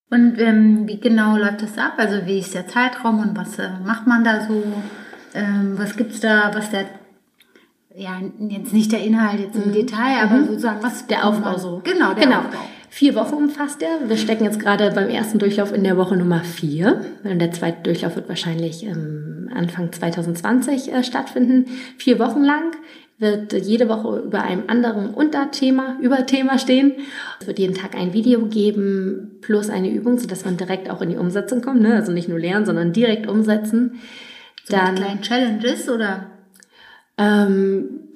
Und 0.09 0.39
ähm, 0.39 0.87
wie 0.87 0.99
genau 0.99 1.35
läuft 1.35 1.61
das 1.61 1.77
ab? 1.77 1.95
Also 1.97 2.25
wie 2.25 2.39
ist 2.39 2.53
der 2.53 2.67
Zeitraum 2.67 3.19
und 3.19 3.35
was 3.35 3.59
äh, 3.59 3.69
macht 3.85 4.07
man 4.07 4.23
da 4.23 4.47
so? 4.47 4.63
Ähm, 5.35 5.73
was 5.77 5.97
gibt's 5.97 6.19
da, 6.21 6.51
was 6.53 6.71
der, 6.71 6.85
ja, 7.95 8.21
jetzt 8.49 8.73
nicht 8.73 8.91
der 8.91 9.03
Inhalt 9.03 9.39
jetzt 9.39 9.55
im 9.55 9.69
mhm. 9.69 9.73
Detail, 9.73 10.23
aber 10.23 10.35
mhm. 10.35 10.47
sozusagen, 10.47 10.81
was 10.81 11.05
der 11.07 11.27
Aufbau 11.27 11.57
so. 11.57 11.81
Genau, 11.83 12.13
der 12.13 12.25
genau. 12.25 12.39
Aufbau. 12.39 12.59
Vier 12.89 13.13
Wochen 13.15 13.35
umfasst 13.35 13.81
er. 13.81 14.07
Wir 14.07 14.15
stecken 14.15 14.45
jetzt 14.45 14.59
gerade 14.61 14.89
beim 14.91 15.09
ersten 15.09 15.37
Durchlauf 15.37 15.73
in 15.73 15.83
der 15.83 15.97
Woche 15.97 16.15
Nummer 16.15 16.39
vier. 16.45 17.01
Der 17.25 17.51
zweite 17.51 17.83
Durchlauf 17.83 18.15
wird 18.15 18.29
wahrscheinlich 18.29 18.85
ähm, 18.85 19.49
Anfang 19.53 19.91
2020 19.91 20.93
äh, 20.93 21.03
stattfinden. 21.03 21.65
Vier 21.97 22.19
Wochen 22.19 22.41
lang 22.41 22.71
wird 23.17 23.51
jede 23.51 23.89
Woche 23.89 24.19
über 24.19 24.43
einem 24.43 24.63
anderen 24.67 25.13
Unterthema, 25.13 25.97
Überthema 26.01 26.57
stehen. 26.57 26.93
Es 27.41 27.47
wird 27.47 27.59
jeden 27.59 27.75
Tag 27.75 27.95
ein 27.95 28.13
Video 28.13 28.45
geben 28.45 29.39
plus 29.41 29.69
eine 29.69 29.89
Übung, 29.89 30.17
sodass 30.17 30.45
man 30.45 30.55
direkt 30.55 30.89
auch 30.89 31.01
in 31.01 31.09
die 31.09 31.17
Umsetzung 31.17 31.61
kommt. 31.61 31.81
Ne? 31.81 31.95
Also 31.95 32.13
nicht 32.13 32.29
nur 32.29 32.39
lernen, 32.39 32.65
sondern 32.65 32.93
direkt 32.93 33.27
umsetzen. 33.27 33.99
So 34.67 34.75
dann 34.75 34.95
kleinen 34.95 35.21
Challenges 35.21 35.89
oder? 35.89 36.31
Ähm, 37.17 38.09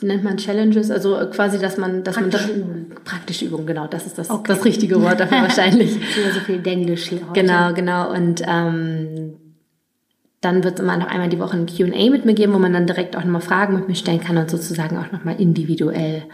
nennt 0.00 0.24
man 0.24 0.36
Challenges, 0.36 0.90
also 0.90 1.18
quasi, 1.30 1.58
dass 1.58 1.76
man, 1.76 2.04
dass 2.04 2.16
praktische 2.16 2.48
man 2.48 2.56
Übungen. 2.56 2.94
praktische 3.04 3.44
Übungen, 3.46 3.66
genau, 3.66 3.86
das 3.86 4.06
ist 4.06 4.18
das, 4.18 4.30
okay. 4.30 4.44
das 4.46 4.64
richtige 4.64 5.00
Wort 5.02 5.20
dafür 5.20 5.38
wahrscheinlich. 5.42 5.94
so 5.94 6.40
viel 6.40 6.66
Englisch 6.66 7.08
hier 7.08 7.20
heute. 7.28 7.40
Genau, 7.40 7.72
genau 7.72 8.12
und 8.12 8.42
ähm, 8.46 9.34
dann 10.40 10.64
wird 10.64 10.74
es 10.74 10.80
immer 10.80 10.96
noch 10.96 11.06
einmal 11.06 11.28
die 11.28 11.38
Woche 11.38 11.56
ein 11.56 11.66
Q&A 11.66 12.10
mit 12.10 12.24
mir 12.24 12.34
geben, 12.34 12.52
wo 12.52 12.58
man 12.58 12.72
dann 12.72 12.86
direkt 12.86 13.16
auch 13.16 13.24
nochmal 13.24 13.40
Fragen 13.40 13.74
mit 13.74 13.88
mir 13.88 13.94
stellen 13.94 14.20
kann 14.20 14.36
und 14.36 14.50
sozusagen 14.50 14.98
auch 14.98 15.12
nochmal 15.12 15.40
individuell 15.40 16.24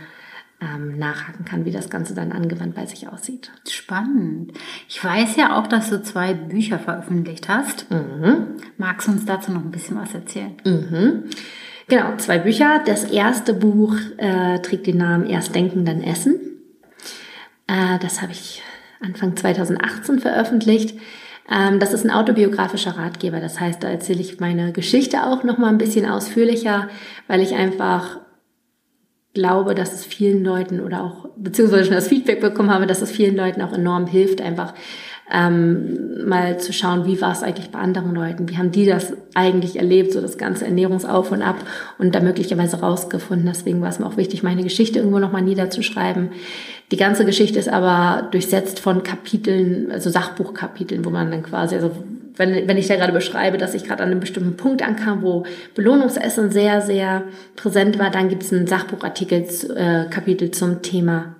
ähm, 0.60 0.98
nachhaken 0.98 1.44
kann, 1.44 1.64
wie 1.64 1.70
das 1.70 1.88
Ganze 1.88 2.14
dann 2.14 2.32
angewandt 2.32 2.74
bei 2.74 2.86
sich 2.86 3.08
aussieht. 3.08 3.50
Spannend. 3.68 4.52
Ich 4.88 5.02
weiß 5.02 5.36
ja 5.36 5.58
auch, 5.58 5.66
dass 5.66 5.90
du 5.90 6.02
zwei 6.02 6.34
Bücher 6.34 6.78
veröffentlicht 6.78 7.48
hast. 7.48 7.90
Mhm. 7.90 8.56
Magst 8.76 9.06
du 9.06 9.12
uns 9.12 9.24
dazu 9.24 9.52
noch 9.52 9.62
ein 9.62 9.70
bisschen 9.70 9.96
was 9.96 10.14
erzählen? 10.14 10.56
Mhm. 10.64 11.24
Genau, 11.86 12.16
zwei 12.16 12.38
Bücher. 12.38 12.82
Das 12.84 13.04
erste 13.04 13.54
Buch 13.54 13.96
äh, 14.16 14.58
trägt 14.60 14.86
den 14.86 14.98
Namen 14.98 15.26
Erst 15.26 15.54
Denken, 15.54 15.84
dann 15.84 16.02
Essen. 16.02 16.40
Äh, 17.66 17.98
das 18.00 18.20
habe 18.20 18.32
ich 18.32 18.62
Anfang 19.00 19.36
2018 19.36 20.18
veröffentlicht. 20.18 20.98
Ähm, 21.50 21.78
das 21.78 21.92
ist 21.92 22.04
ein 22.04 22.10
autobiografischer 22.10 22.98
Ratgeber. 22.98 23.40
Das 23.40 23.60
heißt, 23.60 23.82
da 23.82 23.88
erzähle 23.88 24.20
ich 24.20 24.40
meine 24.40 24.72
Geschichte 24.72 25.24
auch 25.24 25.44
noch 25.44 25.56
mal 25.56 25.68
ein 25.68 25.78
bisschen 25.78 26.04
ausführlicher, 26.04 26.88
weil 27.26 27.40
ich 27.40 27.54
einfach 27.54 28.18
glaube, 29.38 29.74
dass 29.76 29.92
es 29.92 30.04
vielen 30.04 30.44
Leuten 30.44 30.80
oder 30.80 31.04
auch, 31.04 31.28
beziehungsweise 31.36 31.84
schon 31.84 31.94
das 31.94 32.08
Feedback 32.08 32.40
bekommen 32.40 32.70
habe, 32.70 32.86
dass 32.86 33.02
es 33.02 33.10
vielen 33.10 33.36
Leuten 33.36 33.62
auch 33.62 33.72
enorm 33.72 34.08
hilft, 34.08 34.40
einfach 34.40 34.74
ähm, 35.30 36.26
mal 36.26 36.58
zu 36.58 36.72
schauen, 36.72 37.06
wie 37.06 37.20
war 37.20 37.32
es 37.32 37.42
eigentlich 37.42 37.70
bei 37.70 37.78
anderen 37.78 38.14
Leuten, 38.14 38.48
wie 38.48 38.56
haben 38.56 38.72
die 38.72 38.86
das 38.86 39.12
eigentlich 39.34 39.76
erlebt, 39.76 40.12
so 40.12 40.20
das 40.20 40.38
ganze 40.38 40.64
Ernährungsauf 40.64 41.30
und 41.30 41.42
ab 41.42 41.56
und 41.98 42.14
da 42.14 42.20
möglicherweise 42.20 42.80
rausgefunden. 42.80 43.46
Deswegen 43.46 43.80
war 43.80 43.90
es 43.90 44.00
mir 44.00 44.06
auch 44.06 44.16
wichtig, 44.16 44.42
meine 44.42 44.64
Geschichte 44.64 44.98
irgendwo 44.98 45.20
nochmal 45.20 45.42
niederzuschreiben. 45.42 46.30
Die 46.90 46.96
ganze 46.96 47.24
Geschichte 47.24 47.58
ist 47.58 47.68
aber 47.68 48.28
durchsetzt 48.30 48.80
von 48.80 49.02
Kapiteln, 49.04 49.92
also 49.92 50.10
Sachbuchkapiteln, 50.10 51.04
wo 51.04 51.10
man 51.10 51.30
dann 51.30 51.42
quasi, 51.42 51.76
also 51.76 51.92
wenn, 52.38 52.68
wenn 52.68 52.76
ich 52.78 52.88
da 52.88 52.96
gerade 52.96 53.12
beschreibe, 53.12 53.58
dass 53.58 53.74
ich 53.74 53.84
gerade 53.84 54.02
an 54.02 54.10
einem 54.10 54.20
bestimmten 54.20 54.56
Punkt 54.56 54.82
ankam, 54.82 55.22
wo 55.22 55.44
Belohnungsessen 55.74 56.50
sehr, 56.50 56.80
sehr 56.80 57.24
präsent 57.56 57.98
war, 57.98 58.10
dann 58.10 58.28
gibt 58.28 58.42
es 58.42 58.52
einen 58.52 58.66
Sachbuchartikel, 58.66 59.44
äh, 59.76 60.08
Kapitel 60.08 60.50
zum 60.50 60.82
Thema 60.82 61.36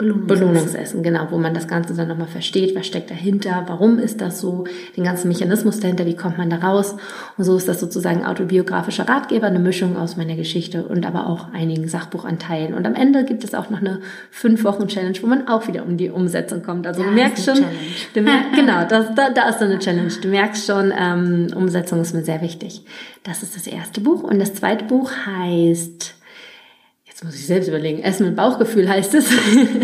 Belohnungsessen. 0.00 0.26
Belohnungsessen, 0.26 1.02
genau, 1.02 1.26
wo 1.30 1.36
man 1.36 1.52
das 1.52 1.68
Ganze 1.68 1.94
dann 1.94 2.08
nochmal 2.08 2.26
versteht, 2.26 2.74
was 2.74 2.86
steckt 2.86 3.10
dahinter, 3.10 3.64
warum 3.66 3.98
ist 3.98 4.20
das 4.22 4.40
so, 4.40 4.64
den 4.96 5.04
ganzen 5.04 5.28
Mechanismus 5.28 5.78
dahinter, 5.78 6.06
wie 6.06 6.16
kommt 6.16 6.38
man 6.38 6.48
da 6.48 6.56
raus. 6.56 6.96
Und 7.36 7.44
so 7.44 7.56
ist 7.56 7.68
das 7.68 7.80
sozusagen 7.80 8.24
autobiografischer 8.24 9.06
Ratgeber, 9.06 9.48
eine 9.48 9.58
Mischung 9.58 9.98
aus 9.98 10.16
meiner 10.16 10.36
Geschichte 10.36 10.84
und 10.84 11.04
aber 11.04 11.26
auch 11.26 11.52
einigen 11.52 11.86
Sachbuchanteilen. 11.86 12.72
Und 12.72 12.86
am 12.86 12.94
Ende 12.94 13.24
gibt 13.24 13.44
es 13.44 13.54
auch 13.54 13.68
noch 13.68 13.80
eine 13.80 14.00
fünf 14.30 14.64
Wochen 14.64 14.88
Challenge, 14.88 15.18
wo 15.20 15.26
man 15.26 15.48
auch 15.48 15.68
wieder 15.68 15.84
um 15.84 15.98
die 15.98 16.08
Umsetzung 16.08 16.62
kommt. 16.62 16.86
Also 16.86 17.02
du 17.02 17.10
merkst 17.10 17.44
schon, 17.44 17.62
du 18.14 18.20
merkst, 18.22 18.48
genau, 18.54 18.86
das, 18.88 19.14
da, 19.14 19.28
da 19.28 19.50
ist 19.50 19.58
so 19.58 19.66
eine 19.66 19.78
Challenge. 19.78 20.12
Du 20.22 20.28
merkst 20.28 20.66
schon, 20.66 20.92
ähm, 20.98 21.48
Umsetzung 21.54 22.00
ist 22.00 22.14
mir 22.14 22.24
sehr 22.24 22.40
wichtig. 22.40 22.84
Das 23.22 23.42
ist 23.42 23.54
das 23.54 23.66
erste 23.66 24.00
Buch. 24.00 24.22
Und 24.22 24.38
das 24.38 24.54
zweite 24.54 24.86
Buch 24.86 25.10
heißt 25.26 26.14
jetzt 27.20 27.24
muss 27.24 27.34
ich 27.34 27.46
selbst 27.46 27.68
überlegen, 27.68 28.02
Essen 28.02 28.26
mit 28.26 28.36
Bauchgefühl 28.36 28.88
heißt 28.88 29.14
es. 29.14 29.30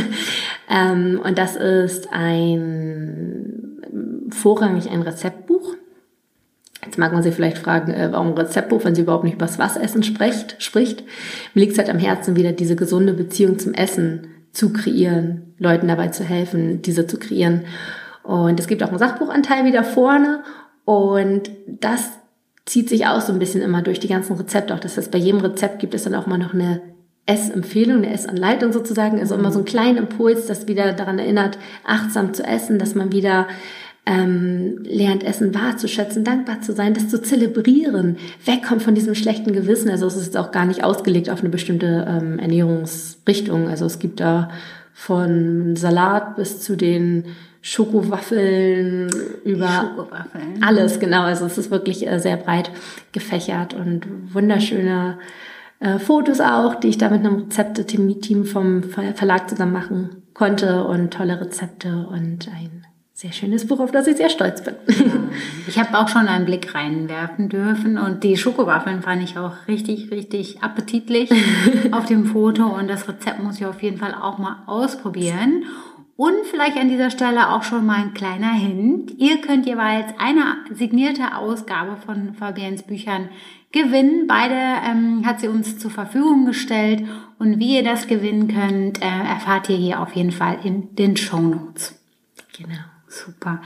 ähm, 0.71 1.21
und 1.23 1.37
das 1.37 1.57
ist 1.57 2.09
ein 2.11 3.81
vorrangig 4.31 4.91
ein 4.91 5.03
Rezeptbuch 5.03 5.77
Jetzt 6.87 6.99
mag 6.99 7.13
man 7.13 7.23
sich 7.23 7.35
vielleicht 7.35 7.59
fragen, 7.59 7.93
äh, 7.93 8.09
warum 8.13 8.33
Rezeptbuch, 8.33 8.85
wenn 8.85 8.95
sie 8.95 9.03
überhaupt 9.03 9.25
nicht 9.25 9.35
über 9.35 9.47
das 9.47 9.59
Wassessen 9.59 10.03
spricht. 10.03 10.63
spricht. 10.63 11.03
Mir 11.53 11.61
liegt 11.61 11.73
es 11.73 11.79
halt 11.79 11.91
am 11.91 11.99
Herzen, 11.99 12.37
wieder 12.37 12.53
diese 12.53 12.77
gesunde 12.77 13.13
Beziehung 13.13 13.59
zum 13.59 13.75
Essen 13.75 14.29
zu 14.53 14.73
kreieren, 14.73 15.55
Leuten 15.59 15.89
dabei 15.89 16.09
zu 16.09 16.25
helfen, 16.25 16.81
diese 16.83 17.07
zu 17.07 17.19
kreieren. 17.19 17.63
Und 18.23 18.61
es 18.61 18.69
gibt 18.69 18.83
auch 18.83 18.89
einen 18.89 18.99
Sachbuchanteil 18.99 19.65
wieder 19.65 19.85
vorne 19.85 20.43
und 20.85 21.51
das 21.67 22.11
zieht 22.65 22.89
sich 22.89 23.07
auch 23.07 23.21
so 23.21 23.33
ein 23.33 23.39
bisschen 23.39 23.63
immer 23.63 23.83
durch 23.83 24.01
die 24.01 24.09
ganzen 24.09 24.37
Rezepte. 24.37 24.75
Auch 24.75 24.81
das 24.81 24.97
heißt, 24.97 25.11
bei 25.11 25.19
jedem 25.19 25.41
Rezept 25.41 25.79
gibt 25.79 25.95
es 25.95 26.05
dann 26.05 26.15
auch 26.15 26.27
mal 26.27 26.39
noch 26.39 26.55
eine 26.55 26.81
Essempfehlung, 27.27 27.99
eine 27.99 28.13
Essanleitung 28.13 28.73
sozusagen. 28.73 29.19
Also 29.19 29.35
immer 29.35 29.53
so 29.53 29.59
einen 29.59 29.67
kleinen 29.67 29.99
Impuls, 29.99 30.47
das 30.47 30.69
wieder 30.69 30.93
daran 30.93 31.19
erinnert, 31.19 31.59
achtsam 31.85 32.33
zu 32.33 32.45
essen, 32.45 32.79
dass 32.79 32.95
man 32.95 33.13
wieder 33.13 33.49
ähm, 34.07 34.79
lernt, 34.85 35.25
Essen 35.25 35.53
wahrzuschätzen, 35.53 36.23
dankbar 36.23 36.61
zu 36.61 36.73
sein, 36.73 36.95
das 36.95 37.09
zu 37.09 37.21
zelebrieren, 37.21 38.17
wegkommt 38.45 38.83
von 38.83 38.95
diesem 38.95 39.17
schlechten 39.17 39.53
Gewissen. 39.53 39.91
Also 39.91 40.07
es 40.07 40.17
ist 40.17 40.37
auch 40.37 40.53
gar 40.53 40.65
nicht 40.65 40.85
ausgelegt 40.85 41.29
auf 41.29 41.41
eine 41.41 41.49
bestimmte 41.49 42.07
ähm, 42.09 42.39
Ernährungsrichtung. 42.39 43.69
Also 43.69 43.85
es 43.85 43.99
gibt 43.99 44.21
da 44.21 44.51
von 44.95 45.75
Salat 45.75 46.37
bis 46.37 46.61
zu 46.63 46.77
den 46.77 47.25
Schokowaffeln 47.61 49.11
über 49.45 49.69
Schokowaffeln. 49.69 50.63
alles, 50.63 51.01
genau. 51.01 51.23
Also 51.23 51.47
es 51.47 51.59
ist 51.59 51.73
wirklich 51.73 52.07
äh, 52.07 52.21
sehr 52.21 52.37
breit 52.37 52.71
gefächert 53.11 53.75
und 53.75 54.07
wunderschöne 54.33 55.19
äh, 55.81 55.99
Fotos 55.99 56.41
auch, 56.41 56.75
die 56.77 56.89
ich 56.89 56.99
da 56.99 57.11
mit 57.11 57.21
einem 57.21 57.37
Rezepte-Team 57.37 58.45
vom 58.45 58.83
Verlag 58.83 59.49
zusammen 59.49 59.73
machen 59.73 60.23
konnte 60.35 60.85
und 60.85 61.13
tolle 61.13 61.41
Rezepte 61.41 62.07
und 62.11 62.49
ein 62.49 62.87
sehr 63.17 63.33
schönes 63.33 63.67
Buch, 63.67 63.81
auf 63.81 63.93
das 63.93 64.07
ich 64.07 64.19
sehr 64.19 64.29
stolz 64.29 64.63
bin. 64.63 64.75
Ja. 64.89 64.95
Ich 65.69 65.79
habe 65.79 65.99
auch 65.99 66.09
schon 66.09 66.29
einen 66.29 66.45
Blick 66.47 66.75
reinwerfen 66.75 67.49
dürfen 67.49 67.99
und 67.99 68.23
die 68.23 68.37
Schokowaffeln 68.37 69.03
fand 69.03 69.23
ich 69.23 69.37
auch 69.37 69.53
richtig, 69.69 70.11
richtig 70.11 70.63
appetitlich 70.63 71.31
auf 71.91 72.07
dem 72.07 72.27
Foto 72.27 72.65
und 72.65 72.89
das 72.89 73.09
Rezept 73.09 73.43
muss 73.43 73.59
ich 73.59 73.67
auf 73.67 73.83
jeden 73.83 73.99
Fall 73.99 74.15
auch 74.15 74.39
mal 74.39 74.63
ausprobieren. 74.67 75.65
Und 76.17 76.47
vielleicht 76.51 76.79
an 76.79 76.89
dieser 76.89 77.11
Stelle 77.11 77.51
auch 77.51 77.63
schon 77.63 77.85
mal 77.85 77.97
ein 77.99 78.15
kleiner 78.15 78.53
Hint. 78.53 79.13
Ihr 79.19 79.41
könnt 79.43 79.67
jeweils 79.67 80.15
eine 80.19 80.57
signierte 80.73 81.37
Ausgabe 81.37 81.99
von 81.99 82.35
Fabiens 82.35 82.83
Büchern 82.85 83.29
gewinnen. 83.71 84.27
Beide 84.27 84.55
ähm, 84.55 85.27
hat 85.27 85.41
sie 85.41 85.49
uns 85.49 85.79
zur 85.79 85.91
Verfügung 85.91 86.47
gestellt. 86.47 87.05
Und 87.39 87.59
wie 87.59 87.77
ihr 87.77 87.85
das 87.85 88.07
gewinnen 88.07 88.49
könnt, 88.49 89.03
äh, 89.03 89.05
erfahrt 89.07 89.69
ihr 89.69 89.77
hier 89.77 90.01
auf 90.01 90.15
jeden 90.17 90.33
Fall 90.33 90.59
in 90.65 90.95
den 90.97 91.19
Show 91.19 91.41
Notes. 91.41 92.01
Genau. 92.57 92.81
Super. 93.09 93.61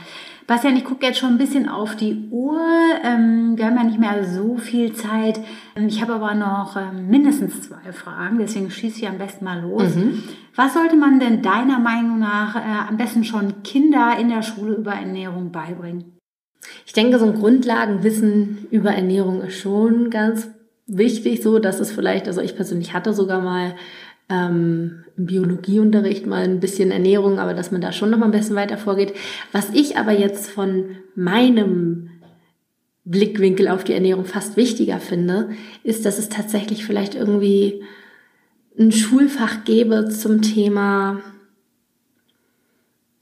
Bastian, 0.51 0.75
ich 0.75 0.83
gucke 0.83 1.05
jetzt 1.05 1.17
schon 1.17 1.29
ein 1.29 1.37
bisschen 1.37 1.69
auf 1.69 1.95
die 1.95 2.27
Uhr. 2.29 2.59
Ähm, 3.05 3.53
wir 3.55 3.67
haben 3.67 3.77
ja 3.77 3.85
nicht 3.85 4.01
mehr 4.01 4.25
so 4.25 4.57
viel 4.57 4.91
Zeit. 4.91 5.39
Ähm, 5.77 5.87
ich 5.87 6.01
habe 6.01 6.11
aber 6.11 6.33
noch 6.33 6.75
ähm, 6.75 7.07
mindestens 7.07 7.61
zwei 7.61 7.93
Fragen, 7.93 8.37
deswegen 8.37 8.69
schieße 8.69 8.99
ich 8.99 9.07
am 9.07 9.17
besten 9.17 9.45
mal 9.45 9.61
los. 9.61 9.95
Mhm. 9.95 10.21
Was 10.57 10.73
sollte 10.73 10.97
man 10.97 11.21
denn 11.21 11.41
deiner 11.41 11.79
Meinung 11.79 12.19
nach 12.19 12.57
äh, 12.57 12.89
am 12.89 12.97
besten 12.97 13.23
schon 13.23 13.63
Kinder 13.63 14.17
in 14.19 14.27
der 14.27 14.41
Schule 14.41 14.73
über 14.73 14.91
Ernährung 14.91 15.53
beibringen? 15.53 16.17
Ich 16.85 16.91
denke, 16.91 17.17
so 17.17 17.27
ein 17.27 17.39
Grundlagenwissen 17.39 18.67
über 18.71 18.91
Ernährung 18.91 19.43
ist 19.43 19.57
schon 19.57 20.09
ganz 20.09 20.49
wichtig, 20.85 21.41
so 21.41 21.59
dass 21.59 21.79
es 21.79 21.93
vielleicht, 21.93 22.27
also 22.27 22.41
ich 22.41 22.57
persönlich 22.57 22.93
hatte 22.93 23.13
sogar 23.13 23.39
mal 23.39 23.75
ähm, 24.31 25.03
im 25.17 25.25
Biologieunterricht 25.25 26.25
mal 26.25 26.43
ein 26.43 26.59
bisschen 26.59 26.91
Ernährung, 26.91 27.39
aber 27.39 27.53
dass 27.53 27.71
man 27.71 27.81
da 27.81 27.91
schon 27.91 28.09
noch 28.09 28.17
mal 28.17 28.25
ein 28.25 28.31
bisschen 28.31 28.55
weiter 28.55 28.77
vorgeht. 28.77 29.13
Was 29.51 29.69
ich 29.73 29.97
aber 29.97 30.13
jetzt 30.13 30.49
von 30.49 30.95
meinem 31.15 32.09
Blickwinkel 33.03 33.67
auf 33.67 33.83
die 33.83 33.93
Ernährung 33.93 34.25
fast 34.25 34.57
wichtiger 34.57 34.99
finde, 34.99 35.49
ist, 35.83 36.05
dass 36.05 36.17
es 36.17 36.29
tatsächlich 36.29 36.85
vielleicht 36.85 37.15
irgendwie 37.15 37.83
ein 38.79 38.91
Schulfach 38.91 39.63
gäbe 39.65 40.09
zum 40.09 40.41
Thema, 40.41 41.21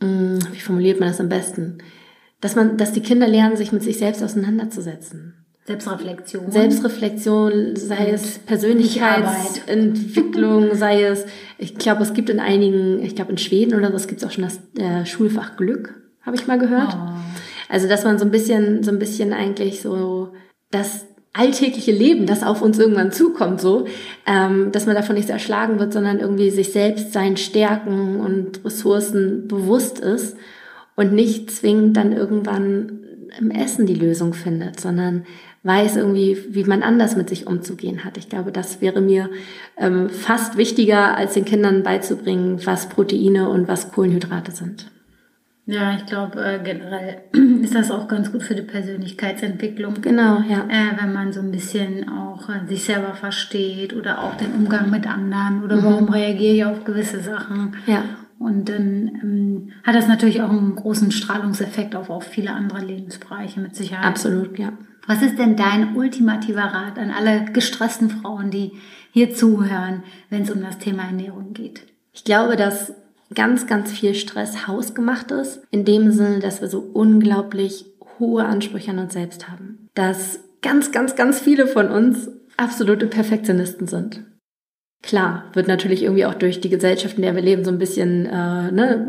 hm, 0.02 0.40
wie 0.52 0.60
formuliert 0.60 1.00
man 1.00 1.10
das 1.10 1.20
am 1.20 1.30
besten? 1.30 1.80
Dass 2.40 2.56
man, 2.56 2.78
dass 2.78 2.94
die 2.94 3.02
Kinder 3.02 3.28
lernen, 3.28 3.58
sich 3.58 3.72
mit 3.72 3.84
sich 3.84 3.98
selbst 3.98 4.24
auseinanderzusetzen. 4.24 5.39
Selbstreflexion. 5.70 6.50
Selbstreflexion, 6.50 7.76
sei 7.76 8.10
es 8.10 8.40
Persönlichkeitsentwicklung, 8.40 10.74
sei 10.74 11.04
es, 11.04 11.28
ich 11.60 11.76
glaube, 11.76 12.02
es 12.02 12.14
gibt 12.14 12.32
in 12.32 12.40
einigen, 12.40 13.04
ich 13.04 13.16
glaube 13.16 13.34
in 13.34 13.38
Schweden 13.38 13.76
oder 13.76 13.92
so, 13.92 13.98
es 13.98 14.08
gibt 14.08 14.26
auch 14.26 14.32
schon 14.32 14.46
das 14.46 14.60
äh, 14.80 15.06
Schulfach 15.06 15.58
Glück, 15.58 15.94
habe 16.24 16.36
ich 16.36 16.48
mal 16.48 16.58
gehört. 16.58 16.98
Oh. 16.98 17.10
Also, 17.70 17.88
dass 17.88 18.04
man 18.04 18.18
so 18.18 18.26
ein 18.26 18.32
bisschen, 18.32 18.82
so 18.82 18.90
ein 18.90 18.98
bisschen 18.98 19.32
eigentlich 19.32 19.82
so 19.82 20.34
das 20.72 21.06
alltägliche 21.34 21.92
Leben, 21.92 22.26
das 22.26 22.42
auf 22.42 22.64
uns 22.64 22.80
irgendwann 22.80 23.12
zukommt, 23.12 23.62
so, 23.62 23.86
ähm, 24.26 24.72
dass 24.72 24.88
man 24.88 24.96
davon 24.96 25.16
nicht 25.16 25.28
so 25.28 25.34
erschlagen 25.34 25.78
wird, 25.78 25.94
sondern 25.94 26.20
irgendwie 26.20 26.50
sich 26.50 26.72
selbst 26.72 27.14
seinen 27.14 27.38
Stärken 27.38 28.22
und 28.22 28.66
Ressourcen 28.66 29.48
bewusst 29.48 30.00
ist 30.00 30.36
und 30.96 31.14
nicht 31.14 31.52
zwingend 31.52 31.96
dann 31.96 32.12
irgendwann 32.12 33.06
im 33.40 33.52
Essen 33.52 33.86
die 33.86 33.94
Lösung 33.94 34.34
findet, 34.34 34.80
sondern 34.80 35.28
weiß 35.64 35.98
irgendwie, 35.98 36.38
wie 36.50 36.64
man 36.64 36.84
anders 36.84 37.16
mit 37.16 37.30
sich 37.30 37.48
umzugehen 37.48 38.06
hat. 38.06 38.18
Ich 38.18 38.30
glaube, 38.30 38.52
das 38.52 38.82
wäre 38.82 39.02
mir 39.02 39.30
ähm, 39.78 40.10
fast 40.10 40.58
wichtiger, 40.58 41.18
als 41.18 41.34
den 41.34 41.46
Kindern 41.46 41.84
beizubringen, 41.84 42.62
was 42.66 42.90
Proteine 42.90 43.50
und 43.50 43.68
was 43.68 43.92
Kohlenhydrate 43.92 44.52
sind. 44.52 44.90
Ja, 45.66 45.96
ich 45.96 46.08
glaube, 46.08 46.44
äh, 46.44 46.60
generell 46.64 47.22
ist 47.64 47.76
das 47.76 47.92
auch 47.92 48.08
ganz 48.08 48.32
gut 48.32 48.42
für 48.42 48.56
die 48.56 48.64
Persönlichkeitsentwicklung. 48.64 50.02
Genau, 50.02 50.42
ja. 50.50 50.66
Äh, 50.68 51.00
wenn 51.00 51.14
man 51.14 51.32
so 51.32 51.42
ein 51.42 51.52
bisschen 51.52 52.10
auch 52.10 52.50
äh, 52.50 52.68
sich 52.68 52.86
selber 52.86 53.14
versteht 53.14 53.94
oder 53.94 54.24
auch 54.24 54.36
den 54.36 54.54
Umgang 54.54 54.90
mit 54.90 55.06
anderen 55.06 55.64
oder 55.64 55.76
mhm. 55.76 55.84
warum 55.84 56.10
reagiere 56.10 56.56
ich 56.56 56.66
auf 56.66 56.86
gewisse 56.86 57.20
Sachen. 57.20 57.76
Ja. 57.86 58.04
Und 58.40 58.70
dann 58.70 59.12
ähm, 59.22 59.72
hat 59.84 59.96
das 59.96 60.08
natürlich 60.08 60.42
auch 60.42 60.50
einen 60.50 60.76
großen 60.76 61.12
Strahlungseffekt 61.12 61.94
auf, 61.96 62.10
auf 62.10 62.24
viele 62.24 62.52
andere 62.52 62.84
Lebensbereiche 62.84 63.60
mit 63.60 63.76
Sicherheit. 63.76 64.06
Absolut, 64.06 64.58
ja. 64.58 64.72
Was 65.08 65.22
ist 65.22 65.38
denn 65.38 65.58
dein 65.58 65.96
ultimativer 65.96 66.62
Rat 66.62 66.98
an 66.98 67.12
alle 67.12 67.46
gestressten 67.52 68.10
Frauen, 68.10 68.50
die 68.50 68.74
hier 69.12 69.34
zuhören, 69.34 70.04
wenn 70.30 70.44
es 70.44 70.52
um 70.52 70.62
das 70.62 70.78
Thema 70.78 71.04
Ernährung 71.04 71.54
geht? 71.54 71.82
Ich 72.14 72.24
glaube, 72.24 72.56
dass 72.56 72.94
ganz, 73.36 73.68
ganz 73.68 73.92
viel 73.92 74.16
Stress 74.16 74.68
hausgemacht 74.68 75.32
ist, 75.32 75.62
in 75.72 75.84
dem 75.84 76.12
Sinne, 76.12 76.40
dass 76.40 76.62
wir 76.62 76.70
so 76.70 76.80
unglaublich 76.80 77.86
hohe 78.20 78.46
Ansprüche 78.46 78.92
an 78.92 79.00
uns 79.00 79.14
selbst 79.14 79.50
haben. 79.50 79.90
Dass 79.96 80.40
ganz, 80.62 80.92
ganz, 80.92 81.16
ganz 81.16 81.40
viele 81.40 81.68
von 81.68 81.90
uns 81.90 82.30
absolute 82.56 83.08
Perfektionisten 83.08 83.88
sind. 83.88 84.24
Klar, 85.02 85.46
wird 85.54 85.68
natürlich 85.68 86.04
irgendwie 86.04 86.26
auch 86.26 86.34
durch 86.34 86.60
die 86.60 86.70
Gesellschaft, 86.70 87.16
in 87.16 87.22
der 87.22 87.36
wir 87.36 87.42
leben, 87.42 87.64
so 87.64 87.72
ein 87.72 87.80
bisschen 87.80 88.26
äh, 88.26 88.72
ne, 88.72 89.08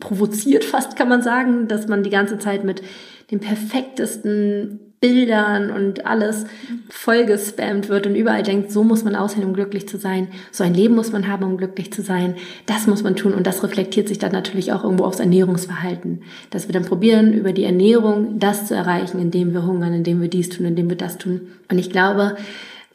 provoziert 0.00 0.64
fast, 0.64 0.96
kann 0.96 1.08
man 1.08 1.22
sagen, 1.22 1.68
dass 1.68 1.88
man 1.88 2.02
die 2.02 2.10
ganze 2.10 2.38
Zeit 2.38 2.64
mit 2.64 2.82
den 3.30 3.40
perfektesten 3.40 4.80
Bildern 5.00 5.70
und 5.70 6.06
alles 6.06 6.44
vollgespammt 6.90 7.88
wird 7.88 8.08
und 8.08 8.16
überall 8.16 8.42
denkt, 8.42 8.72
so 8.72 8.82
muss 8.82 9.04
man 9.04 9.14
aussehen, 9.14 9.44
um 9.44 9.52
glücklich 9.52 9.88
zu 9.88 9.96
sein. 9.96 10.26
So 10.50 10.64
ein 10.64 10.74
Leben 10.74 10.96
muss 10.96 11.12
man 11.12 11.28
haben, 11.28 11.44
um 11.44 11.56
glücklich 11.56 11.92
zu 11.92 12.02
sein. 12.02 12.34
Das 12.66 12.88
muss 12.88 13.04
man 13.04 13.14
tun 13.14 13.32
und 13.32 13.46
das 13.46 13.62
reflektiert 13.62 14.08
sich 14.08 14.18
dann 14.18 14.32
natürlich 14.32 14.72
auch 14.72 14.82
irgendwo 14.82 15.04
aufs 15.04 15.20
Ernährungsverhalten. 15.20 16.22
Dass 16.50 16.66
wir 16.66 16.72
dann 16.72 16.84
probieren, 16.84 17.32
über 17.32 17.52
die 17.52 17.64
Ernährung 17.64 18.40
das 18.40 18.66
zu 18.66 18.74
erreichen, 18.74 19.20
indem 19.20 19.52
wir 19.52 19.64
hungern, 19.64 19.94
indem 19.94 20.20
wir 20.20 20.28
dies 20.28 20.48
tun, 20.48 20.66
indem 20.66 20.88
wir 20.88 20.96
das 20.96 21.16
tun. 21.16 21.42
Und 21.70 21.78
ich 21.78 21.90
glaube, 21.90 22.36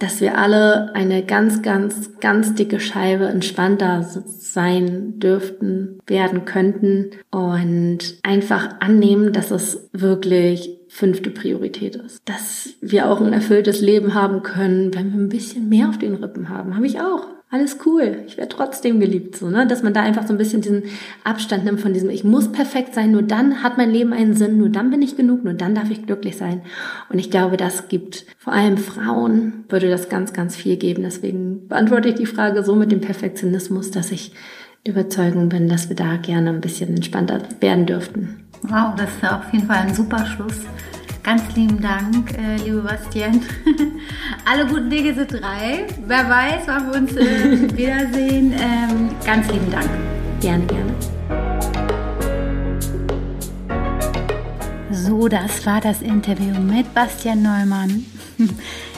dass 0.04 0.20
wir 0.20 0.38
alle 0.38 0.94
eine 0.96 1.24
ganz, 1.24 1.62
ganz, 1.62 2.20
ganz 2.20 2.56
dicke 2.56 2.82
Scheibe 2.82 3.26
entspannter 3.28 4.04
sein 4.04 5.18
dürften, 5.18 6.00
werden 6.06 6.44
könnten 6.44 7.12
und 7.32 8.00
einfach 8.22 8.82
annehmen, 8.82 9.32
dass 9.32 9.50
es 9.50 9.90
wirklich 9.94 10.78
fünfte 10.90 11.30
Priorität 11.30 11.96
ist. 11.96 12.22
Dass 12.26 12.74
wir 12.82 13.10
auch 13.10 13.22
ein 13.22 13.32
erfülltes 13.32 13.80
Leben 13.80 14.14
haben 14.14 14.44
können, 14.44 14.94
wenn 14.94 15.14
wir 15.14 15.20
ein 15.22 15.30
bisschen 15.30 15.70
mehr 15.70 15.88
auf 15.88 15.98
den 15.98 16.16
Rippen 16.16 16.50
haben. 16.50 16.76
Habe 16.76 16.86
ich 16.86 17.00
auch. 17.00 17.26
Alles 17.54 17.78
cool. 17.86 18.24
Ich 18.26 18.38
werde 18.38 18.50
trotzdem 18.50 19.00
geliebt, 19.00 19.36
so, 19.36 19.48
ne? 19.48 19.68
Dass 19.68 19.84
man 19.84 19.94
da 19.94 20.02
einfach 20.02 20.26
so 20.26 20.34
ein 20.34 20.40
bisschen 20.40 20.62
diesen 20.62 20.86
Abstand 21.24 21.66
nimmt 21.66 21.82
von 21.82 21.94
diesem, 21.94 22.10
ich 22.10 22.24
muss 22.24 22.52
perfekt 22.52 22.96
sein, 22.96 23.12
nur 23.12 23.22
dann 23.22 23.62
hat 23.62 23.78
mein 23.78 23.92
Leben 23.92 24.12
einen 24.12 24.34
Sinn, 24.34 24.58
nur 24.58 24.70
dann 24.70 24.90
bin 24.90 25.04
ich 25.04 25.16
genug, 25.16 25.44
nur 25.44 25.54
dann 25.54 25.76
darf 25.76 25.92
ich 25.92 26.08
glücklich 26.08 26.36
sein. 26.36 26.64
Und 27.10 27.20
ich 27.20 27.30
glaube, 27.30 27.56
das 27.56 27.90
gibt 27.90 28.26
vor 28.40 28.54
allem 28.54 28.78
Frauen, 28.78 29.66
würde 29.70 29.88
das 29.88 30.10
ganz, 30.10 30.34
ganz 30.34 30.56
viel 30.56 30.78
geben. 30.78 31.04
Deswegen 31.04 31.68
beantworte 31.68 32.10
ich 32.10 32.16
die 32.16 32.26
Frage 32.26 32.64
so 32.64 32.74
mit 32.74 32.92
dem 32.92 33.02
Perfektionismus, 33.02 33.92
dass 33.92 34.10
ich 34.10 34.32
der 34.88 34.94
bin, 34.94 35.70
dass 35.70 35.90
wir 35.90 35.96
da 35.96 36.18
gerne 36.18 36.50
ein 36.50 36.60
bisschen 36.60 36.90
entspannter 36.96 37.40
werden 37.60 37.86
dürften. 37.86 38.48
Wow, 38.64 38.96
das 38.98 39.12
ist 39.12 39.32
auf 39.32 39.54
jeden 39.54 39.68
Fall 39.68 39.78
ein 39.78 39.94
super 39.94 40.26
Schluss. 40.26 40.62
Ganz 41.24 41.56
lieben 41.56 41.82
Dank, 41.82 42.38
äh, 42.38 42.58
liebe 42.58 42.82
Bastian. 42.82 43.40
Alle 44.46 44.68
guten 44.68 44.90
Dinge 44.90 45.14
sind 45.14 45.32
drei. 45.32 45.88
Wer 46.06 46.30
weiß, 46.30 46.64
wann 46.66 46.92
wir 46.92 47.00
uns 47.00 47.16
äh, 47.16 47.78
wiedersehen. 47.78 48.54
Ähm, 48.60 49.10
ganz 49.26 49.50
lieben 49.50 49.72
Dank. 49.72 49.90
Gerne, 50.42 50.66
gerne. 50.66 50.94
So, 54.92 55.30
das 55.30 55.66
war 55.66 55.80
das 55.80 56.02
Interview 56.02 56.60
mit 56.60 56.94
Bastian 56.94 57.42
Neumann. 57.42 58.06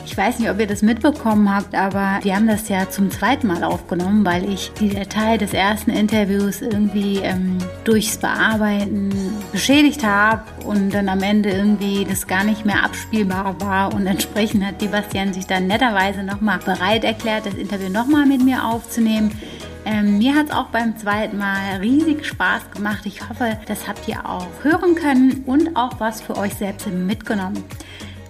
Ich 0.08 0.16
weiß 0.16 0.38
nicht, 0.38 0.52
ob 0.52 0.60
ihr 0.60 0.68
das 0.68 0.84
mitbekommen 0.84 1.54
habt, 1.54 1.74
aber 1.74 2.20
wir 2.22 2.36
haben 2.36 2.48
das 2.48 2.70
ja 2.70 2.88
zum 2.88 3.10
zweiten 3.10 3.48
Mal 3.48 3.64
aufgenommen, 3.64 4.24
weil 4.24 4.48
ich 4.48 4.72
die 4.80 4.90
Datei 4.90 5.38
des 5.38 5.52
ersten 5.52 5.90
Interviews 5.90 6.62
irgendwie 6.62 7.18
ähm, 7.24 7.58
durchs 7.86 8.18
Bearbeiten 8.18 9.12
beschädigt 9.52 10.06
habe 10.06 10.44
und 10.64 10.94
dann 10.94 11.10
am 11.10 11.24
Ende 11.24 11.50
irgendwie 11.50 12.06
das 12.06 12.28
gar 12.28 12.44
nicht 12.44 12.66
mehr 12.66 12.84
abspielbar 12.84 13.60
war 13.62 13.96
und 13.96 14.06
entsprechend 14.06 14.64
hat 14.64 14.80
die 14.80 14.88
Bastian 14.88 15.34
sich 15.34 15.48
dann 15.48 15.66
netterweise 15.66 16.22
nochmal 16.22 16.60
bereit 16.60 17.04
erklärt, 17.04 17.48
das 17.48 17.56
Interview 17.56 17.90
nochmal 17.90 18.28
mit 18.28 18.44
mir 18.44 18.64
aufzunehmen. 18.64 19.32
Ähm, 19.86 20.20
mir 20.20 20.36
hat 20.36 20.48
es 20.48 20.52
auch 20.52 20.68
beim 20.68 20.98
zweiten 20.98 21.38
Mal 21.38 21.78
riesig 21.80 22.26
Spaß 22.26 22.72
gemacht. 22.72 23.06
Ich 23.06 23.28
hoffe, 23.28 23.58
das 23.68 23.88
habt 23.88 24.08
ihr 24.08 24.28
auch 24.28 24.48
hören 24.62 24.96
können 24.96 25.44
und 25.46 25.76
auch 25.76 26.00
was 26.00 26.22
für 26.22 26.38
euch 26.38 26.54
selbst 26.54 26.88
mitgenommen. 26.88 27.64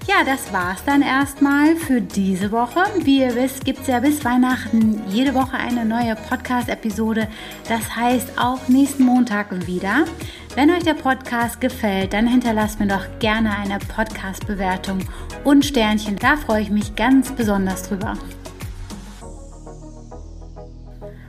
Ja, 0.07 0.23
das 0.23 0.53
war's 0.53 0.83
dann 0.85 1.01
erstmal 1.01 1.75
für 1.75 1.99
diese 1.99 2.51
Woche. 2.51 2.83
Wie 3.01 3.21
ihr 3.21 3.33
wisst, 3.35 3.65
gibt 3.65 3.81
es 3.81 3.87
ja 3.87 3.99
bis 3.99 4.23
Weihnachten 4.23 5.01
jede 5.09 5.33
Woche 5.33 5.57
eine 5.57 5.83
neue 5.83 6.15
Podcast-Episode. 6.15 7.27
Das 7.67 7.95
heißt 7.95 8.37
auch 8.39 8.67
nächsten 8.67 9.03
Montag 9.03 9.65
wieder. 9.65 10.05
Wenn 10.53 10.69
euch 10.69 10.83
der 10.83 10.93
Podcast 10.93 11.59
gefällt, 11.59 12.13
dann 12.13 12.27
hinterlasst 12.27 12.79
mir 12.79 12.87
doch 12.87 13.05
gerne 13.17 13.57
eine 13.57 13.79
Podcast-Bewertung 13.79 14.99
und 15.43 15.65
Sternchen. 15.65 16.17
Da 16.17 16.37
freue 16.37 16.61
ich 16.61 16.69
mich 16.69 16.95
ganz 16.95 17.31
besonders 17.31 17.89
drüber. 17.89 18.13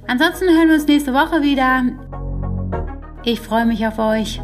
Ansonsten 0.07 0.51
hören 0.51 0.69
wir 0.69 0.75
uns 0.75 0.87
nächste 0.87 1.15
Woche 1.15 1.43
wieder. 1.43 1.83
Ich 3.25 3.41
freue 3.41 3.65
mich 3.65 3.87
auf 3.87 3.99
euch. 3.99 4.41